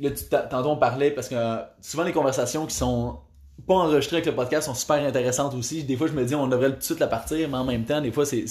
Là, 0.00 0.10
tantôt 0.50 0.70
on 0.70 0.76
parlait 0.76 1.10
parce 1.10 1.28
que 1.28 1.34
euh, 1.34 1.56
souvent 1.80 2.04
les 2.04 2.12
conversations 2.12 2.66
qui 2.66 2.74
sont 2.74 3.18
pas 3.66 3.74
enregistrées 3.74 4.16
avec 4.16 4.26
le 4.26 4.34
podcast 4.34 4.66
sont 4.66 4.74
super 4.74 4.96
intéressantes 4.96 5.54
aussi. 5.54 5.82
Des 5.84 5.96
fois, 5.96 6.06
je 6.06 6.12
me 6.12 6.24
dis 6.24 6.34
on 6.34 6.46
devrait 6.46 6.70
tout 6.72 6.78
de 6.78 6.82
suite 6.82 7.00
la 7.00 7.06
partir, 7.06 7.48
mais 7.48 7.56
en 7.56 7.64
même 7.64 7.84
temps, 7.84 8.00
des 8.02 8.12
fois, 8.12 8.26
c'est, 8.26 8.44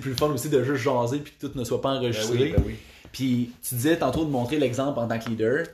plus 0.00 0.14
fun 0.14 0.26
aussi 0.30 0.48
de 0.48 0.62
juste 0.64 0.82
jaser 0.82 1.18
puis 1.18 1.32
que 1.38 1.46
tout 1.46 1.56
ne 1.56 1.62
soit 1.64 1.80
pas 1.80 1.92
Ben 1.92 1.98
enregistré. 1.98 2.36
oui, 2.36 2.52
ben 2.56 2.62
oui. 2.66 2.74
Puis 3.12 3.52
tu 3.66 3.76
disais 3.76 3.96
tantôt 3.96 4.24
de 4.24 4.30
montrer 4.30 4.58
l'exemple 4.58 4.98
en 4.98 5.06
tant 5.06 5.18
que 5.20 5.28
leader, 5.28 5.66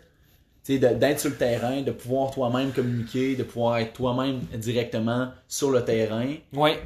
d'être 0.68 1.18
sur 1.18 1.30
le 1.30 1.36
terrain, 1.36 1.80
de 1.80 1.90
pouvoir 1.90 2.30
toi-même 2.30 2.70
communiquer, 2.72 3.34
de 3.34 3.42
pouvoir 3.42 3.78
être 3.78 3.94
toi-même 3.94 4.40
directement 4.54 5.30
sur 5.48 5.70
le 5.70 5.82
terrain. 5.82 6.34
Ouais. 6.52 6.78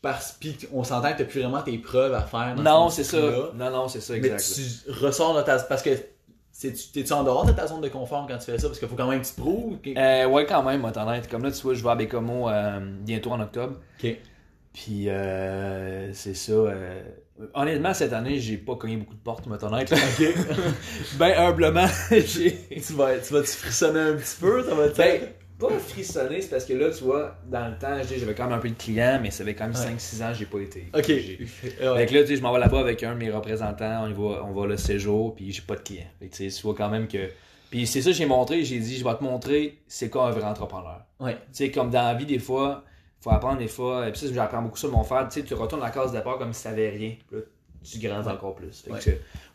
Parce 0.00 0.32
puis 0.40 0.56
on 0.72 0.82
s'entend 0.82 1.12
que 1.12 1.18
tu 1.18 1.28
plus 1.28 1.40
vraiment 1.42 1.62
tes 1.62 1.78
preuves 1.78 2.14
à 2.14 2.22
faire. 2.22 2.54
Dans 2.56 2.62
Non, 2.62 2.88
ce 2.90 3.04
c'est 3.04 3.16
ça. 3.20 3.50
Non, 3.54 3.70
non, 3.70 3.88
c'est 3.88 4.00
ça, 4.00 4.14
Mais 4.14 4.28
exact. 4.28 4.54
tu 4.56 4.90
ressors 4.92 5.36
de 5.36 5.42
ta. 5.42 5.58
Parce 5.60 5.82
que 5.82 5.90
t'es-tu 6.70 7.12
en 7.12 7.24
dehors 7.24 7.44
de 7.44 7.52
ta 7.52 7.66
zone 7.66 7.80
de 7.80 7.88
confort 7.88 8.26
quand 8.28 8.38
tu 8.38 8.44
fais 8.46 8.58
ça? 8.58 8.68
Parce 8.68 8.78
qu'il 8.78 8.88
faut 8.88 8.94
quand 8.96 9.08
même 9.08 9.20
que 9.20 9.26
tu 9.26 9.32
te 9.34 9.40
prouves. 9.40 9.78
Euh, 9.96 10.26
ouais, 10.26 10.46
quand 10.46 10.62
même, 10.62 10.80
moi, 10.80 10.92
t'en 10.92 11.08
honnête. 11.08 11.28
Comme 11.28 11.42
là, 11.42 11.50
tu 11.50 11.62
vois, 11.62 11.74
je 11.74 11.82
vais 11.82 11.90
à 11.90 11.94
Bécomo 11.96 12.48
euh, 12.48 12.78
bientôt 13.00 13.32
en 13.32 13.40
octobre. 13.40 13.76
Ok. 14.02 14.16
Puis 14.72 15.08
euh, 15.08 16.12
c'est 16.14 16.34
ça. 16.34 16.52
euh, 16.52 17.02
honnêtement, 17.54 17.92
cette 17.92 18.12
année, 18.12 18.38
j'ai 18.38 18.56
pas 18.56 18.76
cogné 18.76 18.96
beaucoup 18.96 19.14
de 19.14 19.20
portes, 19.20 19.46
moi, 19.46 19.62
honnête. 19.62 19.92
Ok. 20.20 20.34
ben 21.18 21.34
humblement, 21.36 21.86
j'ai. 22.10 22.58
tu 22.70 22.92
vas 22.94 23.18
tu 23.18 23.32
vas-tu 23.34 23.48
frissonner 23.52 24.00
un 24.00 24.14
petit 24.14 24.36
peu? 24.40 24.62
Ça 24.64 24.74
va 24.74 24.88
Ben, 24.88 25.20
pas 25.68 25.78
frissonné, 25.78 26.40
c'est 26.42 26.48
parce 26.50 26.64
que 26.64 26.72
là, 26.74 26.90
tu 26.90 27.04
vois, 27.04 27.36
dans 27.50 27.68
le 27.68 27.78
temps, 27.78 27.96
j'avais 28.02 28.34
quand 28.34 28.44
même 28.44 28.54
un 28.54 28.58
peu 28.58 28.68
de 28.68 28.74
clients, 28.74 29.18
mais 29.22 29.30
ça 29.30 29.44
fait 29.44 29.54
quand 29.54 29.64
même 29.68 29.74
Ouais. 29.76 29.94
5-6 29.96 30.22
ans 30.24 30.32
que 30.32 30.38
j'ai 30.38 30.46
pas 30.46 30.58
été. 30.58 30.86
Ok. 30.94 31.06
Fait 31.06 32.06
que 32.06 32.14
là, 32.14 32.20
tu 32.22 32.26
sais, 32.26 32.36
je 32.36 32.42
m'en 32.42 32.52
vais 32.52 32.60
là-bas 32.60 32.80
avec 32.80 33.02
un 33.02 33.14
de 33.14 33.18
mes 33.18 33.30
représentants, 33.30 34.04
on, 34.04 34.08
y 34.08 34.12
va, 34.12 34.44
on 34.44 34.52
va 34.52 34.66
le 34.66 34.76
séjour, 34.76 35.34
puis 35.34 35.52
j'ai 35.52 35.62
pas 35.62 35.76
de 35.76 35.80
clients. 35.80 36.06
Fait 36.18 36.26
que 36.28 36.34
tu 36.36 36.50
sais, 36.50 36.56
tu 36.56 36.62
vois 36.62 36.74
quand 36.74 36.88
même 36.88 37.08
que. 37.08 37.28
Puis 37.70 37.86
c'est 37.86 38.02
ça 38.02 38.10
que 38.10 38.16
j'ai 38.16 38.26
montré, 38.26 38.64
j'ai 38.64 38.78
dit, 38.78 38.98
je 38.98 39.04
vais 39.04 39.14
te 39.14 39.24
montrer 39.24 39.78
c'est 39.86 40.10
quoi 40.10 40.26
un 40.28 40.30
vrai 40.30 40.44
entrepreneur? 40.44 41.00
Ouais. 41.20 41.34
Tu 41.34 41.38
sais, 41.52 41.70
comme 41.70 41.90
dans 41.90 42.02
la 42.02 42.14
vie, 42.14 42.26
des 42.26 42.38
fois, 42.38 42.84
faut 43.20 43.30
apprendre 43.30 43.58
des 43.58 43.68
fois, 43.68 44.08
et 44.08 44.10
puis 44.12 44.20
ça, 44.20 44.26
j'apprends 44.32 44.60
beaucoup 44.62 44.76
ça 44.76 44.88
de 44.88 44.92
mon 44.92 45.04
frère, 45.04 45.26
tu 45.28 45.40
sais, 45.40 45.46
tu 45.46 45.54
retournes 45.54 45.80
la 45.80 45.90
case 45.90 46.12
départ 46.12 46.38
comme 46.38 46.52
si 46.52 46.64
t'avais 46.64 46.90
rien. 46.90 47.14
Puis 47.28 47.38
là, 47.38 47.42
tu 47.82 47.98
grandis 47.98 48.28
encore 48.28 48.54
plus. 48.54 48.84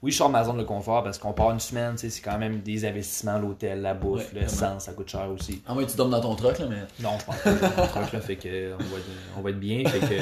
oui, 0.02 0.12
je 0.12 0.18
sors 0.18 0.28
de 0.28 0.34
ma 0.34 0.44
zone 0.44 0.58
de 0.58 0.64
confort 0.64 1.04
parce 1.04 1.18
qu'on 1.18 1.34
part 1.34 1.52
une 1.52 1.60
semaine, 1.60 1.98
c'est 1.98 2.22
quand 2.22 2.38
même 2.38 2.60
des 2.62 2.86
investissements, 2.86 3.40
l'hôtel, 3.40 3.82
la 3.82 3.94
bouffe, 3.94 4.34
l'essence, 4.34 4.86
ça 4.86 4.94
coûte 4.94 5.10
cher 5.10 5.30
aussi. 5.30 5.62
Ah 5.68 5.74
oui, 5.76 5.86
tu 5.86 5.96
dormes 5.96 6.12
dans 6.12 6.22
ton 6.22 6.36
truck, 6.36 6.60
là, 6.60 6.66
mais. 6.70 6.82
Non, 7.02 7.18
je 7.20 7.26
pense 7.26 7.38
pas 7.38 7.54
dans 7.54 7.82
mon 7.82 7.88
truck, 7.88 8.12
là, 8.14 8.22
fait 8.22 8.36
que 8.36 8.74
on 8.74 8.78
va, 8.78 8.98
être, 8.98 9.06
on 9.38 9.42
va 9.42 9.50
être 9.50 9.60
bien. 9.60 9.88
Fait 9.88 10.00
que. 10.00 10.22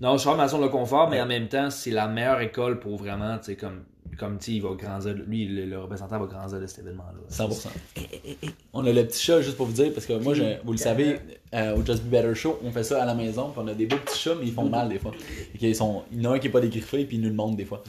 Non, 0.00 0.16
je 0.16 0.22
sors 0.22 0.32
de 0.32 0.38
ma 0.38 0.48
zone 0.48 0.62
de 0.62 0.66
confort, 0.66 1.08
mais 1.08 1.20
en 1.20 1.26
même 1.26 1.48
temps, 1.48 1.70
c'est 1.70 1.90
la 1.90 2.08
meilleure 2.08 2.40
école 2.40 2.80
pour 2.80 2.96
vraiment, 2.96 3.38
tu 3.38 3.44
sais, 3.44 3.56
comme 3.56 3.84
comme 4.18 4.38
tu 4.38 4.52
il 4.52 4.62
va 4.62 4.70
grandir, 4.74 5.14
lui, 5.26 5.46
le, 5.46 5.78
représentant 5.78 6.18
va 6.18 6.26
grandir 6.26 6.60
de 6.60 6.66
cet 6.66 6.80
événement-là. 6.80 7.20
100%. 7.30 7.68
On 8.72 8.86
a 8.86 8.92
le 8.92 9.06
petit 9.06 9.22
chat, 9.22 9.40
juste 9.40 9.56
pour 9.56 9.66
vous 9.66 9.72
dire, 9.72 9.92
parce 9.92 10.06
que 10.06 10.14
moi, 10.14 10.34
vous 10.64 10.72
le 10.72 10.78
savez, 10.78 11.18
euh, 11.54 11.76
au 11.76 11.84
Just 11.84 12.04
Be 12.04 12.10
Better 12.10 12.34
Show, 12.34 12.58
on 12.64 12.70
fait 12.70 12.84
ça 12.84 13.02
à 13.02 13.06
la 13.06 13.14
maison, 13.14 13.50
puis 13.50 13.60
on 13.64 13.68
a 13.68 13.74
des 13.74 13.86
beaux 13.86 13.96
petits 13.96 14.18
chats, 14.18 14.34
mais 14.38 14.46
ils 14.46 14.52
font 14.52 14.68
mal 14.68 14.88
des 14.88 14.98
fois. 14.98 15.12
ils 15.60 15.76
sont, 15.76 16.02
il 16.12 16.22
y 16.22 16.26
en 16.26 16.32
a 16.32 16.34
un 16.34 16.38
qui 16.38 16.46
n'est 16.46 16.52
pas 16.52 16.60
dégriffé, 16.60 17.04
puis 17.04 17.16
il 17.16 17.22
nous 17.22 17.28
le 17.28 17.34
montre 17.34 17.56
des 17.56 17.64
fois. 17.64 17.82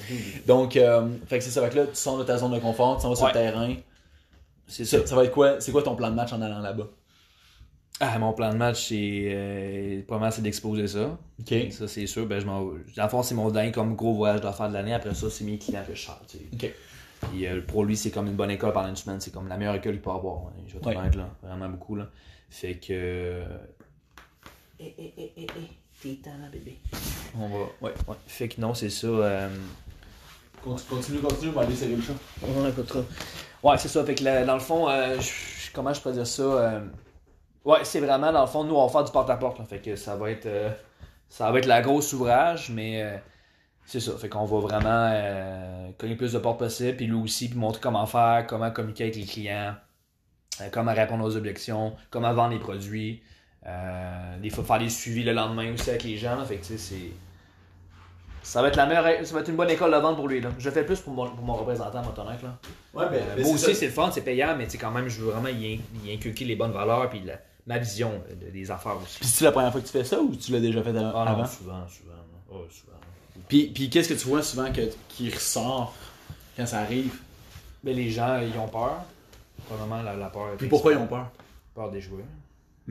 Donc, 0.47 0.77
euh, 0.77 1.07
fait 1.27 1.39
que 1.39 1.43
c'est 1.43 1.51
ça, 1.51 1.61
fait 1.61 1.69
que 1.69 1.77
là, 1.77 1.85
tu 1.85 1.95
sors 1.95 2.17
de 2.17 2.23
ta 2.23 2.37
zone 2.37 2.53
de 2.53 2.59
confort, 2.59 2.99
tu 2.99 3.07
vas 3.07 3.15
sur 3.15 3.27
le 3.27 3.33
terrain. 3.33 3.73
C'est 4.67 4.85
ça. 4.85 5.05
Ça 5.05 5.15
va 5.15 5.25
être 5.25 5.31
quoi, 5.31 5.59
c'est 5.59 5.71
quoi 5.71 5.83
ton 5.83 5.95
plan 5.95 6.09
de 6.09 6.15
match 6.15 6.33
en 6.33 6.41
allant 6.41 6.59
là-bas? 6.59 6.87
Ah, 7.99 8.19
mon 8.19 8.33
plan 8.33 8.51
de 8.51 8.57
match, 8.57 8.89
c'est 8.89 9.23
euh, 9.27 10.01
probablement 10.05 10.31
c'est 10.31 10.41
d'exposer 10.41 10.87
ça. 10.87 11.17
OK. 11.39 11.71
Ça, 11.71 11.87
c'est 11.87 12.07
sûr. 12.07 12.25
Ben, 12.25 12.39
je 12.39 12.45
m'en... 12.45 12.71
Dans 12.97 13.09
fond, 13.09 13.23
c'est 13.23 13.35
mon 13.35 13.49
dernier 13.49 13.71
comme 13.71 13.95
gros 13.95 14.13
voyage 14.13 14.41
de 14.41 14.51
faire 14.51 14.67
de 14.67 14.73
l'année. 14.73 14.93
Après 14.93 15.13
ça, 15.13 15.29
c'est 15.29 15.45
mes 15.45 15.57
clients 15.57 15.83
que 15.87 15.95
je 15.95 15.99
charge. 15.99 16.19
OK. 16.53 16.71
Puis 17.31 17.47
euh, 17.47 17.61
pour 17.65 17.85
lui, 17.85 17.95
c'est 17.95 18.11
comme 18.11 18.27
une 18.27 18.35
bonne 18.35 18.51
école 18.51 18.73
pendant 18.73 18.89
une 18.89 18.97
semaine. 18.97 19.21
C'est 19.21 19.31
comme 19.33 19.47
la 19.47 19.57
meilleure 19.57 19.75
école 19.75 19.93
qu'il 19.93 20.01
peut 20.01 20.09
avoir. 20.09 20.51
Je 20.67 20.73
vais 20.73 20.79
te 20.79 20.87
ouais. 20.87 20.95
là. 20.95 21.29
Vraiment 21.41 21.69
beaucoup. 21.69 21.95
Là. 21.95 22.09
Fait 22.49 22.75
que. 22.75 23.43
Eh, 24.79 24.93
eh, 24.97 25.13
eh, 25.17 25.33
eh, 25.37 25.47
eh. 25.57 25.85
T'es 26.01 26.19
bébé. 26.51 26.77
On 27.39 27.47
va. 27.47 27.57
Ouais, 27.81 27.93
ouais. 28.07 28.15
Fait 28.27 28.47
que 28.47 28.61
non, 28.61 28.73
c'est 28.73 28.89
ça. 28.89 29.07
Euh... 29.07 29.49
Continue, 30.61 31.19
continue, 31.19 31.49
on 31.49 31.53
va 31.53 31.61
aller 31.61 31.75
serrer 31.75 31.95
le 31.95 32.01
chat. 32.01 32.13
Ouais, 33.63 33.77
c'est 33.77 33.87
ça. 33.87 34.03
Fait 34.03 34.13
que 34.13 34.45
dans 34.45 34.53
le 34.53 34.59
fond, 34.59 34.89
euh, 34.89 35.17
comment 35.73 35.93
je 35.93 36.01
peux 36.01 36.11
dire 36.11 36.27
ça? 36.27 36.83
Euh, 37.65 37.69
Ouais, 37.69 37.79
c'est 37.83 37.99
vraiment, 37.99 38.31
dans 38.31 38.41
le 38.41 38.47
fond, 38.47 38.63
nous, 38.63 38.75
on 38.75 38.85
va 38.85 38.91
faire 38.91 39.03
du 39.03 39.11
porte-à-porte. 39.11 39.59
fait 39.67 39.79
que 39.79 39.95
ça 39.95 40.15
va 40.15 40.31
être 40.31 40.45
euh, 40.45 40.69
ça 41.29 41.51
va 41.51 41.57
être 41.59 41.65
la 41.65 41.81
grosse 41.81 42.13
ouvrage, 42.13 42.69
mais 42.69 43.01
euh, 43.01 43.17
c'est 43.85 43.99
ça. 43.99 44.15
Fait 44.17 44.29
qu'on 44.29 44.45
va 44.45 44.59
vraiment 44.59 45.09
euh, 45.11 45.89
cogner 45.97 46.15
plus 46.15 46.33
de 46.33 46.39
portes 46.39 46.59
possible, 46.59 46.95
puis 46.97 47.07
lui 47.07 47.15
aussi, 47.15 47.49
puis 47.49 47.57
montrer 47.57 47.81
comment 47.81 48.05
faire, 48.05 48.45
comment 48.47 48.69
communiquer 48.71 49.05
avec 49.05 49.15
les 49.15 49.25
clients, 49.25 49.75
comment 50.71 50.93
répondre 50.93 51.25
aux 51.25 51.35
objections, 51.35 51.95
comment 52.11 52.33
vendre 52.33 52.53
les 52.53 52.59
produits. 52.59 53.23
des 54.41 54.49
fois, 54.51 54.63
faire 54.63 54.79
des 54.79 54.89
suivis 54.89 55.23
le 55.23 55.33
lendemain 55.33 55.73
aussi 55.73 55.89
avec 55.89 56.03
les 56.03 56.17
gens. 56.17 56.43
fait 56.45 56.57
que, 56.57 56.65
c'est 56.65 57.11
ça 58.43 58.61
va 58.61 58.67
être 58.67 58.75
la 58.75 58.85
meilleure, 58.85 59.25
ça 59.25 59.33
va 59.33 59.41
être 59.41 59.49
une 59.49 59.55
bonne 59.55 59.71
école 59.71 59.91
de 59.91 59.97
vente 59.97 60.17
pour 60.17 60.27
lui. 60.27 60.39
Là. 60.39 60.49
Je 60.59 60.69
fais 60.69 60.85
plus 60.85 60.99
pour 60.99 61.13
mon, 61.13 61.27
pour 61.31 61.43
mon 61.43 61.55
représentant, 61.55 62.03
mon. 62.03 62.23
Là. 62.23 62.59
Ouais, 62.93 63.05
ben, 63.09 63.43
moi 63.43 63.53
aussi, 63.55 63.73
c'est 63.73 63.87
le 63.87 63.91
fun, 63.91 64.11
c'est 64.11 64.21
payant, 64.21 64.55
mais 64.55 64.67
quand 64.79 64.91
même, 64.91 65.09
je 65.09 65.19
veux 65.21 65.31
vraiment 65.31 65.49
y, 65.49 65.81
inculquer 66.13 66.45
les 66.45 66.55
bonnes 66.55 66.71
valeurs. 66.71 67.09
Puis 67.09 67.23
ma 67.65 67.77
vision 67.79 68.23
des 68.51 68.71
affaires 68.71 68.97
aussi. 69.01 69.19
Puis 69.19 69.27
c'est 69.27 69.45
la 69.45 69.51
première 69.51 69.71
fois 69.71 69.81
que 69.81 69.85
tu 69.85 69.91
fais 69.91 70.03
ça 70.03 70.19
ou 70.19 70.35
tu 70.35 70.51
l'as 70.51 70.59
déjà 70.59 70.83
fait 70.83 70.89
avant? 70.89 71.13
Ah 71.15 71.35
non, 71.37 71.45
souvent, 71.45 71.87
souvent. 71.87 72.13
Oh, 72.49 72.65
souvent. 72.69 72.97
Puis, 73.47 73.67
puis 73.67 73.89
qu'est-ce 73.89 74.09
que 74.09 74.13
tu 74.13 74.27
vois 74.27 74.43
souvent 74.43 74.71
que, 74.71 74.81
qui 75.09 75.29
ressort 75.29 75.93
quand 76.55 76.65
ça 76.65 76.79
arrive? 76.79 77.19
Ben, 77.83 77.95
les 77.95 78.09
gens, 78.09 78.39
ils 78.39 78.57
ont 78.57 78.67
peur. 78.67 79.03
Probablement 79.65 80.01
la, 80.03 80.15
la 80.15 80.29
peur. 80.29 80.55
Puis 80.57 80.67
pourquoi 80.67 80.93
ils 80.93 80.97
ont 80.97 81.07
peur? 81.07 81.31
Peur 81.73 81.91
d'échouer. 81.91 82.23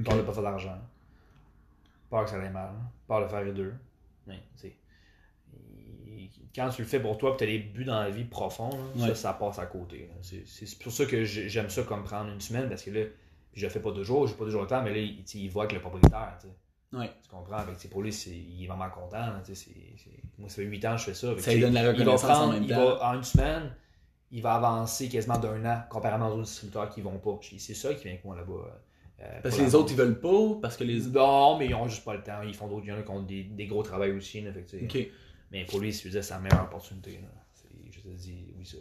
Peur 0.05 0.17
de 0.17 0.23
pas 0.23 0.33
faire 0.33 0.43
d'argent. 0.43 0.79
Peur 2.11 2.25
que 2.25 2.31
ça 2.31 2.41
aille 2.41 2.53
mal. 2.53 2.71
Peur 3.07 3.23
de 3.23 3.29
faire 3.29 3.43
les 3.43 3.53
deux. 3.53 3.75
Mais, 4.27 4.41
quand 6.55 6.69
tu 6.69 6.83
le 6.83 6.89
fais 6.89 7.01
pour 7.01 7.19
toi 7.19 7.33
et 7.35 7.37
tu 7.37 7.45
as 7.45 7.47
des 7.49 7.59
buts 7.59 7.85
dans 7.85 8.01
la 8.01 8.11
vie 8.11 8.25
profonds, 8.25 8.71
ça, 8.99 9.15
ça 9.15 9.33
passe 9.33 9.59
à 9.59 9.67
côté. 9.67 10.09
C'est 10.23 10.79
pour 10.79 10.93
ça 10.93 11.05
que 11.05 11.25
j'aime 11.25 11.71
ça 11.71 11.83
comme 11.83 12.05
prendre 12.05 12.31
une 12.31 12.41
semaine 12.41 12.69
parce 12.69 12.83
que 12.83 12.91
là, 12.91 13.01
je 13.55 13.65
le 13.65 13.71
fais 13.71 13.81
pas 13.81 13.93
deux 13.93 14.05
jours, 14.05 14.27
j'ai 14.27 14.35
pas 14.35 14.45
deux 14.45 14.51
jours 14.51 14.63
de 14.63 14.69
temps, 14.69 14.83
mais 14.83 14.91
là, 14.91 14.99
il, 14.99 15.25
il 15.35 15.49
voit 15.49 15.65
avec 15.65 15.75
le 15.75 15.81
propriétaire. 15.81 16.39
Ouais. 16.93 17.11
Tu 17.23 17.29
comprends? 17.29 17.57
Avec, 17.57 17.77
pour 17.91 18.03
lui, 18.03 18.11
il 18.11 18.65
est 18.65 18.67
vraiment 18.67 18.91
content. 18.91 19.27
Moi, 20.39 20.49
ça 20.49 20.57
fait 20.57 20.65
huit 20.65 20.85
ans 20.85 20.93
que 20.93 21.01
je 21.01 21.05
fais 21.05 21.15
ça. 21.15 21.39
ça 21.39 21.55
lui 21.55 21.61
donne 21.61 21.75
la 21.75 21.89
reconnaissance 21.89 22.23
prendre, 22.23 22.49
en 22.49 22.53
même 22.53 22.67
temps. 22.67 22.97
Va, 22.97 23.11
en 23.11 23.15
une 23.15 23.25
semaine, 23.25 23.75
il 24.31 24.43
va 24.43 24.55
avancer 24.55 25.09
quasiment 25.09 25.39
d'un 25.39 25.65
an 25.65 25.83
comparément 25.91 26.29
aux 26.29 26.35
autres 26.35 26.43
distributeurs 26.43 26.89
qui 26.91 27.01
vont 27.01 27.19
pas. 27.19 27.39
C'est 27.59 27.75
ça 27.75 27.95
qui 27.95 28.05
vient 28.05 28.13
avec 28.13 28.25
moi 28.25 28.37
là-bas. 28.37 28.81
Euh, 29.21 29.41
parce 29.43 29.57
que 29.57 29.63
les 29.63 29.75
autres, 29.75 29.93
ils 29.93 29.97
veulent 29.97 30.21
pas? 30.21 30.59
Parce 30.61 30.77
que 30.77 30.85
les... 30.85 31.07
Non, 31.07 31.57
mais 31.59 31.67
ils 31.67 31.75
ont 31.75 31.89
juste 31.89 32.05
pas 32.05 32.15
le 32.15 32.23
temps. 32.23 32.43
Ils 32.43 32.55
font 32.55 32.69
d'autres. 32.69 32.85
Il 32.85 32.89
y 32.89 32.93
en 32.93 32.99
a 32.99 33.03
qui 33.03 33.11
ont 33.11 33.23
des, 33.23 33.45
des 33.45 33.67
gros 33.67 33.83
travails 33.83 34.13
aussi. 34.13 34.41
Là, 34.41 34.51
Mais 35.51 35.65
pour 35.65 35.81
lui, 35.81 35.93
c'est 35.93 36.23
sa 36.23 36.39
meilleure 36.39 36.65
opportunité. 36.65 37.21
Je 37.91 38.01
te 38.01 38.09
dis, 38.09 38.53
oui, 38.57 38.67
ça. 38.67 38.77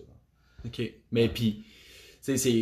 OK. 0.66 0.82
Mais 1.12 1.30
puis 1.30 1.64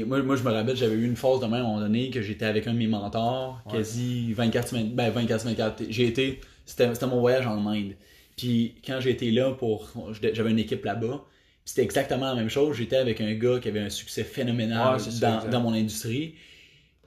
moi, 0.06 0.24
moi, 0.24 0.36
je 0.36 0.44
me 0.44 0.52
rappelle, 0.52 0.76
j'avais 0.76 0.96
eu 0.96 1.06
une 1.06 1.16
phase 1.16 1.40
de 1.40 1.46
même 1.46 1.54
à 1.54 1.60
un 1.60 1.64
moment 1.64 1.80
donné 1.80 2.10
que 2.10 2.22
j'étais 2.22 2.46
avec 2.46 2.68
un 2.68 2.74
de 2.74 2.80
mes 2.80 2.88
mentors, 2.88 3.62
quasi 3.70 4.34
24 4.34 4.70
semaines, 4.70 4.90
ben 4.90 5.10
24 5.12 5.46
24. 5.46 5.84
J'ai 5.90 6.08
été, 6.08 6.40
c'était 6.66 6.90
mon 7.06 7.20
voyage 7.20 7.46
en 7.46 7.66
Inde. 7.68 7.94
Puis 8.38 8.76
quand 8.86 9.00
j'étais 9.00 9.30
là 9.30 9.52
pour, 9.52 9.88
j'avais 10.22 10.52
une 10.52 10.60
équipe 10.60 10.84
là-bas, 10.84 11.24
c'était 11.64 11.84
exactement 11.84 12.28
la 12.28 12.36
même 12.36 12.50
chose. 12.50 12.76
J'étais 12.76 12.98
avec 12.98 13.22
un 13.22 13.34
gars 13.34 13.60
qui 13.60 13.68
avait 13.68 13.82
un 13.82 13.90
succès 13.90 14.24
phénoménal 14.24 15.00
dans, 15.20 15.48
dans, 15.48 15.62
mon 15.62 15.74
industrie. 15.74 16.34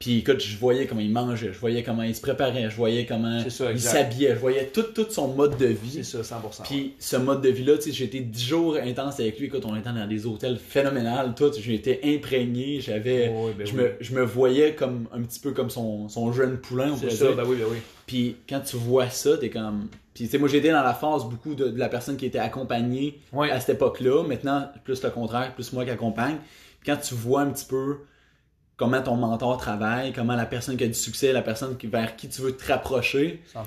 Puis 0.00 0.18
écoute, 0.18 0.40
je 0.40 0.56
voyais 0.58 0.86
comment 0.86 1.00
il 1.00 1.12
mangeait, 1.12 1.52
je 1.52 1.58
voyais 1.58 1.82
comment 1.82 2.02
il 2.02 2.14
se 2.14 2.20
préparait, 2.20 2.68
je 2.68 2.76
voyais 2.76 3.06
comment 3.06 3.42
il 3.42 3.80
s'habillait, 3.80 4.34
je 4.34 4.40
voyais 4.40 4.66
tout, 4.66 4.82
tout 4.82 5.06
son 5.08 5.28
mode 5.28 5.56
de 5.56 5.66
vie. 5.66 6.02
C'est 6.02 6.22
ça, 6.22 6.36
100%. 6.36 6.64
Puis 6.64 6.94
ce 6.98 7.16
mode 7.16 7.40
de 7.40 7.48
vie-là, 7.48 7.76
tu 7.76 7.84
sais, 7.84 7.92
j'ai 7.92 8.04
été 8.04 8.20
10 8.20 8.44
jours 8.44 8.76
intense 8.76 9.20
avec 9.20 9.38
lui. 9.38 9.46
Écoute, 9.46 9.64
on 9.64 9.76
était 9.76 9.92
dans 9.92 10.06
des 10.06 10.26
hôtels 10.26 10.58
phénoménales, 10.58 11.34
tout. 11.34 11.52
J'ai 11.58 11.74
été 11.74 12.00
imprégné, 12.04 12.80
j'avais. 12.80 13.32
Ben 13.56 13.66
je, 13.66 13.72
me, 13.74 13.92
je 14.00 14.14
me 14.14 14.22
voyais 14.22 14.74
comme 14.74 15.08
un 15.12 15.22
petit 15.22 15.38
peu 15.38 15.52
comme 15.52 15.70
son, 15.70 16.08
son 16.08 16.32
jeune 16.32 16.58
poulain, 16.58 16.90
on 16.92 16.96
C'est 16.96 17.10
ça, 17.10 17.32
ben 17.32 17.44
oui, 17.46 17.56
ben 17.56 17.66
oui. 17.70 17.78
Puis 18.06 18.36
quand 18.48 18.60
tu 18.60 18.76
vois 18.76 19.08
ça, 19.08 19.38
t'es 19.38 19.48
comme. 19.48 19.88
Puis 20.12 20.24
tu 20.24 20.30
sais, 20.30 20.38
moi 20.38 20.48
j'étais 20.48 20.70
dans 20.70 20.82
la 20.82 20.94
phase 20.94 21.24
beaucoup 21.24 21.54
de, 21.54 21.72
la 21.76 21.88
personne 21.88 22.16
qui 22.16 22.26
était 22.26 22.38
accompagnée 22.38 23.20
à 23.32 23.60
cette 23.60 23.76
époque-là. 23.76 24.24
Maintenant, 24.24 24.68
plus 24.82 25.02
le 25.02 25.10
contraire, 25.10 25.54
plus 25.54 25.72
moi 25.72 25.84
qui 25.84 25.90
accompagne. 25.90 26.36
Quand 26.84 26.96
tu 26.96 27.14
vois 27.14 27.42
un 27.42 27.50
petit 27.50 27.64
peu 27.64 27.98
comment 28.76 29.02
ton 29.02 29.16
mentor 29.16 29.58
travaille, 29.58 30.12
comment 30.12 30.36
la 30.36 30.46
personne 30.46 30.76
qui 30.76 30.84
a 30.84 30.88
du 30.88 30.94
succès, 30.94 31.32
la 31.32 31.42
personne 31.42 31.76
vers 31.84 32.16
qui 32.16 32.28
tu 32.28 32.42
veux 32.42 32.56
te 32.56 32.66
rapprocher. 32.66 33.42
100%. 33.54 33.60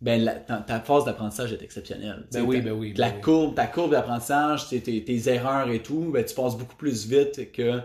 Ben, 0.00 0.44
ta, 0.46 0.80
phase 0.80 1.04
d'apprentissage 1.04 1.52
est 1.52 1.62
exceptionnelle. 1.62 2.24
Ben 2.32 2.42
oui, 2.42 2.60
ben 2.60 2.72
oui. 2.72 2.94
la 2.96 3.10
ben 3.10 3.20
courbe, 3.20 3.56
ta 3.56 3.66
courbe 3.66 3.90
d'apprentissage, 3.90 4.68
tes, 4.68 4.80
tes, 4.80 5.28
erreurs 5.28 5.68
et 5.70 5.82
tout, 5.82 6.10
ben, 6.12 6.24
tu 6.24 6.34
passes 6.34 6.56
beaucoup 6.56 6.76
plus 6.76 7.06
vite 7.06 7.50
que 7.50 7.80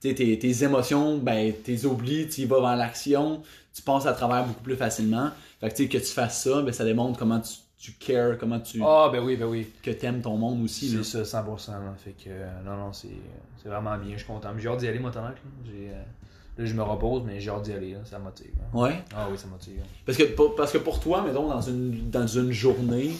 tes, 0.00 0.14
tes 0.14 0.64
émotions, 0.64 1.16
ben, 1.16 1.54
tes 1.64 1.86
oublies, 1.86 2.28
tu 2.28 2.42
y 2.42 2.44
vas 2.44 2.60
vers 2.60 2.76
l'action, 2.76 3.42
tu 3.74 3.80
passes 3.80 4.04
à 4.04 4.12
travers 4.12 4.44
beaucoup 4.44 4.62
plus 4.62 4.76
facilement. 4.76 5.30
Fait 5.60 5.70
que, 5.70 5.82
que 5.84 5.98
tu 5.98 6.12
fasses 6.12 6.42
ça, 6.42 6.60
ben, 6.60 6.72
ça 6.72 6.84
démontre 6.84 7.18
comment 7.18 7.40
tu, 7.40 7.52
tu 7.78 7.92
cares, 7.92 8.36
comment 8.38 8.58
tu. 8.58 8.82
Ah, 8.84 9.08
ben 9.12 9.22
oui, 9.22 9.36
ben 9.36 9.46
oui. 9.46 9.70
Que 9.82 9.92
t'aimes 9.92 10.20
ton 10.20 10.36
monde 10.36 10.64
aussi. 10.64 10.88
C'est 11.02 11.24
ça, 11.24 11.42
100%. 11.42 11.70
Fait 11.96 12.10
que, 12.10 12.28
euh, 12.28 12.50
non, 12.64 12.76
non, 12.76 12.92
c'est 12.92 13.08
vraiment 13.64 13.96
bien. 13.96 14.12
Je 14.12 14.18
suis 14.18 14.26
content. 14.26 14.50
J'ai 14.58 14.68
hâte 14.68 14.78
d'y 14.78 14.88
aller, 14.88 14.98
moi, 14.98 15.12
Là, 15.14 15.32
euh, 15.72 16.02
là, 16.58 16.64
je 16.64 16.74
me 16.74 16.82
repose, 16.82 17.22
mais 17.24 17.40
j'ai 17.40 17.50
hâte 17.50 17.62
d'y 17.62 17.72
aller. 17.72 17.92
Là. 17.92 18.00
Ça 18.04 18.18
motive. 18.18 18.50
Hein. 18.60 18.78
Ouais? 18.78 19.04
Ah 19.14 19.28
oui, 19.30 19.38
ça 19.38 19.46
motive. 19.46 19.80
Parce 20.04 20.18
que, 20.18 20.24
pour, 20.24 20.56
parce 20.56 20.72
que 20.72 20.78
pour 20.78 20.98
toi, 20.98 21.22
mettons, 21.22 21.48
dans 21.48 21.60
une, 21.60 22.10
dans 22.10 22.26
une 22.26 22.50
journée, 22.50 23.12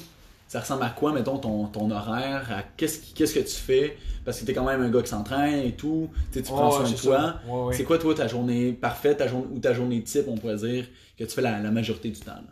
ça 0.49 0.59
ressemble 0.61 0.83
à 0.83 0.91
quoi, 0.91 1.13
mettons, 1.13 1.39
ton, 1.39 1.67
ton 1.67 1.91
horaire? 1.93 2.65
Qu'est-ce 2.77 3.15
qu'est-ce 3.15 3.35
que 3.35 3.41
tu 3.41 3.55
fais? 3.55 3.97
Parce 4.25 4.41
que 4.41 4.45
t'es 4.45 4.55
quand 4.55 4.65
même 4.65 4.83
un 4.83 4.91
gars 4.91 5.03
qui 5.03 5.09
s'entraîne 5.09 5.65
et 5.65 5.73
tout. 5.73 6.11
tu 6.33 6.43
prends 6.43 6.73
soin 6.73 6.91
de 6.91 6.97
toi. 6.97 7.35
c'est 7.73 7.85
quoi, 7.85 7.99
toi, 7.99 8.13
ta 8.13 8.27
journée 8.27 8.73
parfaite 8.73 9.19
ta 9.19 9.29
journée, 9.29 9.47
ou 9.53 9.59
ta 9.61 9.73
journée 9.73 10.03
type, 10.03 10.25
on 10.27 10.37
pourrait 10.37 10.57
dire, 10.57 10.87
que 11.17 11.23
tu 11.23 11.31
fais 11.31 11.43
la, 11.43 11.61
la 11.61 11.71
majorité 11.71 12.11
du 12.11 12.19
temps 12.19 12.33
là? 12.33 12.43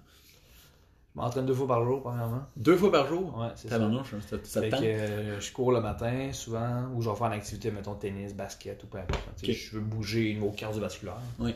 Je 1.16 1.20
m'entraîne 1.22 1.46
deux 1.46 1.54
fois 1.54 1.66
par 1.66 1.82
jour, 1.82 2.02
premièrement. 2.02 2.42
Deux 2.56 2.76
fois 2.76 2.92
par 2.92 3.06
jour? 3.08 3.38
Ouais, 3.38 3.48
c'est 3.56 3.68
ça. 3.68 3.78
ça, 3.78 4.36
ça 4.42 4.60
fait 4.60 4.68
que, 4.68 4.76
euh, 4.84 5.40
je 5.40 5.50
cours 5.50 5.72
le 5.72 5.80
matin, 5.80 6.30
souvent, 6.32 6.84
ou 6.94 7.00
je 7.00 7.08
vais 7.08 7.16
faire 7.16 7.28
une 7.28 7.32
activité, 7.32 7.70
mettons, 7.70 7.94
tennis, 7.94 8.34
basket 8.34 8.84
ou 8.84 8.86
peu 8.86 8.98
importe. 8.98 9.22
Je 9.42 9.74
veux 9.74 9.80
bouger 9.80 10.32
au 10.32 10.34
niveau 10.34 10.50
cardiovasculaire. 10.50 11.16
Oui. 11.38 11.54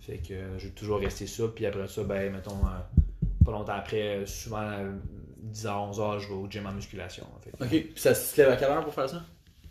Fait 0.00 0.18
que 0.18 0.32
euh, 0.32 0.58
je 0.58 0.68
vais 0.68 0.72
toujours 0.72 1.00
rester 1.00 1.26
ça. 1.26 1.44
Puis 1.54 1.66
après 1.66 1.86
ça, 1.86 2.02
ben, 2.02 2.32
mettons, 2.32 2.56
euh, 2.64 3.44
pas 3.44 3.52
longtemps 3.52 3.74
après, 3.74 4.24
souvent, 4.24 4.70
10h, 5.52 5.66
11h, 5.92 6.20
je 6.20 6.28
vais 6.28 6.34
au 6.34 6.46
gym 6.48 6.66
en 6.66 6.72
musculation. 6.72 7.26
ok. 7.60 7.68
Puis 7.68 7.92
ça 7.96 8.14
se 8.14 8.40
lève 8.40 8.52
à 8.52 8.56
quelle 8.56 8.70
heure 8.70 8.84
pour 8.84 8.94
faire 8.94 9.08
ça? 9.08 9.22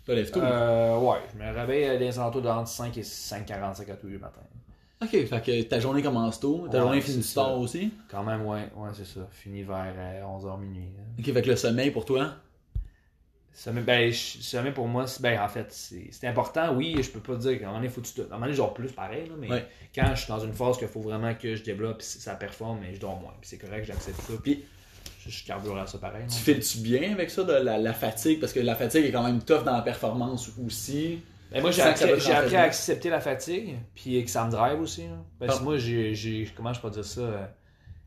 Ça 0.05 0.13
lève 0.13 0.29
tout? 0.29 0.39
Euh, 0.39 0.99
ouais. 0.99 1.17
Je 1.33 1.43
me 1.43 1.51
réveille 1.51 1.85
à 1.85 1.97
des 1.97 2.19
alentours 2.19 2.41
de 2.41 2.49
entre 2.49 2.67
5 2.67 2.95
et 2.97 3.01
5h45 3.01 3.91
à 3.91 3.95
tous 3.95 4.07
les 4.07 4.17
matins. 4.19 4.41
Ok, 5.03 5.09
fait 5.09 5.41
que 5.41 5.61
ta 5.63 5.79
journée 5.79 6.01
commence 6.01 6.39
tôt, 6.39 6.67
ta 6.71 6.79
journée 6.79 7.01
finit 7.01 7.23
tard 7.33 7.59
aussi? 7.59 7.91
Quand 8.09 8.23
même, 8.23 8.45
ouais, 8.45 8.69
ouais, 8.75 8.89
c'est 8.93 9.05
ça. 9.05 9.27
Fini 9.31 9.63
vers 9.63 9.93
11h 10.23 10.59
minuit. 10.59 10.89
Ok, 11.19 11.25
fait 11.33 11.41
que 11.41 11.49
le 11.49 11.55
sommeil 11.55 11.91
pour 11.91 12.05
toi? 12.05 12.35
Sommeil, 13.55 13.83
ben, 13.83 14.11
sommeil 14.11 14.71
pour 14.71 14.87
moi, 14.87 15.05
ben, 15.19 15.39
en 15.39 15.47
fait, 15.47 15.67
c'est 15.71 16.27
important, 16.27 16.73
oui, 16.73 16.95
je 17.01 17.09
peux 17.11 17.19
pas 17.19 17.35
dire 17.35 17.59
qu'à 17.59 17.65
un 17.65 17.67
moment 17.67 17.79
donné, 17.79 17.89
faut 17.89 18.01
tu 18.01 18.21
À 18.21 18.23
un 18.23 18.27
moment 18.29 18.41
donné, 18.41 18.53
genre 18.53 18.73
plus 18.73 18.91
pareil, 18.91 19.27
là, 19.27 19.35
mais 19.37 19.67
quand 19.93 20.15
je 20.15 20.21
suis 20.21 20.27
dans 20.29 20.39
une 20.39 20.53
phase 20.53 20.77
qu'il 20.77 20.87
faut 20.87 21.01
vraiment 21.01 21.35
que 21.35 21.55
je 21.55 21.63
développe, 21.63 22.01
ça 22.01 22.33
performe, 22.33 22.79
mais 22.81 22.95
je 22.95 22.99
dors 22.99 23.19
moins. 23.19 23.33
Puis 23.39 23.49
c'est 23.49 23.57
correct, 23.57 23.85
j'accepte 23.85 24.21
ça. 24.21 24.33
Puis 24.41 24.63
je 25.27 25.45
carbure 25.45 25.77
à 25.77 25.85
ça 25.85 25.99
pareil. 25.99 26.25
Tu 26.27 26.37
files-tu 26.37 26.79
bien 26.79 27.11
avec 27.11 27.29
ça, 27.29 27.43
de 27.43 27.53
la, 27.53 27.93
fatigue? 27.93 28.39
Parce 28.39 28.53
que 28.53 28.59
la 28.59 28.75
fatigue 28.75 29.05
est 29.05 29.11
quand 29.11 29.23
même 29.23 29.41
tough 29.43 29.63
dans 29.63 29.75
la 29.75 29.81
performance 29.81 30.51
aussi. 30.65 31.19
Ben 31.53 31.61
moi, 31.61 31.71
j'ai 31.71 31.81
appris, 31.81 32.55
à 32.55 32.63
accepter 32.63 33.09
la 33.09 33.21
fatigue, 33.21 33.77
puis 33.93 34.23
que 34.23 34.29
ça 34.29 34.45
me 34.45 34.51
drive 34.51 34.79
aussi. 34.81 35.03
Parce 35.39 35.57
que 35.57 35.61
ah. 35.61 35.63
moi, 35.63 35.77
j'ai, 35.77 36.51
comment 36.55 36.73
je 36.73 36.81
peux 36.81 36.89
dire 36.89 37.05
ça? 37.05 37.21
Euh, 37.21 37.45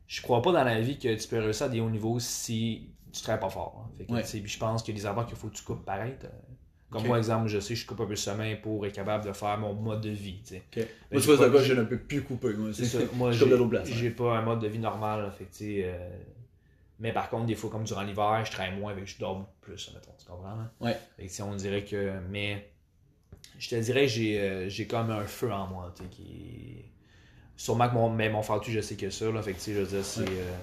je 0.08 0.20
crois 0.20 0.42
pas 0.42 0.52
dans 0.52 0.64
la 0.64 0.80
vie 0.80 0.98
que 0.98 1.14
tu 1.14 1.28
peux 1.28 1.38
réussir 1.38 1.66
à 1.66 1.68
des 1.68 1.80
hauts 1.80 1.90
niveaux 1.90 2.18
si 2.18 2.90
tu 3.12 3.22
travailles 3.22 3.40
pas 3.40 3.50
fort. 3.50 3.88
Hein. 3.98 4.22
je 4.24 4.58
pense 4.58 4.82
que 4.82 4.92
les 4.92 5.06
efforts 5.06 5.26
qu'il 5.26 5.36
faut 5.36 5.48
que 5.48 5.54
tu 5.54 5.62
coupes 5.62 5.84
pareil. 5.84 6.14
Comme 6.90 7.06
moi, 7.06 7.18
exemple, 7.18 7.48
je 7.48 7.58
sais, 7.58 7.74
je 7.74 7.86
coupe 7.86 8.00
un 8.00 8.04
peu 8.04 8.10
le 8.10 8.16
sommeil 8.16 8.56
pour 8.56 8.86
être 8.86 8.94
capable 8.94 9.24
de 9.24 9.32
faire 9.32 9.58
mon 9.58 9.74
mode 9.74 10.00
de 10.00 10.10
vie. 10.10 10.40
Okay. 10.44 10.62
Ben, 11.10 11.18
moi, 11.18 11.20
tu 11.20 11.50
vois, 11.50 11.62
je 11.62 11.74
ne 11.74 11.82
peux 11.82 11.98
plus 11.98 12.22
couper. 12.22 12.52
Moi, 12.54 12.70
c'est 12.72 12.84
ça. 12.84 12.98
Moi, 13.14 13.32
j'ai 13.84 14.10
pas 14.10 14.38
un 14.38 14.42
mode 14.42 14.60
de 14.60 14.68
vie 14.68 14.78
normal. 14.78 15.30
Fait, 15.36 15.84
euh... 15.84 16.08
Mais 16.98 17.12
par 17.12 17.28
contre, 17.28 17.46
des 17.46 17.54
fois, 17.54 17.70
comme 17.70 17.84
durant 17.84 18.02
l'hiver, 18.02 18.42
je 18.44 18.52
travaille 18.52 18.78
moins, 18.78 18.92
avec 18.92 19.06
je 19.06 19.18
dors 19.18 19.48
plus, 19.60 19.92
mettons, 19.94 20.12
tu 20.18 20.26
comprends? 20.26 20.48
Hein? 20.48 20.70
Ouais. 20.80 20.96
Fait 21.28 21.42
on 21.42 21.54
dirait 21.54 21.84
que. 21.84 22.12
Mais 22.30 22.70
je 23.58 23.68
te 23.68 23.74
dirais, 23.76 24.08
j'ai 24.08 24.40
euh, 24.40 24.68
j'ai 24.68 24.86
comme 24.86 25.10
un 25.10 25.24
feu 25.24 25.52
en 25.52 25.66
moi, 25.66 25.94
qui. 26.10 26.84
Sûrement 27.56 27.88
que 27.88 27.94
mon, 27.94 28.10
mais 28.10 28.28
mon 28.28 28.42
fatu, 28.42 28.70
je 28.70 28.80
sais 28.80 28.96
que 28.96 29.08
ça, 29.08 29.30
là. 29.30 29.40
Fait 29.42 29.54
que, 29.54 29.58
je 29.66 29.72
veux 29.72 29.86
dire, 29.86 30.04
c'est. 30.04 30.20
Euh, 30.20 30.56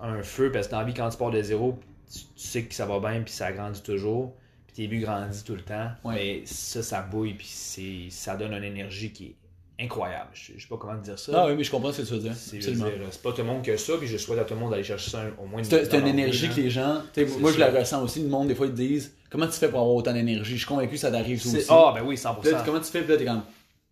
un 0.00 0.22
feu, 0.22 0.52
parce 0.52 0.66
que 0.66 0.72
dans 0.72 0.80
la 0.80 0.84
vie, 0.84 0.94
quand 0.94 1.08
tu 1.08 1.18
pars 1.18 1.30
de 1.30 1.42
zéro, 1.42 1.78
tu, 2.12 2.20
sais 2.36 2.64
que 2.64 2.74
ça 2.74 2.86
va 2.86 3.00
bien, 3.00 3.20
puis 3.22 3.32
ça 3.32 3.50
grandit 3.52 3.82
toujours 3.82 4.34
tes 4.78 4.86
buts 4.86 5.00
grandissent 5.00 5.42
tout 5.42 5.56
le 5.56 5.62
temps. 5.62 5.90
Mais 6.04 6.42
ça, 6.44 6.84
ça 6.84 7.02
bouille, 7.02 7.34
puis 7.34 8.08
ça 8.10 8.36
donne 8.36 8.52
une 8.52 8.62
énergie 8.62 9.10
qui 9.10 9.24
est 9.26 9.84
incroyable. 9.84 10.30
Je, 10.34 10.52
ne 10.52 10.58
sais 10.60 10.68
pas 10.68 10.76
comment 10.76 10.94
dire 10.94 11.18
ça. 11.18 11.32
Ah 11.34 11.46
oui, 11.48 11.54
mais 11.56 11.64
je 11.64 11.70
comprends 11.72 11.90
ce 11.90 12.02
que 12.02 12.06
tu 12.06 12.12
veux 12.12 12.20
dire. 12.20 12.34
C'est 12.36 13.22
pas 13.22 13.32
tout 13.32 13.38
le 13.38 13.44
monde 13.44 13.62
qui 13.64 13.72
a 13.72 13.78
ça, 13.78 13.94
puis 13.98 14.06
je 14.06 14.16
souhaite 14.18 14.38
à 14.38 14.44
tout 14.44 14.54
le 14.54 14.60
monde 14.60 14.70
d'aller 14.70 14.84
chercher 14.84 15.10
ça 15.10 15.24
au 15.36 15.46
moins. 15.46 15.64
C'est 15.64 15.92
une 15.94 16.06
énergie 16.06 16.48
que 16.48 16.60
les 16.60 16.70
gens. 16.70 17.02
Moi, 17.40 17.52
je 17.52 17.58
la 17.58 17.70
ressens 17.70 18.04
aussi. 18.04 18.22
Le 18.22 18.28
monde, 18.28 18.46
des 18.46 18.54
fois, 18.54 18.66
ils 18.66 18.74
disent 18.74 19.12
Comment 19.30 19.46
tu 19.46 19.52
fais 19.52 19.68
pour 19.68 19.80
avoir 19.80 19.94
autant 19.94 20.12
d'énergie? 20.12 20.52
Je 20.52 20.58
suis 20.58 20.66
convaincu 20.66 20.92
que 20.92 20.96
ça 20.96 21.10
t'arrive 21.10 21.38
aussi. 21.38 21.66
Ah, 21.68 21.92
ben 21.94 22.02
oui, 22.04 22.16
100%. 22.16 22.64
comment 22.64 22.80
tu 22.80 22.86
fais? 22.86 23.02
Puis 23.02 23.12
là, 23.12 23.18
t'es 23.18 23.24
comme. 23.24 23.42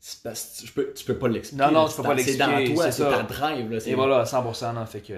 Tu 0.01 0.73
peux, 0.73 0.93
tu 0.95 1.05
peux 1.05 1.17
pas 1.17 1.29
l'expliquer. 1.29 1.65
Non, 1.65 1.73
non, 1.73 1.89
tu 1.89 1.97
peux 1.97 2.03
pas 2.03 2.15
l'expliquer. 2.15 2.45
C'est 2.45 2.67
dans 2.69 2.75
toi, 2.75 2.91
c'est 2.91 3.03
ta 3.03 3.23
drive. 3.23 3.71
Là, 3.71 3.79
Et 3.87 3.95
voilà, 3.95 4.25
100%. 4.25 4.75
Non, 4.75 4.87
fait 4.87 5.01
que. 5.01 5.15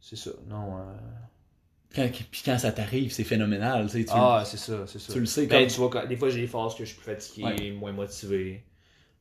C'est 0.00 0.16
ça. 0.16 0.30
Non. 0.48 0.78
Euh, 0.78 2.08
puis 2.30 2.42
quand 2.44 2.58
ça 2.58 2.72
t'arrive, 2.72 3.12
c'est 3.12 3.24
phénoménal. 3.24 3.88
Tu 3.90 4.06
ah, 4.10 4.42
c'est 4.44 4.56
ça, 4.56 4.84
c'est 4.86 4.98
ça. 4.98 5.12
Tu 5.12 5.20
le 5.20 5.26
sais. 5.26 5.46
Ben, 5.46 5.66
tu 5.66 5.76
vois, 5.76 6.06
des 6.06 6.16
fois, 6.16 6.30
j'ai 6.30 6.40
des 6.40 6.46
phases 6.46 6.74
que 6.74 6.84
je 6.84 6.90
suis 6.90 6.98
plus 6.98 7.12
fatigué, 7.12 7.70
moins 7.72 7.92
motivé. 7.92 8.64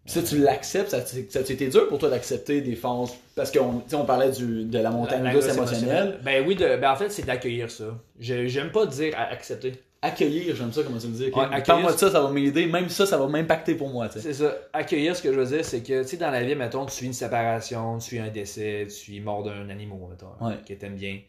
Puis 0.04 0.14
ça, 0.14 0.24
tu 0.24 0.40
l'acceptes, 0.40 0.90
ça, 0.90 1.06
ça 1.06 1.40
a 1.40 1.42
été 1.42 1.68
dur 1.68 1.88
pour 1.88 2.00
toi 2.00 2.10
d'accepter 2.10 2.62
des 2.62 2.76
phases, 2.76 3.12
parce 3.36 3.52
qu'on 3.52 3.84
on 3.94 4.06
parlait 4.06 4.32
du, 4.32 4.66
de 4.66 4.80
la 4.80 4.90
montagne 4.90 5.28
russe 5.28 5.54
émotionnelle. 5.54 6.20
Ben 6.24 6.44
oui, 6.48 6.56
de, 6.56 6.76
ben 6.78 6.92
en 6.92 6.96
fait, 6.96 7.10
c'est 7.10 7.26
d'accueillir 7.26 7.70
ça. 7.70 8.00
J'aime 8.20 8.72
pas 8.72 8.88
dire 8.88 9.14
accepter. 9.16 9.74
Accueillir, 10.04 10.56
j'aime 10.56 10.74
ça, 10.74 10.82
comment 10.84 10.98
tu 10.98 11.08
me 11.08 11.16
dis. 11.16 11.28
Okay? 11.28 11.64
Parle-moi 11.64 11.94
de 11.94 11.98
ça, 11.98 12.10
ça 12.10 12.22
va 12.22 12.32
m'aider, 12.32 12.66
même 12.66 12.90
ça, 12.90 13.06
ça 13.06 13.18
va 13.18 13.28
m'impacter 13.28 13.76
pour 13.76 13.90
moi. 13.90 14.10
C'est 14.10 14.34
ça. 14.34 14.56
Accueillir, 14.74 15.16
ce 15.16 15.22
que 15.22 15.32
je 15.32 15.40
veux 15.40 15.46
dire, 15.46 15.64
c'est 15.64 15.84
que, 15.84 16.02
tu 16.02 16.08
sais, 16.08 16.18
dans 16.18 16.32
la 16.32 16.44
vie, 16.44 16.56
mettons, 16.56 16.86
tu 16.88 16.94
suis 16.94 17.06
une 17.06 17.14
séparation, 17.14 18.00
tu 18.00 18.06
suis 18.06 18.20
un 18.20 18.30
décès, 18.30 18.86
tu 18.86 18.96
suis 18.96 19.20
mort 19.20 19.44
d'un 19.44 19.70
animal, 19.70 20.00
mettons, 20.10 20.34
que 20.68 20.74
t'aimes 20.74 20.96
bien. 20.96 21.20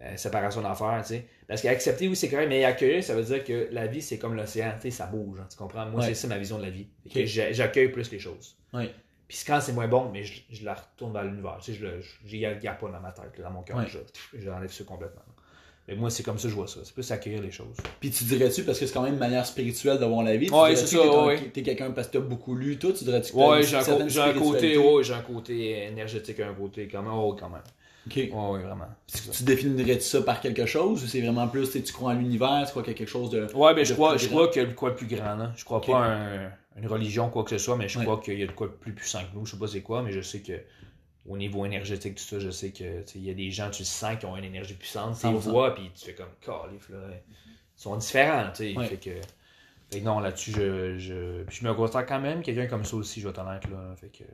Euh, 0.00 0.16
séparation 0.16 0.62
d'affaires, 0.62 1.00
tu 1.02 1.14
sais. 1.14 1.26
Parce 1.48 1.60
qu'accepter, 1.60 2.06
oui, 2.06 2.14
c'est 2.14 2.28
correct, 2.28 2.48
mais 2.48 2.62
accueillir, 2.64 3.02
ça 3.02 3.16
veut 3.16 3.24
dire 3.24 3.42
que 3.42 3.68
la 3.72 3.88
vie, 3.88 4.00
c'est 4.00 4.16
comme 4.16 4.36
l'océan, 4.36 4.70
tu 4.76 4.82
sais, 4.82 4.90
ça 4.92 5.06
bouge, 5.06 5.40
hein, 5.40 5.46
tu 5.50 5.56
comprends? 5.56 5.86
Moi, 5.86 6.02
c'est 6.02 6.14
ça 6.14 6.28
ma 6.28 6.38
vision 6.38 6.58
de 6.58 6.62
la 6.62 6.70
vie. 6.70 6.86
J'accueille 7.06 7.88
plus 7.88 8.10
les 8.12 8.18
choses. 8.18 8.56
Puis 9.26 9.44
quand 9.46 9.60
c'est 9.60 9.72
moins 9.72 9.88
bon, 9.88 10.10
mais 10.10 10.24
je, 10.24 10.64
la 10.64 10.74
retourne 10.74 11.12
vers 11.12 11.24
l'univers. 11.24 11.58
Tu 11.62 11.74
sais, 11.74 11.78
je 11.78 12.36
ne 12.36 12.54
garde 12.60 12.78
pas 12.78 12.88
dans 12.88 13.00
ma 13.00 13.12
tête, 13.12 13.40
dans 13.42 13.50
mon 13.50 13.62
cœur. 13.62 13.84
J'enlève 14.34 14.70
ça 14.70 14.84
complètement. 14.84 15.22
Mais 15.88 15.94
moi, 15.94 16.10
c'est 16.10 16.22
comme 16.22 16.36
ça 16.36 16.44
que 16.44 16.50
je 16.50 16.54
vois 16.54 16.68
ça. 16.68 16.80
C'est 16.84 16.92
plus 16.92 17.10
accueillir 17.10 17.40
les 17.40 17.50
choses. 17.50 17.74
Puis 17.98 18.10
tu 18.10 18.24
dirais-tu, 18.24 18.62
parce 18.62 18.78
que 18.78 18.86
c'est 18.86 18.92
quand 18.92 19.02
même 19.02 19.14
une 19.14 19.18
manière 19.18 19.46
spirituelle 19.46 19.98
de 19.98 20.04
voir 20.04 20.22
la 20.22 20.36
vie, 20.36 20.50
ouais, 20.50 20.76
c'est 20.76 20.86
ça, 20.86 20.98
que 20.98 21.44
t'es 21.48 21.62
quelqu'un 21.62 21.90
parce 21.92 22.08
que 22.08 22.18
t'as 22.18 22.24
beaucoup 22.24 22.54
lu, 22.54 22.78
toi, 22.78 22.92
tu 22.92 23.04
dirais-tu 23.04 23.32
que 23.32 23.38
Ouais, 23.38 23.62
j'ai 23.62 23.76
un, 23.76 24.34
côté, 24.34 24.76
ouais, 24.76 25.02
j'ai 25.02 25.14
un 25.14 25.22
côté 25.22 25.84
énergétique, 25.84 26.40
un 26.40 26.52
côté 26.52 26.88
quand 26.88 27.02
même, 27.02 27.14
oh, 27.14 27.34
quand 27.38 27.48
même. 27.48 27.62
Ok. 28.06 28.16
oui, 28.16 28.62
vraiment. 28.62 28.86
Tu 29.32 29.44
définirais 29.44 30.00
ça 30.00 30.20
par 30.22 30.40
quelque 30.40 30.66
chose 30.66 31.02
ou 31.02 31.06
c'est 31.06 31.20
vraiment 31.20 31.48
plus, 31.48 31.70
tu 31.70 31.92
crois 31.92 32.12
en 32.12 32.14
l'univers, 32.14 32.62
tu 32.64 32.70
crois 32.70 32.82
qu'il 32.82 32.92
y 32.92 32.94
a 32.94 32.98
quelque 32.98 33.08
chose 33.08 33.30
de. 33.30 33.46
Ouais, 33.54 33.74
mais 33.74 33.86
je 33.86 33.94
crois, 33.94 34.18
je 34.18 34.28
crois 34.28 34.48
qu'il 34.48 34.62
y 34.62 34.64
a 34.64 34.68
de 34.68 34.74
quoi 34.74 34.90
de 34.90 34.94
plus 34.94 35.06
grand. 35.06 35.36
Là. 35.36 35.52
Je 35.56 35.64
crois 35.64 35.80
pas 35.80 36.04
un, 36.04 36.50
une 36.76 36.86
religion, 36.86 37.30
quoi 37.30 37.44
que 37.44 37.50
ce 37.50 37.58
soit, 37.58 37.76
mais 37.76 37.88
je 37.88 37.98
crois 37.98 38.18
qu'il 38.18 38.38
y 38.38 38.42
a 38.42 38.46
de 38.46 38.52
quoi 38.52 38.66
de 38.66 38.72
plus 38.72 38.92
puissant 38.92 39.20
que 39.20 39.38
nous. 39.38 39.46
Je 39.46 39.52
sais 39.52 39.58
pas 39.58 39.66
c'est 39.66 39.80
quoi, 39.80 40.02
mais 40.02 40.12
je 40.12 40.20
sais 40.20 40.40
que 40.40 40.52
au 41.28 41.36
niveau 41.36 41.64
énergétique, 41.64 42.14
tout 42.14 42.24
ça, 42.24 42.38
je 42.38 42.50
sais 42.50 42.70
que 42.70 43.04
il 43.14 43.24
y 43.24 43.30
a 43.30 43.34
des 43.34 43.50
gens, 43.50 43.70
tu 43.70 43.82
le 43.82 43.86
sens, 43.86 44.18
qui 44.18 44.26
ont 44.26 44.36
une 44.36 44.44
énergie 44.44 44.74
puissante, 44.74 45.18
tu 45.20 45.26
les 45.26 45.34
vois, 45.34 45.74
puis 45.74 45.90
tu 45.94 46.06
fais 46.06 46.14
comme, 46.14 46.26
calif, 46.40 46.88
là. 46.90 46.98
Ils 47.10 47.80
sont 47.80 47.96
différents, 47.96 48.50
tu 48.54 48.74
sais. 48.74 48.86
Fait 48.86 48.96
que. 48.96 49.10
Fait 49.90 50.00
que 50.00 50.04
non, 50.04 50.20
là-dessus, 50.20 50.52
je, 50.52 50.98
je, 50.98 51.44
je 51.48 51.66
me 51.66 51.72
considère 51.72 52.04
quand 52.04 52.20
même 52.20 52.42
quelqu'un 52.42 52.66
comme 52.66 52.84
ça 52.84 52.96
aussi, 52.96 53.20
je 53.20 53.28
vais 53.28 53.32
t'en 53.32 53.50
être, 53.52 53.70
là. 53.70 53.94
Fait 53.96 54.08
que. 54.08 54.24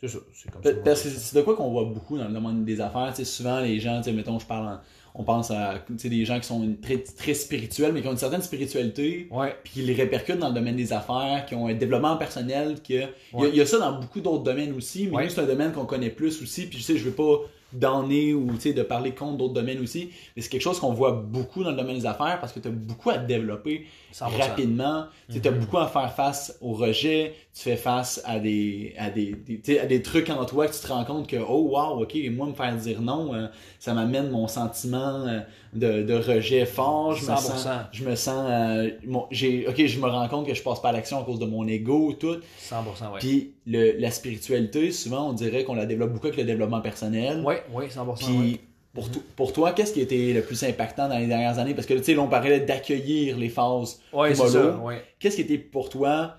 C'est 0.00 0.08
ça, 0.08 0.18
c'est 0.32 0.50
comme 0.50 0.62
ça. 0.62 0.94
c'est 0.94 1.36
de 1.36 1.42
quoi 1.42 1.56
qu'on 1.56 1.70
voit 1.70 1.84
beaucoup 1.84 2.16
dans 2.16 2.28
le 2.28 2.32
domaine 2.32 2.64
des 2.64 2.80
affaires. 2.80 3.14
souvent, 3.16 3.60
les 3.60 3.80
gens, 3.80 4.00
mettons, 4.12 4.38
je 4.38 4.46
parle 4.46 4.80
on 5.18 5.24
pense 5.24 5.50
à 5.50 5.84
des 6.04 6.24
gens 6.24 6.38
qui 6.38 6.46
sont 6.46 6.76
très, 6.80 6.98
très 6.98 7.34
spirituels, 7.34 7.92
mais 7.92 8.02
qui 8.02 8.06
ont 8.06 8.12
une 8.12 8.16
certaine 8.16 8.40
spiritualité, 8.40 9.26
ouais. 9.32 9.56
puis 9.64 9.72
qui 9.74 9.82
les 9.82 9.92
répercutent 9.92 10.38
dans 10.38 10.48
le 10.48 10.54
domaine 10.54 10.76
des 10.76 10.92
affaires, 10.92 11.44
qui 11.44 11.56
ont 11.56 11.66
un 11.66 11.74
développement 11.74 12.16
personnel. 12.16 12.76
Que... 12.88 13.02
Il, 13.36 13.54
y 13.56 13.60
a, 13.60 13.66
ça 13.66 13.78
dans 13.78 13.98
beaucoup 13.98 14.20
d'autres 14.20 14.44
domaines 14.44 14.72
aussi, 14.74 15.08
mais 15.12 15.28
c'est 15.28 15.40
un 15.40 15.46
domaine 15.46 15.72
qu'on 15.72 15.86
connaît 15.86 16.10
plus 16.10 16.40
aussi. 16.40 16.66
Puis 16.66 16.78
je 16.78 16.84
sais, 16.84 16.96
je 16.96 17.04
veux 17.04 17.10
pas 17.10 17.40
donner 17.72 18.34
ou 18.34 18.46
de 18.52 18.82
parler 18.82 19.12
contre 19.12 19.36
d'autres 19.36 19.54
domaines 19.54 19.80
aussi. 19.80 20.10
Mais 20.34 20.42
c'est 20.42 20.48
quelque 20.48 20.62
chose 20.62 20.80
qu'on 20.80 20.92
voit 20.92 21.12
beaucoup 21.12 21.62
dans 21.62 21.70
le 21.70 21.76
domaine 21.76 21.98
des 21.98 22.06
affaires 22.06 22.38
parce 22.40 22.52
que 22.52 22.60
tu 22.60 22.68
as 22.68 22.70
beaucoup 22.70 23.10
à 23.10 23.18
développer 23.18 23.86
rapidement. 24.20 25.06
Tu 25.30 25.46
as 25.46 25.50
mhm. 25.50 25.60
beaucoup 25.60 25.78
à 25.78 25.86
faire 25.86 26.12
face 26.14 26.56
au 26.60 26.72
rejet. 26.72 27.34
Tu 27.54 27.62
fais 27.62 27.76
face 27.76 28.22
à 28.24 28.38
des, 28.38 28.94
à 28.98 29.10
des, 29.10 29.36
à 29.80 29.86
des 29.86 30.02
trucs 30.02 30.30
en 30.30 30.44
toi 30.44 30.66
que 30.66 30.74
tu 30.74 30.80
te 30.80 30.88
rends 30.88 31.04
compte 31.04 31.26
que, 31.26 31.36
oh 31.36 31.70
wow, 31.70 32.02
ok, 32.02 32.16
moi 32.30 32.46
me 32.46 32.54
faire 32.54 32.74
dire 32.76 33.02
non, 33.02 33.34
euh, 33.34 33.48
ça 33.78 33.94
m'amène 33.94 34.30
mon 34.30 34.48
sentiment 34.48 35.26
euh, 35.26 35.40
de, 35.72 36.02
de, 36.02 36.14
rejet 36.14 36.66
fort. 36.66 37.14
Je 37.14 37.24
100%. 37.24 37.30
me 37.30 37.36
sens, 37.36 37.68
je 37.92 38.04
me 38.04 38.14
sens, 38.14 38.46
euh, 38.48 38.90
j'ai, 39.30 39.66
ok, 39.68 39.86
je 39.86 39.98
me 39.98 40.06
rends 40.06 40.28
compte 40.28 40.46
que 40.46 40.54
je 40.54 40.62
passe 40.62 40.80
pas 40.80 40.90
à 40.90 40.92
l'action 40.92 41.20
à 41.20 41.24
cause 41.24 41.38
de 41.38 41.46
mon 41.46 41.66
ego, 41.66 42.12
tout. 42.12 42.36
100%, 42.62 43.12
ouais. 43.12 43.18
Puis 43.18 43.54
le, 43.66 43.98
la 43.98 44.10
spiritualité, 44.10 44.90
souvent, 44.92 45.30
on 45.30 45.32
dirait 45.32 45.64
qu'on 45.64 45.74
la 45.74 45.86
développe 45.86 46.12
beaucoup 46.12 46.26
avec 46.26 46.38
le 46.38 46.44
développement 46.44 46.80
personnel. 46.80 47.42
Oui, 47.44 47.56
oui, 47.72 47.86
100%. 47.86 48.16
Puis 48.16 48.60
pour, 48.94 49.08
mm-hmm. 49.08 49.20
pour 49.36 49.52
toi, 49.52 49.72
qu'est-ce 49.72 49.92
qui 49.92 50.00
a 50.00 50.02
été 50.02 50.32
le 50.32 50.42
plus 50.42 50.62
impactant 50.64 51.08
dans 51.08 51.18
les 51.18 51.26
dernières 51.26 51.58
années? 51.58 51.74
Parce 51.74 51.86
que, 51.86 51.94
tu 51.94 52.04
sais, 52.04 52.18
on 52.18 52.28
parlait 52.28 52.60
d'accueillir 52.60 53.36
les 53.36 53.48
phases 53.48 54.00
ouais, 54.12 54.34
ouais. 54.40 55.02
Qu'est-ce 55.18 55.36
qui 55.36 55.42
a 55.42 55.44
été 55.44 55.58
pour 55.58 55.90
toi 55.90 56.36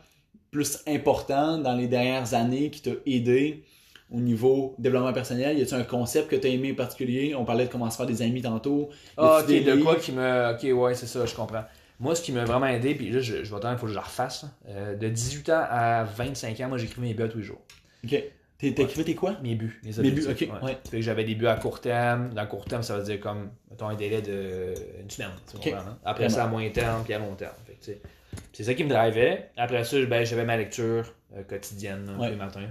plus 0.51 0.79
important 0.87 1.59
dans 1.59 1.75
les 1.75 1.87
dernières 1.87 2.33
années 2.33 2.69
qui 2.69 2.81
t'a 2.81 2.91
aidé? 3.05 3.63
Au 4.11 4.19
niveau 4.19 4.75
développement 4.79 5.13
personnel? 5.13 5.57
Y 5.57 5.61
a-t-il 5.61 5.79
un 5.79 5.83
concept 5.83 6.29
que 6.29 6.35
tu 6.35 6.47
as 6.47 6.49
aimé 6.49 6.71
en 6.71 6.75
particulier? 6.75 7.35
On 7.35 7.45
parlait 7.45 7.65
de 7.65 7.71
comment 7.71 7.89
se 7.89 7.97
faire 7.97 8.05
des 8.05 8.21
amis 8.21 8.41
tantôt. 8.41 8.89
Ah, 9.17 9.41
ok, 9.41 9.47
de 9.47 9.81
quoi 9.81 9.95
qui 9.95 10.11
me. 10.11 10.53
Ok, 10.53 10.77
ouais, 10.77 10.95
c'est 10.95 11.07
ça, 11.07 11.25
je 11.25 11.35
comprends. 11.35 11.63
Moi, 11.99 12.15
ce 12.15 12.21
qui 12.21 12.31
m'a 12.31 12.45
vraiment 12.45 12.67
aidé, 12.67 12.95
puis 12.95 13.09
là, 13.09 13.19
je, 13.19 13.43
je 13.43 13.49
vais 13.49 13.57
attendre, 13.57 13.73
il 13.73 13.77
faut 13.77 13.85
que 13.85 13.91
je 13.91 13.97
la 13.97 14.01
refasse. 14.01 14.45
Euh, 14.69 14.95
de 14.95 15.09
18 15.09 15.49
ans 15.49 15.65
à 15.69 16.05
25 16.05 16.59
ans, 16.61 16.69
moi, 16.69 16.77
j'écris 16.77 17.01
mes 17.01 17.13
buts 17.13 17.27
tous 17.29 17.39
les 17.39 17.43
jours. 17.43 17.61
Ok. 18.05 18.23
T'écrivais 18.59 19.05
tes 19.05 19.15
quoi? 19.15 19.37
Mes 19.41 19.55
buts. 19.55 19.79
Mes, 19.83 19.91
mes 20.01 20.11
buts, 20.11 20.25
ok. 20.29 20.49
Ouais. 20.61 20.77
Fait 20.89 20.97
que 20.97 21.01
j'avais 21.01 21.23
des 21.23 21.35
buts 21.35 21.47
à 21.47 21.55
court 21.55 21.79
terme. 21.79 22.33
Dans 22.33 22.45
court 22.45 22.65
terme, 22.65 22.83
ça 22.83 22.97
veut 22.97 23.03
dire 23.03 23.19
comme, 23.19 23.51
mettons, 23.69 23.87
un 23.87 23.95
délai 23.95 24.21
de 24.21 24.73
une 25.01 25.09
semaine. 25.09 25.29
Hein? 25.65 25.97
Après 26.03 26.27
ça, 26.29 26.43
à 26.43 26.47
moyen 26.47 26.69
terme, 26.69 27.03
puis 27.03 27.13
à 27.13 27.19
long 27.19 27.35
terme. 27.35 27.53
c'est 27.79 28.63
ça 28.63 28.73
qui 28.73 28.83
me 28.83 28.89
drivait. 28.89 29.49
Après 29.55 29.83
ça, 29.85 29.97
ben, 30.05 30.25
j'avais 30.25 30.43
ma 30.43 30.57
lecture 30.57 31.13
euh, 31.35 31.43
quotidienne 31.43 32.11
tous 32.17 32.23
les 32.23 32.35
matins. 32.35 32.69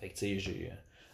Fait 0.00 0.08
que, 0.08 0.14
tu 0.14 0.20
sais, 0.20 0.38
j'ai. 0.38 0.70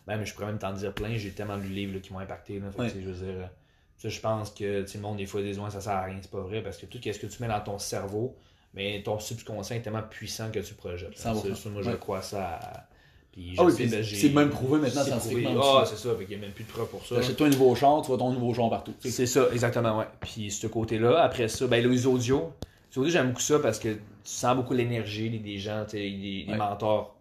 Même, 0.06 0.24
je 0.24 0.34
pourrais 0.34 0.46
même 0.46 0.58
t'en 0.58 0.72
dire 0.72 0.92
plein. 0.92 1.16
J'ai 1.16 1.30
tellement 1.30 1.56
lu 1.56 1.68
de 1.68 1.74
livres 1.74 1.98
qui 2.00 2.12
m'ont 2.12 2.18
impacté. 2.18 2.60
Là, 2.60 2.70
fait 2.70 2.92
que, 2.92 3.00
je 3.00 3.08
veux 3.08 3.26
dire. 3.26 3.50
Ça, 3.96 4.08
je 4.08 4.20
pense 4.20 4.50
que 4.50 4.84
le 4.92 5.00
monde, 5.00 5.18
des 5.18 5.26
fois, 5.26 5.40
des 5.40 5.54
ça 5.54 5.80
sert 5.80 5.92
à 5.92 6.02
rien. 6.02 6.18
C'est 6.20 6.30
pas 6.30 6.40
vrai 6.40 6.62
parce 6.62 6.76
que 6.76 6.86
tout 6.86 6.98
ce 7.02 7.18
que 7.18 7.26
tu 7.26 7.42
mets 7.42 7.48
dans 7.48 7.60
ton 7.60 7.78
cerveau, 7.78 8.36
mais 8.74 9.02
ton 9.02 9.18
subconscient 9.18 9.76
est 9.76 9.82
tellement 9.82 10.02
puissant 10.02 10.50
que 10.50 10.58
tu 10.58 10.74
projettes. 10.74 11.16
Ça, 11.16 11.32
moi, 11.32 11.82
je 11.82 11.90
crois 11.92 12.22
ça. 12.22 12.88
Puis 13.34 13.54
ah 13.58 13.64
oui, 13.64 13.86
ben, 13.88 14.04
c'est 14.04 14.28
même 14.28 14.50
prouvé 14.50 14.78
maintenant 14.78 15.02
scientifiquement. 15.02 15.60
Ah, 15.60 15.84
c'est 15.84 15.96
ça, 15.96 16.10
il 16.20 16.28
n'y 16.28 16.34
a 16.36 16.38
même 16.38 16.52
plus 16.52 16.62
de 16.62 16.68
preuves 16.68 16.86
pour 16.86 17.04
ça. 17.04 17.16
Achète-toi 17.16 17.48
un 17.48 17.50
nouveau 17.50 17.74
char, 17.74 18.00
tu 18.02 18.06
vois 18.06 18.18
ton 18.18 18.32
nouveau 18.32 18.54
char 18.54 18.70
partout. 18.70 18.94
C'est 19.00 19.26
ça, 19.26 19.48
exactement, 19.52 19.98
ouais. 19.98 20.06
Puis 20.20 20.52
ce 20.52 20.68
côté-là, 20.68 21.20
après 21.20 21.48
ça, 21.48 21.66
ben 21.66 21.84
les 21.84 22.06
audios. 22.06 22.52
Les 22.92 22.98
audios, 22.98 23.10
j'aime 23.10 23.28
beaucoup 23.28 23.40
ça 23.40 23.58
parce 23.58 23.80
que 23.80 23.88
tu 23.88 24.00
sens 24.22 24.54
beaucoup 24.54 24.72
l'énergie 24.72 25.30
des 25.30 25.58
gens, 25.58 25.85
des 25.90 26.46
mentors, 26.48 27.13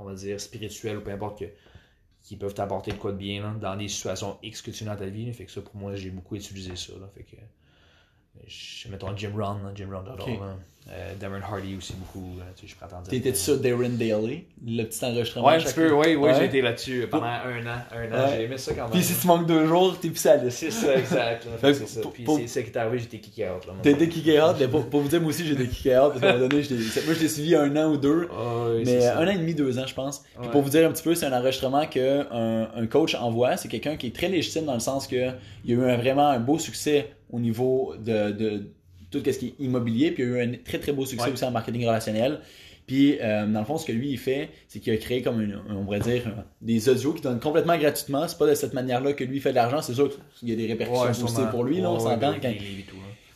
on 0.00 0.04
va 0.04 0.14
dire, 0.14 0.40
spirituels 0.40 0.98
ou 0.98 1.00
peu 1.02 1.10
importe 1.10 1.40
que 1.40 1.46
qui 2.22 2.36
peuvent 2.36 2.54
t'apporter 2.54 2.92
de 2.92 2.96
quoi 2.96 3.12
de 3.12 3.16
bien 3.16 3.54
dans 3.54 3.76
des 3.76 3.88
situations 3.88 4.38
X 4.42 4.62
que 4.62 4.70
tu 4.70 4.84
as 4.84 4.86
dans 4.86 4.96
ta 4.96 5.06
vie. 5.06 5.32
Fait 5.32 5.46
que 5.46 5.50
ça, 5.50 5.62
pour 5.62 5.74
moi, 5.76 5.94
j'ai 5.96 6.10
beaucoup 6.10 6.36
utilisé 6.36 6.76
ça. 6.76 6.92
Fait 7.14 7.22
que 7.22 7.36
je, 8.46 8.88
mettons 8.88 9.16
Jim 9.16 9.32
Rohn, 9.36 9.72
Jim 9.74 9.88
Rohn, 9.90 10.04
j'adore. 10.06 10.56
Euh, 10.92 11.14
Darren 11.20 11.40
Hardy 11.40 11.76
aussi 11.76 11.92
beaucoup. 11.92 12.36
Euh, 12.40 12.42
tu 12.56 12.66
sais, 12.66 12.72
je 12.72 12.76
peux 12.76 12.84
attendre. 12.84 13.06
T'étais 13.06 13.34
sur 13.34 13.58
Darren 13.58 13.90
Daly, 13.90 14.44
le 14.66 14.82
petit 14.84 15.04
enregistrement 15.04 15.46
Ouais, 15.46 15.54
un 15.54 15.58
petit 15.58 15.74
peu, 15.74 15.92
oui, 15.92 16.16
oui, 16.16 16.30
j'ai 16.36 16.46
été 16.46 16.62
là-dessus 16.62 17.06
pendant 17.08 17.26
un 17.26 17.64
an. 17.66 17.78
Un 17.94 18.12
an, 18.12 18.28
j'ai 18.34 18.44
aimé 18.44 18.58
ça 18.58 18.72
quand 18.74 18.84
même. 18.84 18.90
Puis 18.90 19.04
si 19.04 19.20
tu 19.20 19.26
manques 19.26 19.46
deux 19.46 19.66
jours, 19.66 19.96
t'es 20.00 20.08
plus 20.08 20.18
ça 20.18 20.38
C'est 20.50 20.70
ça, 20.72 20.96
exact. 20.96 21.46
c'est 21.60 21.86
ça. 21.86 22.00
Puis 22.12 22.26
c'est 22.26 22.46
ça 22.48 22.62
qui 22.62 22.70
est 22.70 22.76
arrivé, 22.76 22.98
j'étais 22.98 23.18
kické 23.18 23.50
out. 23.50 23.68
Été 23.84 24.08
kické 24.08 24.40
out, 24.40 24.56
mais 24.58 24.66
pour, 24.66 25.00
vous 25.00 25.08
dire, 25.08 25.20
moi 25.20 25.30
aussi 25.30 25.48
été 25.48 25.68
kické 25.68 25.96
out, 25.96 26.08
parce 26.08 26.20
qu'à 26.20 26.30
un 26.30 26.32
moment 26.38 26.48
donné, 26.48 26.64
moi 26.64 27.14
je 27.14 27.20
l'ai 27.20 27.28
suivi 27.28 27.54
un 27.54 27.76
an 27.76 27.92
ou 27.92 27.96
deux, 27.96 28.28
mais 28.84 29.06
un 29.06 29.26
an 29.28 29.30
et 29.30 29.38
demi, 29.38 29.54
deux 29.54 29.78
ans, 29.78 29.86
je 29.86 29.94
pense. 29.94 30.24
Puis 30.40 30.50
pour 30.50 30.62
vous 30.62 30.70
dire 30.70 30.88
un 30.88 30.92
petit 30.92 31.04
peu, 31.04 31.14
c'est 31.14 31.26
un 31.26 31.38
enregistrement 31.38 31.86
qu'un 31.86 32.26
un 32.32 32.86
coach 32.86 33.14
envoie, 33.14 33.56
c'est 33.56 33.68
quelqu'un 33.68 33.96
qui 33.96 34.08
est 34.08 34.16
très 34.16 34.28
légitime 34.28 34.64
dans 34.64 34.74
le 34.74 34.80
sens 34.80 35.06
qu'il 35.06 35.34
y 35.66 35.72
a 35.72 35.76
eu 35.76 35.84
un, 35.84 35.96
vraiment 35.98 36.28
un 36.28 36.40
beau 36.40 36.58
succès 36.58 37.10
au 37.32 37.40
niveau 37.40 37.94
de, 37.98 38.30
de 38.30 38.62
tout 39.10 39.22
ce 39.24 39.38
qui 39.38 39.46
est 39.48 39.54
immobilier, 39.58 40.12
puis 40.12 40.22
il 40.22 40.26
a 40.26 40.28
eu 40.30 40.42
un 40.42 40.52
très 40.64 40.78
très 40.78 40.92
beau 40.92 41.04
succès 41.04 41.30
aussi 41.30 41.44
en 41.44 41.50
marketing 41.50 41.86
relationnel. 41.86 42.40
Puis, 42.86 43.18
euh, 43.20 43.46
dans 43.46 43.60
le 43.60 43.66
fond, 43.66 43.78
ce 43.78 43.86
que 43.86 43.92
lui, 43.92 44.10
il 44.10 44.18
fait, 44.18 44.50
c'est 44.66 44.80
qu'il 44.80 44.92
a 44.92 44.96
créé 44.96 45.22
comme, 45.22 45.40
une, 45.40 45.62
on 45.68 45.84
pourrait 45.84 46.00
dire, 46.00 46.24
des 46.60 46.88
audios 46.88 47.12
qui 47.12 47.22
donnent 47.22 47.38
complètement 47.38 47.78
gratuitement. 47.78 48.26
C'est 48.26 48.36
pas 48.36 48.48
de 48.48 48.54
cette 48.54 48.74
manière-là 48.74 49.12
que 49.12 49.22
lui 49.22 49.38
fait 49.38 49.50
de 49.50 49.54
l'argent. 49.54 49.80
C'est 49.80 49.94
sûr 49.94 50.10
qu'il 50.34 50.48
y 50.48 50.52
a 50.52 50.56
des 50.56 50.66
répercussions 50.66 51.24
aussi 51.24 51.42
pour 51.52 51.62
lui, 51.62 51.80
là, 51.80 51.90
on 51.92 52.00
s'entend. 52.00 52.34
Quand... 52.42 52.52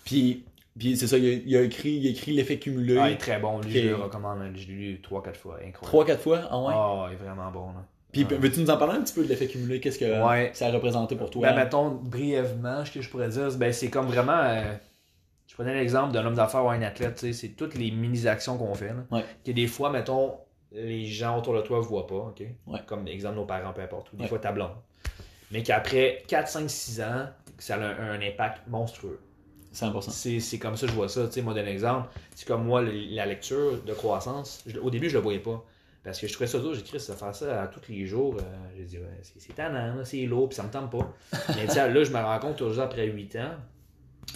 Puis, 0.05 0.43
puis 0.77 0.97
c'est 0.97 1.07
ça, 1.07 1.19
il 1.19 1.57
a, 1.57 1.63
écrit 1.63 1.93
il 1.93 2.07
a 2.09 2.11
écrit 2.11 2.33
l'effet 2.33 2.59
cumulé. 2.59 2.99
Ah, 2.99 3.11
il 3.11 3.13
est 3.13 3.17
très 3.17 3.39
bon. 3.39 3.61
Lui, 3.61 3.71
je 3.71 3.89
le 3.89 3.95
recommande. 3.95 4.41
Je 4.57 4.67
l'ai 4.67 4.75
lu 4.75 5.01
3-4 5.09 5.35
fois. 5.37 5.59
Incroyable. 5.65 6.13
3-4 6.13 6.19
fois? 6.19 6.41
Ah 6.51 6.59
ouais? 6.61 6.73
Ah, 6.75 7.07
il 7.11 7.15
est 7.15 7.25
vraiment 7.25 7.53
bon. 7.53 7.67
Là. 7.69 7.87
Puis 8.15 8.25
veux-tu 8.25 8.61
nous 8.61 8.71
en 8.71 8.77
parler 8.77 8.99
un 8.99 9.03
petit 9.03 9.15
peu 9.15 9.25
de 9.25 9.29
l'effet 9.29 9.49
cumulé? 9.49 9.81
Qu'est-ce 9.81 9.99
que 9.99 10.57
ça 10.57 10.69
a 10.69 10.71
représenté 10.71 11.17
pour 11.17 11.31
toi? 11.31 11.49
Ben, 11.49 11.57
mettons, 11.57 11.91
brièvement, 11.91 12.85
ce 12.85 12.93
que 12.93 13.03
je 13.03 13.09
pourrais 13.09 13.29
dire, 13.29 13.51
ben, 13.57 13.73
c'est 13.73 13.91
comme 13.91 14.07
vraiment... 14.07 14.39
Euh, 14.39 14.75
je 15.47 15.55
prenais 15.55 15.75
l'exemple 15.75 16.13
d'un 16.13 16.25
homme 16.25 16.35
d'affaires 16.35 16.65
ou 16.65 16.71
un 16.71 16.83
athlète, 16.83 17.33
c'est 17.33 17.49
toutes 17.51 17.75
les 17.75 17.91
mini-actions 17.91 18.57
qu'on 18.57 18.75
fait. 18.75 18.93
Que 19.45 19.53
des 19.53 19.67
fois, 19.67 19.91
mettons, 19.91 20.35
les 20.73 21.07
gens 21.07 21.39
autour 21.39 21.55
de 21.55 21.61
toi 21.61 21.79
ne 21.79 21.83
voient 21.85 22.07
pas, 22.07 22.35
Comme 22.87 23.09
exemple 23.09 23.37
nos 23.37 23.45
parents, 23.45 23.73
peu 23.73 23.83
importe, 23.83 24.13
ou 24.13 24.17
des 24.17 24.27
fois 24.27 24.39
ta 24.39 24.53
blonde. 24.53 24.73
Mais 25.51 25.63
qu'après 25.63 26.25
4, 26.27 26.49
5, 26.49 26.71
6 26.71 27.01
ans, 27.03 27.27
ça 27.59 27.77
a 27.77 27.79
un, 27.79 28.21
impact 28.21 28.67
monstrueux. 28.67 29.21
100%. 29.73 30.41
C'est 30.41 30.59
comme 30.59 30.77
ça 30.77 30.87
que 30.87 30.93
je 30.93 30.97
vois 30.97 31.09
ça. 31.09 31.27
Tu 31.27 31.35
sais, 31.35 31.43
moi, 31.43 31.55
d'un 31.55 31.67
exemple, 31.67 32.09
c'est 32.35 32.47
comme 32.47 32.65
moi, 32.65 32.83
la 32.83 33.27
lecture 33.27 33.83
de 33.83 33.93
croissance, 33.93 34.65
au 34.83 34.91
début, 34.91 35.09
je 35.09 35.15
le 35.15 35.23
voyais 35.23 35.41
pas. 35.41 35.65
Parce 36.05 36.21
que 36.21 36.27
je 36.27 36.33
trouvais 36.35 36.47
ça 36.47 36.59
dur, 36.59 36.75
j'écris 36.75 37.01
ça, 37.01 37.15
faire 37.15 37.35
ça 37.35 37.63
à 37.63 37.67
tous 37.67 37.81
les 37.89 38.07
jours. 38.07 38.37
Euh, 38.39 38.43
j'ai 38.77 38.85
dit, 38.85 38.99
c'est 39.39 39.55
tannant, 39.55 40.05
c'est 40.05 40.27
lourd, 40.27 40.51
puis 40.51 40.57
ça 40.57 40.63
me 40.63 40.69
tente 40.69 40.91
pas. 40.91 41.15
Mais 41.57 41.67
là, 41.67 42.05
je 42.05 42.11
me 42.11 42.19
rends 42.19 42.39
compte 42.39 42.57
toujours 42.57 42.85
après 42.85 43.07
8 43.07 43.37
ans, 43.37 43.51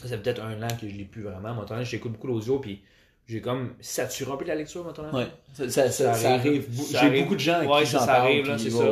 ça 0.02 0.08
fait 0.08 0.16
peut-être 0.18 0.42
un 0.42 0.62
an 0.62 0.68
que 0.80 0.88
je 0.88 0.94
l'ai 0.94 1.04
plus 1.04 1.22
vraiment. 1.22 1.54
Maintenant, 1.54 1.84
j'écoute 1.84 2.12
beaucoup 2.12 2.28
l'audio, 2.28 2.58
puis 2.58 2.80
j'ai 3.26 3.42
comme 3.42 3.74
saturé 3.80 4.32
un 4.32 4.36
peu 4.36 4.46
la 4.46 4.54
lecture 4.54 4.82
maintenant. 4.82 5.12
Ouais, 5.12 5.26
ça, 5.52 5.90
ça, 5.90 6.14
ça, 6.14 6.34
arrive. 6.34 6.66
J'ai 6.90 7.22
beaucoup 7.22 7.34
de 7.34 7.40
gens 7.40 7.60
qui 7.60 7.66
ouais, 7.66 7.84
ça, 7.84 7.98
ça 7.98 8.14
arrive, 8.14 8.46
là, 8.46 8.56
c'est 8.56 8.70
ça. 8.70 8.84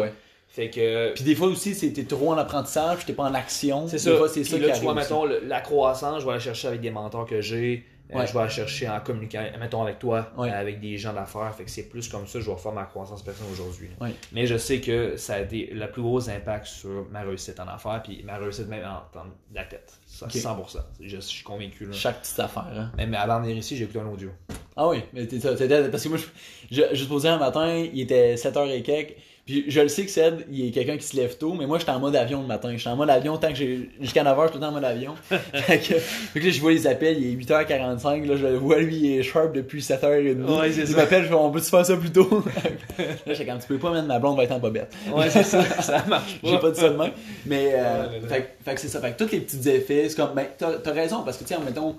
Fait 0.48 0.70
que... 0.70 1.12
Puis 1.14 1.24
des 1.24 1.34
fois 1.34 1.48
aussi, 1.48 1.74
c'était 1.74 2.04
trop 2.04 2.30
en 2.30 2.38
apprentissage, 2.38 3.04
t'es 3.04 3.12
pas 3.12 3.24
en 3.24 3.34
action. 3.34 3.88
C'est 3.88 3.98
ça. 3.98 4.10
C'est 4.28 4.44
ça 4.44 4.58
là, 4.58 4.72
tu 4.72 4.82
vois, 4.82 4.94
mettons, 4.94 5.24
la 5.24 5.60
croissance, 5.60 6.20
je 6.20 6.26
vais 6.26 6.32
aller 6.32 6.40
chercher 6.40 6.68
avec 6.68 6.82
des 6.82 6.90
mentors 6.90 7.26
que 7.26 7.40
j'ai. 7.40 7.86
Euh, 8.14 8.26
je 8.26 8.32
vais 8.32 8.38
aller 8.38 8.50
chercher 8.50 8.88
en 8.88 9.00
communiquant, 9.00 9.44
mettons 9.58 9.82
avec 9.82 9.98
toi, 9.98 10.30
avec 10.38 10.80
des 10.80 10.96
gens 10.96 11.12
d'affaires. 11.12 11.52
Fait 11.54 11.64
que 11.64 11.70
c'est 11.70 11.88
plus 11.88 12.08
comme 12.08 12.26
ça, 12.26 12.40
je 12.40 12.50
vais 12.50 12.56
faire 12.56 12.72
ma 12.72 12.84
croissance 12.84 13.22
personnelle 13.22 13.52
aujourd'hui. 13.52 13.90
Mais 14.32 14.46
je 14.46 14.56
sais 14.56 14.80
que 14.80 15.16
ça 15.16 15.34
a 15.34 15.40
été 15.40 15.70
le 15.72 15.90
plus 15.90 16.02
gros 16.02 16.28
impact 16.28 16.66
sur 16.66 17.06
ma 17.10 17.22
réussite 17.22 17.58
en 17.60 17.68
affaires, 17.68 18.02
puis 18.02 18.22
ma 18.24 18.36
réussite 18.36 18.68
même 18.68 18.84
en 18.84 19.26
de 19.50 19.54
la 19.54 19.64
tête. 19.64 19.92
100%. 20.08 20.78
Je, 21.00 21.18
suis 21.18 21.44
convaincu. 21.44 21.88
Chaque 21.92 22.20
petite 22.20 22.38
affaire. 22.38 22.66
Hein. 22.76 22.92
Mais, 22.96 23.16
avant 23.16 23.38
de 23.38 23.44
venir 23.44 23.56
ici, 23.56 23.76
j'ai 23.76 23.84
écouté 23.84 24.00
un 24.00 24.06
audio. 24.06 24.30
Ah 24.76 24.88
oui, 24.88 25.02
mais 25.12 25.26
parce 25.26 26.02
que 26.02 26.08
moi, 26.08 26.18
je, 26.18 26.24
je, 26.70 26.94
je 26.94 27.04
posais 27.06 27.28
un 27.28 27.38
matin, 27.38 27.74
il 27.76 28.00
était 28.00 28.34
7h 28.34 28.70
et 28.70 28.82
quelques. 28.82 29.16
Puis 29.46 29.64
je 29.68 29.80
le 29.80 29.86
sais 29.86 30.04
que 30.04 30.10
Ced, 30.10 30.44
il 30.50 30.66
est 30.66 30.70
quelqu'un 30.72 30.96
qui 30.96 31.06
se 31.06 31.16
lève 31.16 31.38
tôt, 31.38 31.54
mais 31.54 31.66
moi 31.66 31.78
j'étais 31.78 31.92
en 31.92 32.00
mode 32.00 32.16
avion 32.16 32.40
le 32.40 32.48
matin. 32.48 32.76
J'étais 32.76 32.90
en 32.90 32.96
mode 32.96 33.10
avion 33.10 33.36
tant 33.36 33.50
que 33.50 33.54
j'ai. 33.54 33.90
Jusqu'à 34.00 34.24
9h, 34.24 34.34
je 34.34 34.42
suis 34.42 34.50
tout 34.50 34.54
le 34.54 34.60
temps 34.60 34.68
en 34.70 34.72
mode 34.72 34.84
avion. 34.84 35.14
fait, 35.30 35.78
que, 35.78 35.94
là, 36.40 36.50
je 36.50 36.60
vois 36.60 36.72
les 36.72 36.88
appels, 36.88 37.16
il 37.22 37.32
est 37.32 37.44
8h45, 37.44 38.26
là, 38.26 38.36
je 38.36 38.44
le 38.44 38.56
vois, 38.56 38.80
lui, 38.80 38.96
il 38.96 39.18
est 39.20 39.22
sharp 39.22 39.52
depuis 39.52 39.80
7h30. 39.82 40.42
Ouais, 40.58 40.72
il 40.72 40.96
m'appelle, 40.96 41.22
je 41.22 41.28
fais, 41.28 41.34
on 41.34 41.52
peut-tu 41.52 41.70
faire 41.70 41.86
ça 41.86 41.96
plus 41.96 42.10
tôt? 42.10 42.42
là, 42.98 43.04
j'étais 43.24 43.46
comme, 43.46 43.60
tu 43.60 43.68
peux 43.68 43.78
pas, 43.78 43.92
mettre 43.92 44.08
ma 44.08 44.18
blonde 44.18 44.36
va 44.36 44.42
être 44.42 44.50
en 44.50 44.58
bobette. 44.58 44.92
ouais, 45.14 45.30
c'est 45.30 45.44
ça, 45.44 45.62
ça 45.80 46.04
marche 46.08 46.40
pas. 46.40 46.48
j'ai 46.48 46.58
pas 46.58 46.70
dit 46.72 46.80
ça 46.80 46.88
de 46.88 46.96
même. 46.96 47.12
Mais, 47.46 47.74
euh, 47.74 48.20
fait, 48.26 48.56
fait, 48.64 48.74
que 48.74 48.80
c'est 48.80 48.88
ça. 48.88 49.00
Fait 49.00 49.12
que 49.12 49.24
tous 49.24 49.30
les 49.30 49.40
petits 49.40 49.68
effets, 49.68 50.08
c'est 50.08 50.16
comme, 50.16 50.34
ben, 50.34 50.46
t'as, 50.58 50.72
as 50.84 50.92
raison, 50.92 51.22
parce 51.22 51.36
que, 51.36 51.44
tu 51.44 51.54
sais, 51.54 51.60
mettons, 51.64 51.94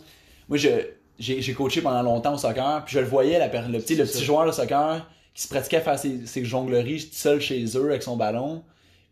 moi, 0.50 0.58
je, 0.58 0.68
j'ai, 1.18 1.41
j'ai 1.41 1.54
coaché 1.54 1.80
pendant 1.80 2.02
longtemps 2.02 2.34
au 2.34 2.38
soccer, 2.38 2.84
puis 2.84 2.95
je 2.95 3.00
le 3.00 3.06
voyais, 3.06 3.39
la, 3.39 3.48
le, 3.48 3.80
petit, 3.80 3.95
le 3.95 4.04
petit 4.04 4.26
joueur 4.26 4.45
de 4.45 4.52
soccer, 4.52 5.08
qui 5.38 5.44
se 5.44 5.50
pratiquait 5.50 5.78
à 5.78 5.82
faire 5.82 6.00
ses, 6.00 6.26
ses 6.26 6.44
jongleries 6.44 7.00
seul 7.12 7.40
chez 7.40 7.64
eux 7.78 7.92
avec 7.92 8.02
son 8.02 8.18
ballon. 8.18 8.64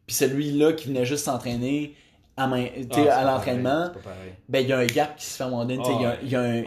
Puis 0.08 0.16
celui-là 0.16 0.74
qui 0.74 0.88
venait 0.88 1.06
juste 1.06 1.26
s'entraîner 1.26 1.96
à, 2.36 2.48
main, 2.48 2.66
ah, 2.92 3.16
à 3.16 3.24
l'entraînement, 3.24 3.92
ben 4.50 4.60
il 4.60 4.68
y 4.68 4.74
a 4.74 4.80
un 4.80 4.88
gap 4.88 5.16
qui 5.18 5.26
se 5.26 5.38
fait 5.38 5.44
à 5.44 5.46
un 5.46 5.50
moment 5.52 5.66
donné. 5.66 5.84
il 6.24 6.30
y 6.30 6.36
a, 6.36 6.42
un, 6.42 6.64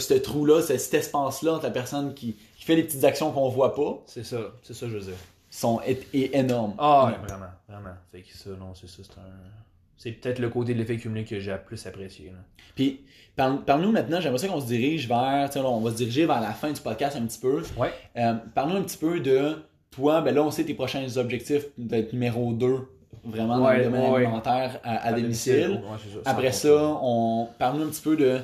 ce 0.00 0.14
trou-là, 0.14 0.62
cet 0.62 0.94
espace-là 0.94 1.52
entre 1.52 1.64
la 1.64 1.70
personne 1.70 2.14
qui, 2.14 2.34
qui, 2.56 2.64
fait 2.64 2.74
les 2.74 2.84
petites 2.84 3.04
actions 3.04 3.30
qu'on 3.30 3.50
voit 3.50 3.74
pas. 3.74 4.02
C'est 4.06 4.24
ça, 4.24 4.38
c'est 4.62 4.74
ça 4.74 4.88
je 4.88 4.96
veux 4.96 5.04
dire. 5.04 5.18
Sont, 5.50 5.82
est, 5.82 6.06
énorme. 6.14 6.74
Ah, 6.78 7.14
vraiment, 7.26 7.44
vraiment. 7.68 7.94
Fait 8.10 8.22
que 8.22 8.34
ça, 8.34 8.50
non, 8.58 8.72
c'est 8.74 8.88
ça, 8.88 9.02
c'est 9.02 9.20
un 9.20 9.61
c'est 10.02 10.10
peut-être 10.10 10.40
le 10.40 10.48
côté 10.48 10.74
de 10.74 10.80
l'effet 10.80 10.96
cumulé 10.96 11.24
que 11.24 11.38
j'ai 11.38 11.52
le 11.52 11.60
plus 11.60 11.86
apprécié. 11.86 12.32
Puis, 12.74 13.02
parle-nous 13.36 13.92
maintenant, 13.92 14.20
j'aimerais 14.20 14.38
ça 14.38 14.48
qu'on 14.48 14.60
se 14.60 14.66
dirige 14.66 15.06
vers, 15.06 15.48
on 15.54 15.78
va 15.78 15.92
se 15.92 15.96
diriger 15.96 16.26
vers 16.26 16.40
la 16.40 16.50
fin 16.50 16.72
du 16.72 16.80
podcast 16.80 17.16
un 17.16 17.24
petit 17.24 17.38
peu. 17.38 17.62
Ouais. 17.76 17.92
Euh, 18.16 18.34
parle-nous 18.52 18.78
un 18.78 18.82
petit 18.82 18.96
peu 18.96 19.20
de 19.20 19.62
toi, 19.92 20.20
ben 20.20 20.34
là, 20.34 20.42
on 20.42 20.50
sait 20.50 20.64
tes 20.64 20.74
prochains 20.74 21.06
objectifs 21.18 21.66
d'être 21.78 22.12
numéro 22.14 22.52
2 22.52 22.78
vraiment 23.22 23.58
dans 23.58 23.70
le 23.70 23.84
domaine 23.84 24.12
alimentaire 24.12 24.80
à, 24.82 25.12
domicile. 25.12 25.80
Après 26.24 26.50
ça, 26.50 26.98
on 27.00 27.46
parle-nous 27.56 27.84
un 27.84 27.90
petit 27.90 28.02
peu 28.02 28.16
de 28.16 28.40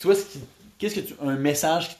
toi, 0.00 0.14
qu'est-ce 0.78 0.94
que 0.94 1.00
tu 1.00 1.14
un 1.22 1.36
message 1.36 1.90
qui, 1.90 1.96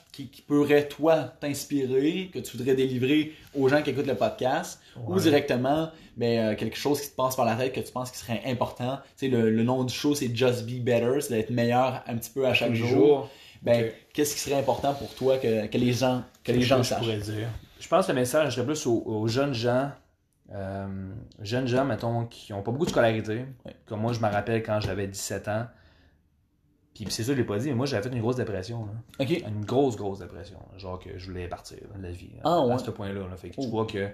pourrait 0.47 0.87
toi 0.87 1.33
t'inspirer, 1.39 2.29
que 2.33 2.39
tu 2.39 2.57
voudrais 2.57 2.75
délivrer 2.75 3.33
aux 3.55 3.67
gens 3.67 3.81
qui 3.81 3.89
écoutent 3.89 4.07
le 4.07 4.15
podcast, 4.15 4.79
ou 5.07 5.19
directement 5.19 5.89
ben, 6.17 6.53
euh, 6.53 6.55
quelque 6.55 6.77
chose 6.77 7.01
qui 7.01 7.09
te 7.09 7.15
passe 7.15 7.35
par 7.35 7.45
la 7.45 7.55
tête 7.55 7.73
que 7.73 7.79
tu 7.79 7.91
penses 7.91 8.11
qui 8.11 8.19
serait 8.19 8.41
important. 8.45 8.99
Tu 9.17 9.29
sais, 9.29 9.35
le, 9.35 9.63
nom 9.63 9.83
du 9.83 9.93
show 9.93 10.13
c'est 10.13 10.35
Just 10.35 10.65
Be 10.65 10.83
Better, 10.83 11.21
c'est 11.21 11.33
d'être 11.33 11.49
meilleur 11.49 12.03
un 12.07 12.15
petit 12.17 12.29
peu 12.29 12.45
à 12.45 12.53
chaque 12.53 12.73
jour. 12.73 13.29
Ben, 13.63 13.91
qu'est-ce 14.13 14.35
qui 14.35 14.41
serait 14.41 14.59
important 14.59 14.93
pour 14.93 15.13
toi 15.15 15.37
que, 15.37 15.67
que 15.67 15.77
les 15.77 15.93
gens 15.93 16.23
que 16.43 16.51
les 16.51 16.61
gens 16.61 16.83
sachent? 16.83 17.05
Je, 17.05 17.31
dire? 17.31 17.47
je 17.79 17.87
pense 17.87 18.07
que 18.07 18.11
le 18.11 18.19
message 18.19 18.55
serait 18.55 18.65
plus 18.65 18.85
aux, 18.85 19.27
jeunes 19.27 19.53
gens 19.53 19.91
euh, 20.53 20.85
jeunes 21.41 21.67
gens, 21.67 21.85
mettons, 21.85 22.25
qui 22.25 22.51
n'ont 22.51 22.61
pas 22.61 22.71
beaucoup 22.71 22.85
de 22.85 22.91
scolarité. 22.91 23.45
Comme 23.87 24.01
moi, 24.01 24.13
je 24.13 24.19
me 24.19 24.27
rappelle 24.27 24.61
quand 24.61 24.79
j'avais 24.81 25.07
17 25.07 25.47
ans, 25.47 25.65
puis 26.93 27.05
c'est 27.09 27.23
ça, 27.23 27.33
je 27.33 27.37
l'ai 27.37 27.43
pas 27.43 27.57
dit, 27.57 27.69
mais 27.69 27.75
moi 27.75 27.85
j'avais 27.85 28.03
fait 28.03 28.15
une 28.15 28.21
grosse 28.21 28.35
dépression. 28.35 28.85
Là. 28.85 29.25
Une 29.47 29.65
grosse, 29.65 29.95
grosse 29.95 30.19
dépression. 30.19 30.59
Genre 30.77 30.99
que 30.99 31.17
je 31.17 31.25
voulais 31.25 31.47
partir 31.47 31.79
de 31.95 32.01
la 32.01 32.11
vie. 32.11 32.31
Ah, 32.43 32.61
à 32.71 32.77
ce 32.77 32.91
point-là. 32.91 33.21
Fait 33.35 33.49
que 33.49 33.55
tu 33.55 33.61
oh. 33.63 33.69
vois 33.69 33.85
que. 33.85 34.09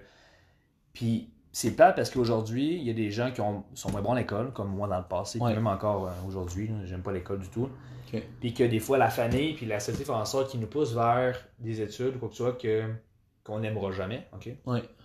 Puis 0.94 1.30
c'est 1.52 1.76
pas 1.76 1.92
parce 1.92 2.10
qu'aujourd'hui, 2.10 2.76
il 2.76 2.84
y 2.84 2.90
a 2.90 2.94
des 2.94 3.12
gens 3.12 3.32
qui 3.32 3.42
ont, 3.42 3.64
sont 3.74 3.92
moins 3.92 4.02
bons 4.02 4.14
à 4.14 4.20
l'école, 4.20 4.54
comme 4.54 4.70
moi 4.70 4.88
dans 4.88 4.98
le 4.98 5.08
passé, 5.08 5.40
même 5.40 5.68
encore 5.68 6.08
euh, 6.08 6.12
aujourd'hui, 6.28 6.70
j'aime 6.86 7.02
pas 7.02 7.12
l'école 7.12 7.40
du 7.40 7.50
tout. 7.50 7.70
Puis 8.40 8.54
que 8.54 8.64
des 8.64 8.80
fois 8.80 8.98
la 8.98 9.10
famille 9.10 9.54
puis 9.54 9.68
la 9.68 9.80
société 9.80 10.04
font 10.04 10.16
en 10.16 10.26
sorte 10.26 10.50
qu'ils 10.50 10.60
nous 10.60 10.68
poussent 10.68 10.96
vers 10.96 11.48
des 11.60 11.82
études 11.82 12.16
ou 12.16 12.20
quoi 12.20 12.30
que 12.30 12.36
ce 12.36 12.44
soit 12.44 12.54
que, 12.54 12.92
qu'on 13.44 13.60
n'aimera 13.60 13.92
jamais. 13.92 14.28
ok? 14.34 14.50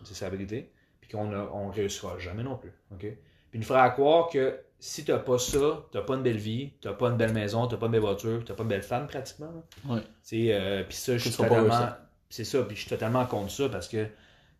C'est 0.04 0.24
la 0.24 0.30
vérité. 0.30 0.72
Puis 1.00 1.10
qu'on 1.10 1.26
ne 1.26 1.36
on 1.36 1.68
réussira 1.68 2.18
jamais 2.18 2.42
non 2.42 2.56
plus. 2.56 2.72
ok? 2.92 3.06
Puis 3.50 3.58
nous 3.58 3.66
fera 3.66 3.90
croire 3.90 4.30
que 4.30 4.58
si 4.78 5.04
t'as 5.04 5.18
pas 5.18 5.38
ça, 5.38 5.86
t'as 5.92 6.02
pas 6.02 6.14
une 6.14 6.22
belle 6.22 6.36
vie, 6.36 6.72
t'as 6.80 6.92
pas 6.92 7.08
une 7.08 7.16
belle 7.16 7.32
maison, 7.32 7.66
t'as 7.66 7.76
pas 7.76 7.86
une 7.86 7.92
belle 7.92 8.00
voiture, 8.00 8.42
t'as 8.44 8.54
pas 8.54 8.62
une 8.62 8.68
belle 8.68 8.82
femme 8.82 9.06
pratiquement. 9.06 9.64
Ouais. 9.86 10.00
Euh, 10.32 10.84
puis 10.84 10.96
ça, 10.96 11.16
je 11.16 11.28
suis 11.28 11.36
totalement. 11.36 11.88
C'est 12.28 12.44
ça, 12.44 12.62
puis 12.62 12.74
je 12.74 12.80
suis 12.80 12.90
totalement 12.90 13.24
contre 13.26 13.50
ça 13.50 13.68
parce 13.68 13.86
que, 13.88 14.04
tu 14.04 14.10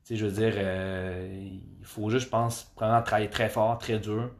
sais, 0.04 0.16
je 0.16 0.26
veux 0.26 0.32
dire, 0.32 0.54
euh, 0.56 1.48
il 1.80 1.84
faut 1.84 2.08
juste, 2.08 2.26
je 2.26 2.30
pense, 2.30 2.70
vraiment 2.76 3.02
travailler 3.02 3.28
très 3.28 3.48
fort, 3.48 3.76
très 3.78 3.98
dur, 3.98 4.30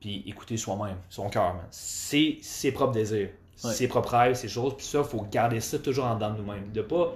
puis 0.00 0.22
écouter 0.26 0.56
soi-même, 0.56 0.98
son 1.08 1.30
cœur, 1.30 1.56
C'est 1.70 2.38
ses 2.42 2.72
propres 2.72 2.92
désirs, 2.92 3.30
ses 3.56 3.88
propres 3.88 4.14
rêves, 4.16 4.34
ses 4.34 4.48
choses, 4.48 4.76
puis 4.76 4.84
ça, 4.84 4.98
il 4.98 5.04
faut 5.04 5.22
garder 5.22 5.60
ça 5.60 5.78
toujours 5.78 6.04
en 6.04 6.14
dedans 6.14 6.32
de 6.32 6.38
nous-mêmes. 6.38 6.70
De 6.72 6.82
pas, 6.82 7.14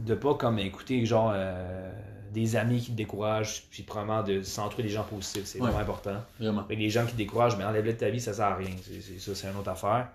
de 0.00 0.14
pas 0.14 0.34
comme 0.34 0.58
écouter, 0.58 1.04
genre. 1.04 1.32
Euh, 1.34 1.92
des 2.36 2.54
amis 2.54 2.82
qui 2.82 2.90
te 2.90 2.96
découragent, 2.96 3.62
puis 3.70 3.82
probablement 3.82 4.22
de 4.22 4.42
s'entourer 4.42 4.82
des 4.82 4.90
gens 4.90 5.04
positifs. 5.04 5.46
C'est 5.46 5.58
vraiment 5.58 5.78
important. 5.78 6.22
Vraiment. 6.38 6.66
les 6.68 6.90
gens 6.90 7.06
qui 7.06 7.12
te 7.12 7.16
découragent, 7.16 7.56
mais 7.56 7.64
enlève-les 7.64 7.94
de 7.94 7.98
ta 7.98 8.10
vie, 8.10 8.20
ça 8.20 8.34
sert 8.34 8.44
à 8.44 8.56
rien. 8.56 8.74
Ça, 9.18 9.34
c'est 9.34 9.48
une 9.48 9.56
autre 9.56 9.70
affaire. 9.70 10.08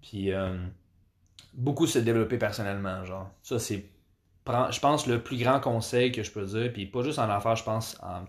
Puis 0.00 0.32
euh, 0.32 0.56
beaucoup 1.52 1.86
se 1.86 1.98
développer 1.98 2.38
personnellement, 2.38 3.04
genre. 3.04 3.30
Ça, 3.42 3.58
c'est, 3.58 3.84
je 4.46 4.80
pense, 4.80 5.06
le 5.06 5.22
plus 5.22 5.36
grand 5.36 5.60
conseil 5.60 6.12
que 6.12 6.22
je 6.22 6.30
peux 6.30 6.46
dire. 6.46 6.72
Puis 6.72 6.86
pas 6.86 7.02
juste 7.02 7.18
en 7.18 7.28
affaires, 7.28 7.56
je 7.56 7.64
pense, 7.64 7.98
en 8.02 8.24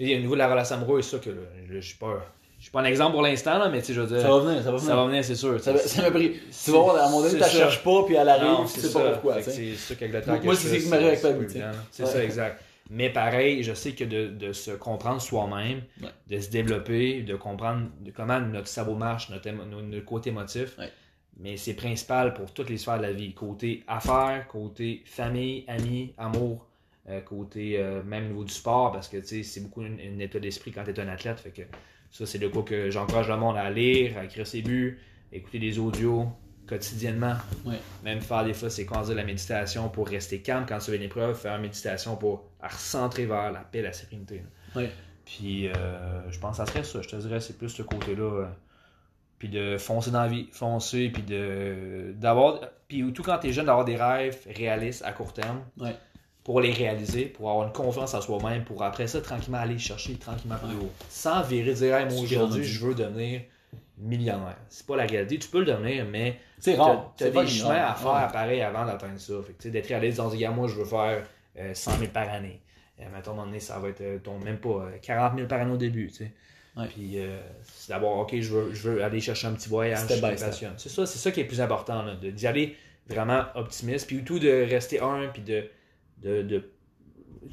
au 0.00 0.02
niveau 0.02 0.32
de 0.32 0.38
la 0.38 0.48
relation 0.48 0.76
amoureuse, 0.76 1.06
ça 1.06 1.18
que 1.18 1.30
je 1.68 1.80
suis 1.80 1.98
pas 1.98 2.24
Je 2.62 2.66
suis 2.66 2.70
pas 2.70 2.80
un 2.82 2.84
exemple 2.84 3.10
pour 3.14 3.22
l'instant, 3.22 3.58
là, 3.58 3.68
mais 3.68 3.80
tu 3.80 3.86
sais, 3.88 3.94
je 3.94 4.02
veux 4.02 4.06
dire. 4.06 4.20
Ça 4.20 4.28
va 4.30 4.38
venir, 4.38 4.62
ça 4.62 4.70
va 4.70 4.76
venir. 4.76 4.88
Ça 4.88 4.94
va 4.94 5.06
venir, 5.06 5.24
c'est 5.24 5.34
sûr. 5.34 5.58
Ça, 5.60 5.76
ça 5.76 6.00
m'a 6.02 6.12
pris. 6.12 6.34
Tu 6.64 6.70
vas 6.70 6.78
voir, 6.78 6.94
à 6.94 7.06
un 7.06 7.10
moment 7.10 7.22
donné, 7.22 7.32
tu 7.34 7.40
la 7.40 7.48
cherches 7.48 7.82
pas, 7.82 8.04
puis 8.04 8.14
elle 8.14 8.28
arrive, 8.28 8.72
tu 8.72 8.78
sais 8.80 8.92
pas 8.92 9.10
pourquoi. 9.14 9.42
C'est 9.42 9.74
ça 9.74 9.96
qu'avec 9.96 10.14
le 10.14 10.22
temps 10.22 10.38
Moi, 10.44 10.54
c'est 10.54 10.78
ce 10.78 10.84
qui 10.84 10.88
m'arrive 10.88 11.06
avec 11.08 11.24
évident. 11.24 11.72
C'est 11.90 12.06
ça, 12.06 12.22
exact. 12.22 12.62
Mais 12.88 13.10
pareil, 13.10 13.64
je 13.64 13.74
sais 13.74 13.92
que 13.92 14.04
de, 14.04 14.28
de 14.28 14.52
se 14.52 14.70
comprendre 14.70 15.20
soi-même, 15.20 15.80
Ouais. 16.02 16.08
de 16.28 16.40
se 16.40 16.50
développer, 16.50 17.22
de 17.22 17.34
comprendre 17.34 17.88
comment 18.14 18.38
notre 18.40 18.68
cerveau 18.68 18.94
marche, 18.94 19.28
notre, 19.30 19.48
émo- 19.48 19.64
notre- 19.68 20.04
côté 20.04 20.30
émotif, 20.30 20.78
Ouais. 20.78 20.90
mais 21.40 21.56
c'est 21.56 21.74
principal 21.74 22.32
pour 22.34 22.52
toutes 22.52 22.70
les 22.70 22.76
sphères 22.78 22.98
de 22.98 23.02
la 23.02 23.12
vie. 23.12 23.32
Côté 23.34 23.82
affaires, 23.88 24.46
côté 24.46 25.02
famille, 25.06 25.64
amis, 25.66 26.12
amour, 26.16 26.64
euh, 27.08 27.20
côté 27.22 27.76
euh, 27.78 28.02
même 28.04 28.28
niveau 28.28 28.44
du 28.44 28.52
sport, 28.52 28.92
parce 28.92 29.08
que 29.08 29.20
c'est 29.22 29.60
beaucoup 29.62 29.80
un, 29.82 29.94
un 29.94 30.18
état 30.20 30.38
d'esprit 30.38 30.70
quand 30.70 30.84
tu 30.84 30.90
es 30.90 31.00
un 31.00 31.08
athlète. 31.08 31.40
Fait 31.40 31.50
que 31.50 31.62
ça, 32.12 32.26
c'est 32.26 32.38
de 32.38 32.46
quoi 32.46 32.62
que 32.62 32.90
j'encourage 32.90 33.28
le 33.28 33.36
monde 33.36 33.56
à 33.56 33.68
lire, 33.70 34.16
à 34.18 34.24
écrire 34.24 34.46
ses 34.46 34.62
buts, 34.62 35.00
écouter 35.32 35.58
des 35.58 35.78
audios 35.78 36.28
quotidiennement. 36.66 37.34
Ouais. 37.64 37.80
Même 38.04 38.20
faire 38.20 38.44
des 38.44 38.54
fois, 38.54 38.70
c'est 38.70 38.84
qu'on 38.86 39.00
dit 39.02 39.14
la 39.14 39.24
méditation 39.24 39.88
pour 39.88 40.06
rester 40.08 40.40
calme 40.40 40.64
quand 40.68 40.78
tu 40.78 40.90
fais 40.90 40.96
une 40.96 41.02
épreuve, 41.02 41.36
faire 41.36 41.56
une 41.56 41.62
méditation 41.62 42.16
pour 42.16 42.44
recentrer 42.62 43.26
vers 43.26 43.50
la 43.50 43.60
paix, 43.60 43.82
la 43.82 43.92
sérénité. 43.92 44.42
Ouais. 44.76 44.90
Puis 45.24 45.68
euh, 45.68 46.30
je 46.30 46.38
pense 46.38 46.58
que 46.58 46.64
ça 46.64 46.66
serait 46.66 46.84
ça, 46.84 47.02
je 47.02 47.08
te 47.08 47.16
dirais, 47.16 47.40
c'est 47.40 47.56
plus 47.58 47.68
ce 47.70 47.82
côté-là. 47.82 48.22
euh, 48.22 48.46
puis 49.38 49.48
de 49.48 49.76
foncer 49.76 50.12
dans 50.12 50.22
la 50.22 50.28
vie, 50.28 50.48
foncer, 50.52 51.08
puis 51.08 51.22
de 51.24 52.14
d'avoir. 52.16 52.60
Puis 52.86 53.12
tout 53.12 53.22
quand 53.24 53.38
t'es 53.38 53.52
jeune, 53.52 53.66
d'avoir 53.66 53.84
des 53.84 53.96
rêves 53.96 54.38
réalistes 54.54 55.02
à 55.04 55.10
court 55.12 55.32
terme 55.32 55.62
Ouais. 55.78 55.96
Pour 56.44 56.60
les 56.60 56.72
réaliser, 56.72 57.26
pour 57.26 57.50
avoir 57.50 57.66
une 57.66 57.72
confiance 57.72 58.14
en 58.14 58.20
soi-même, 58.20 58.64
pour 58.64 58.82
après 58.82 59.06
ça, 59.06 59.20
tranquillement 59.20 59.58
aller 59.58 59.78
chercher 59.78 60.14
tranquillement 60.14 60.56
plus 60.56 60.76
haut. 60.76 60.90
Sans 61.08 61.42
virer, 61.42 61.72
dire, 61.74 61.96
hey, 61.96 62.06
moi 62.12 62.20
aujourd'hui, 62.22 62.64
je 62.64 62.84
veux 62.84 62.94
devenir 62.94 63.42
millionnaire. 63.98 64.56
C'est 64.68 64.86
pas 64.86 64.96
la 64.96 65.04
réalité. 65.06 65.38
Tu 65.38 65.48
peux 65.48 65.60
le 65.60 65.66
devenir, 65.66 66.04
mais 66.04 66.38
C'est 66.58 66.74
rare. 66.74 67.12
C'est 67.16 67.32
pas 67.32 67.44
des 67.44 67.50
chemins 67.50 67.84
à 67.84 67.94
faire 67.94 68.12
Ouais. 68.12 68.32
pareil 68.32 68.60
avant 68.62 68.84
d'atteindre 68.84 69.18
ça. 69.20 69.34
Fait 69.46 69.54
tu 69.58 69.70
d'être 69.70 69.86
réaliste 69.86 70.18
dans 70.18 70.28
dire, 70.30 70.52
moi, 70.52 70.66
je 70.66 70.74
veux 70.74 70.84
faire 70.84 71.22
euh, 71.58 71.74
100 71.74 71.98
000 71.98 72.10
par 72.12 72.28
année. 72.28 72.60
Euh, 73.00 73.04
mettons, 73.14 73.30
à 73.30 73.34
un 73.34 73.36
moment 73.36 73.46
donné, 73.46 73.60
ça 73.60 73.78
va 73.78 73.88
être 73.88 74.00
euh, 74.00 74.18
ton, 74.18 74.38
même 74.38 74.58
pas 74.58 74.68
euh, 74.70 74.98
40 75.00 75.36
000 75.36 75.46
par 75.46 75.60
année 75.60 75.72
au 75.72 75.76
début. 75.76 76.08
tu 76.08 76.14
sais. 76.24 76.32
Ouais. 76.76 76.86
Puis, 76.88 77.18
euh, 77.18 77.38
c'est 77.64 77.90
d'abord, 77.90 78.18
OK, 78.18 78.34
je 78.40 78.52
veux, 78.52 78.74
je 78.74 78.88
veux 78.88 79.04
aller 79.04 79.20
chercher 79.20 79.46
un 79.46 79.52
petit 79.52 79.68
voyage. 79.68 80.00
Je 80.08 80.20
passionne. 80.20 80.74
C'est 80.78 80.88
ça, 80.88 81.06
c'est 81.06 81.18
ça 81.18 81.30
qui 81.30 81.40
est 81.40 81.44
le 81.44 81.48
plus 81.48 81.60
important, 81.60 82.04
d'y 82.20 82.46
aller 82.46 82.76
vraiment 83.06 83.44
optimiste. 83.54 84.06
Puis, 84.08 84.24
tout 84.24 84.38
de 84.38 84.66
rester 84.68 85.00
un, 85.00 85.28
puis 85.32 85.42
de. 85.42 85.64
De, 86.22 86.42
de 86.42 86.64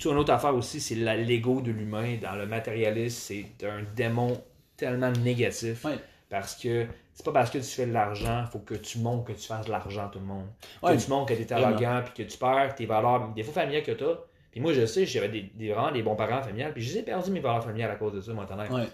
une 0.05 0.17
autre 0.17 0.31
affaire 0.31 0.55
aussi, 0.55 0.79
c'est 0.79 0.95
l'ego 0.95 1.61
de 1.61 1.71
l'humain. 1.71 2.17
Dans 2.21 2.35
le 2.35 2.45
matérialisme, 2.45 3.17
c'est 3.17 3.67
un 3.67 3.83
démon 3.95 4.41
tellement 4.77 5.11
négatif. 5.11 5.85
Parce 6.29 6.55
que 6.55 6.85
c'est 7.13 7.25
pas 7.25 7.31
parce 7.31 7.49
que 7.49 7.57
tu 7.57 7.63
fais 7.63 7.87
de 7.87 7.91
l'argent, 7.91 8.45
faut 8.51 8.59
que 8.59 8.75
tu 8.75 8.99
montres 8.99 9.25
que 9.25 9.33
tu 9.33 9.47
fasses 9.47 9.65
de 9.65 9.71
l'argent 9.71 10.05
à 10.05 10.09
tout 10.09 10.19
le 10.19 10.25
monde. 10.25 10.45
Que 10.81 10.95
tu 10.95 11.09
montres 11.09 11.25
que 11.27 11.33
tu 11.33 11.41
es 11.41 11.51
arrogant, 11.53 12.01
puis 12.05 12.23
que 12.23 12.31
tu 12.31 12.37
perds 12.37 12.75
tes 12.75 12.85
valeurs, 12.85 13.29
des 13.33 13.43
fois 13.43 13.53
familiales 13.53 13.83
que 13.83 13.91
tu 13.91 14.03
as. 14.03 14.19
Puis 14.51 14.61
moi, 14.61 14.73
je 14.73 14.85
sais, 14.85 15.05
j'avais 15.05 15.29
des, 15.29 15.41
des, 15.53 15.71
vraiment 15.71 15.91
des 15.91 16.01
bons 16.01 16.15
parents 16.15 16.41
familiales, 16.41 16.73
puis 16.73 16.81
je 16.81 16.93
les 16.93 16.99
ai 16.99 17.03
perdu 17.03 17.29
mes 17.31 17.39
valeurs 17.39 17.63
familiales 17.63 17.91
à 17.91 17.95
cause 17.95 18.13
de 18.13 18.21
ça, 18.21 18.33
moi. 18.33 18.47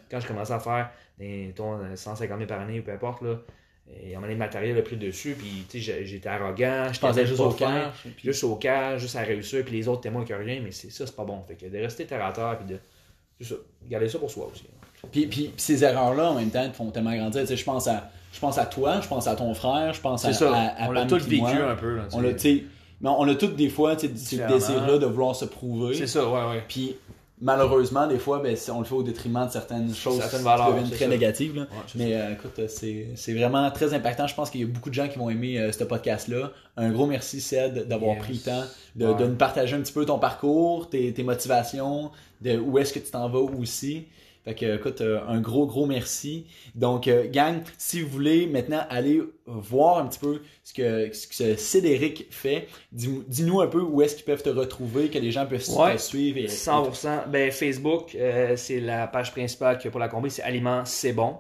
Quand 0.09 0.19
je 0.19 0.28
commençais 0.28 0.53
à 0.53 0.59
faire 0.59 0.89
des, 1.17 1.53
ton, 1.55 1.80
150 1.95 2.38
000 2.38 2.47
par 2.47 2.59
année, 2.59 2.80
ou 2.80 2.84
peu 2.84 2.91
importe, 2.91 3.21
là, 3.21 3.36
et 3.88 4.13
à 4.13 4.17
un 4.17 4.21
moment 4.21 4.21
donné, 4.23 4.33
le 4.33 4.39
matériel 4.39 4.77
a 4.77 4.81
pris 4.81 4.97
dessus, 4.97 5.36
puis 5.38 5.65
tu 5.69 5.77
sais, 5.77 5.79
j'ai- 5.79 6.05
j'étais 6.05 6.29
arrogant, 6.29 6.91
Je 6.91 6.99
pensais 6.99 7.25
juste 7.25 7.39
au 7.39 7.51
cash. 7.51 7.93
puis- 8.03 8.13
juste 8.23 8.43
au 8.43 8.55
cash, 8.55 9.01
juste 9.01 9.15
à 9.15 9.21
réussir, 9.21 9.63
puis 9.63 9.75
les 9.77 9.88
autres 9.88 10.01
témoins 10.01 10.25
que 10.25 10.33
rien, 10.33 10.59
mais 10.63 10.71
c'est 10.71 10.91
ça, 10.91 11.05
c'est 11.05 11.15
pas 11.15 11.23
bon. 11.25 11.41
Fait 11.47 11.55
que 11.55 11.65
de 11.67 11.77
rester 11.77 12.05
terre 12.05 12.25
à 12.25 12.31
terre, 12.31 12.57
puis 12.59 12.73
de. 12.75 12.79
Ça, 13.45 13.55
garder 13.89 14.07
ça 14.07 14.17
pour 14.17 14.31
soi 14.31 14.49
aussi. 14.51 14.63
Puis, 15.11 15.27
puis, 15.27 15.27
puis 15.27 15.53
ces 15.57 15.83
erreurs-là, 15.83 16.31
en 16.31 16.36
même 16.36 16.49
temps, 16.49 16.67
te 16.69 16.75
font 16.75 16.89
tellement 16.89 17.15
grandir. 17.15 17.41
Tu 17.41 17.47
sais, 17.47 17.57
je 17.57 17.63
pense 17.65 17.86
à, 17.88 18.09
je 18.33 18.39
pense 18.39 18.57
à 18.57 18.65
toi, 18.65 19.01
je 19.01 19.07
pense 19.07 19.27
à 19.27 19.36
ton 19.36 19.53
frère, 19.53 19.93
je 19.93 20.01
pense 20.01 20.23
à, 20.25 20.33
ça, 20.33 20.51
à, 20.55 20.83
à 20.86 20.88
on 20.88 20.91
l'a 20.91 21.05
tous 21.05 21.23
vécu 21.27 21.41
moi. 21.41 21.51
un 21.51 21.75
peu. 21.75 21.95
Là, 21.97 22.07
On 22.13 22.21
l'a, 22.21 22.33
tu 22.33 22.39
sais, 22.39 22.63
mais 23.01 23.09
on 23.09 23.27
a 23.27 23.36
tous 23.36 23.47
des 23.47 23.69
fois, 23.69 23.95
tu 23.97 24.07
sais, 24.07 24.13
ce 24.15 24.29
Différemment. 24.29 24.55
désir-là 24.55 24.97
de 24.97 25.05
vouloir 25.05 25.36
se 25.36 25.45
prouver. 25.45 25.93
C'est 25.95 26.07
ça, 26.07 26.27
ouais, 26.27 26.49
ouais. 26.55 26.63
Puis 26.67 26.95
malheureusement, 27.41 28.07
des 28.07 28.17
fois, 28.17 28.39
ben, 28.39 28.55
on 28.73 28.79
le 28.79 28.86
fait 28.86 28.95
au 28.95 29.03
détriment 29.03 29.45
de 29.45 29.51
certaines 29.51 29.93
choses 29.93 30.17
Certaines 30.19 30.39
qui 30.39 30.45
valeurs, 30.45 30.69
deviennent 30.69 30.86
c'est 30.88 30.95
très 30.95 31.05
ça. 31.05 31.11
négatives. 31.11 31.55
là. 31.55 31.61
Ouais, 31.63 31.67
c'est 31.88 31.97
Mais 31.99 32.13
euh, 32.15 32.33
écoute, 32.33 32.59
euh, 32.59 32.67
c'est, 32.67 33.07
c'est 33.15 33.33
vraiment 33.33 33.69
très 33.71 33.93
impactant. 33.93 34.27
Je 34.27 34.36
pense 34.36 34.49
qu'il 34.49 34.61
y 34.61 34.63
a 34.63 34.67
beaucoup 34.67 34.89
de 34.89 34.95
gens 34.95 35.07
qui 35.07 35.17
vont 35.17 35.29
aimer 35.29 35.59
euh, 35.59 35.71
ce 35.71 35.83
podcast-là. 35.83 36.51
Un 36.77 36.91
gros 36.91 37.05
merci, 37.07 37.41
Ced, 37.41 37.88
d'avoir 37.88 38.15
Yes. 38.15 38.23
pris 38.23 38.33
le 38.33 38.39
temps 38.39 38.63
de, 38.95 39.05
Ouais. 39.07 39.15
de 39.15 39.25
nous 39.27 39.36
partager 39.36 39.75
un 39.75 39.81
petit 39.81 39.93
peu 39.93 40.05
ton 40.05 40.19
parcours, 40.19 40.89
tes, 40.89 41.13
tes 41.13 41.23
motivations, 41.23 42.11
de 42.41 42.57
où 42.57 42.77
est-ce 42.77 42.93
que 42.93 42.99
tu 42.99 43.11
t'en 43.11 43.29
vas 43.29 43.39
aussi. 43.39 44.05
Fait 44.45 44.53
que, 44.55 44.75
écoute, 44.75 45.01
euh, 45.01 45.19
un 45.27 45.41
gros, 45.41 45.65
gros 45.65 45.87
merci. 45.87 46.45
Donc, 46.75 47.07
euh, 47.07 47.27
gang, 47.29 47.61
si 47.79 48.01
vous 48.01 48.07
voulez 48.09 48.45
maintenant 48.45 48.85
aller 48.89 49.21
voir 49.47 49.97
un 49.97 50.05
petit 50.05 50.19
peu 50.19 50.41
ce 50.63 50.71
que, 50.73 51.11
ce 51.13 51.27
que 51.27 51.55
Cédric 51.55 52.27
fait, 52.29 52.67
dis- 52.91 53.23
dis-nous 53.27 53.59
un 53.61 53.67
peu 53.67 53.81
où 53.81 54.01
est-ce 54.03 54.15
qu'ils 54.15 54.25
peuvent 54.25 54.43
te 54.43 54.49
retrouver, 54.49 55.09
que 55.09 55.17
les 55.17 55.31
gens 55.31 55.45
peuvent 55.47 55.67
Ouais. 55.75 55.95
te 55.95 56.01
suivre. 56.01 56.37
Et, 56.37 56.47
100%. 56.47 57.23
Ben, 57.27 57.51
Facebook, 57.51 58.15
euh, 58.15 58.55
c'est 58.55 58.79
la 58.79 59.07
page 59.07 59.31
principale 59.31 59.79
que 59.79 59.89
pour 59.89 59.99
la 59.99 60.07
combler, 60.09 60.29
c'est 60.29 60.43
Aliments, 60.43 60.85
c'est 60.85 61.13
bon. 61.13 61.37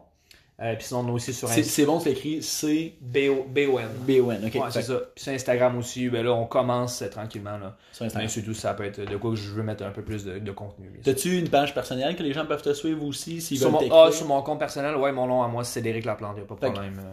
Euh, 0.61 0.73
puis 0.75 0.85
sinon, 0.85 1.01
on 1.01 1.07
est 1.09 1.11
aussi 1.11 1.33
sur 1.33 1.49
Instagram. 1.49 1.69
c'est 1.69 1.85
bon, 1.85 1.99
c'est 1.99 2.11
écrit 2.13 2.41
C-B-O-N. 2.41 3.87
B-O-N. 4.07 4.45
ok. 4.45 4.55
Ouais, 4.55 4.71
Fait 4.71 4.71
c'est 4.71 4.83
ça. 4.83 4.99
Puis 5.13 5.23
sur 5.23 5.33
Instagram 5.33 5.77
aussi, 5.77 6.07
ben 6.07 6.23
là, 6.23 6.31
on 6.33 6.45
commence 6.45 7.01
euh, 7.01 7.09
tranquillement. 7.09 7.57
Là. 7.57 7.75
Sur 7.91 8.03
Mais 8.03 8.07
Instagram. 8.07 8.29
surtout, 8.29 8.53
ça 8.53 8.73
peut 8.73 8.85
être 8.85 9.01
de 9.01 9.17
quoi 9.17 9.31
que 9.31 9.35
je 9.35 9.49
veux 9.51 9.63
mettre 9.63 9.83
un 9.83 9.89
peu 9.91 10.01
plus 10.01 10.23
de, 10.23 10.39
de 10.39 10.51
contenu. 10.51 10.89
T'as-tu 11.03 11.37
une 11.37 11.49
page 11.49 11.73
personnelle 11.73 12.15
que 12.15 12.23
les 12.23 12.31
gens 12.31 12.45
peuvent 12.45 12.61
te 12.61 12.73
suivre 12.73 13.03
aussi 13.03 13.41
s'ils 13.41 13.59
veulent 13.59 13.71
mon, 13.71 13.79
ah, 13.91 14.11
sur 14.13 14.27
mon 14.27 14.41
compte 14.43 14.59
personnel, 14.59 14.95
ouais, 14.95 15.11
mon 15.11 15.27
nom 15.27 15.43
à 15.43 15.47
moi, 15.49 15.65
c'est 15.65 15.81
Cédric 15.81 16.05
Laplante, 16.05 16.37
y 16.37 16.41
a 16.41 16.45
pas 16.45 16.55
de 16.55 16.59
problème. 16.71 17.01
euh. 17.03 17.11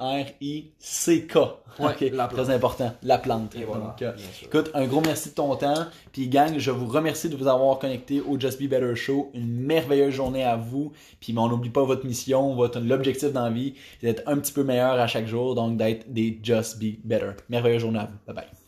C-E-D-E-R-I-C-K. 0.00 1.36
Ouais, 1.78 1.94
la. 2.10 2.26
Très 2.26 2.50
important. 2.50 2.92
La 3.02 3.18
plante. 3.18 3.54
Et 3.54 3.64
voilà, 3.64 3.84
Donc, 3.86 4.02
euh, 4.02 4.12
écoute, 4.42 4.70
un 4.74 4.86
gros 4.86 5.00
merci 5.00 5.30
de 5.30 5.34
ton 5.34 5.54
temps. 5.56 5.86
Puis, 6.12 6.28
gang, 6.28 6.58
je 6.58 6.70
vous 6.70 6.86
remercie 6.86 7.28
de 7.28 7.36
vous 7.36 7.46
avoir 7.46 7.78
connecté 7.78 8.20
au 8.20 8.38
Just 8.38 8.60
Be 8.60 8.68
Better 8.68 8.96
Show. 8.96 9.30
Une 9.34 9.60
merveilleuse 9.60 10.12
journée 10.12 10.42
à 10.44 10.56
vous. 10.56 10.92
Puis, 11.20 11.32
mais 11.32 11.40
on 11.40 11.48
n'oublie 11.48 11.70
pas 11.70 11.84
votre 11.90 12.06
mission, 12.06 12.54
votre 12.54 12.80
l'objectif 12.80 13.32
dans 13.32 13.44
la 13.44 13.50
vie, 13.50 13.74
c'est 14.00 14.06
d'être 14.06 14.22
un 14.26 14.38
petit 14.38 14.52
peu 14.52 14.64
meilleur 14.64 14.92
à 14.92 15.06
chaque 15.06 15.26
jour. 15.26 15.54
Donc, 15.54 15.76
d'être 15.76 16.12
des 16.12 16.38
Just 16.42 16.78
Be 16.78 16.96
Better. 17.04 17.32
Merveilleuse 17.48 17.82
journée 17.82 18.00
à 18.00 18.06
vous. 18.06 18.18
Bye 18.26 18.36
bye. 18.36 18.59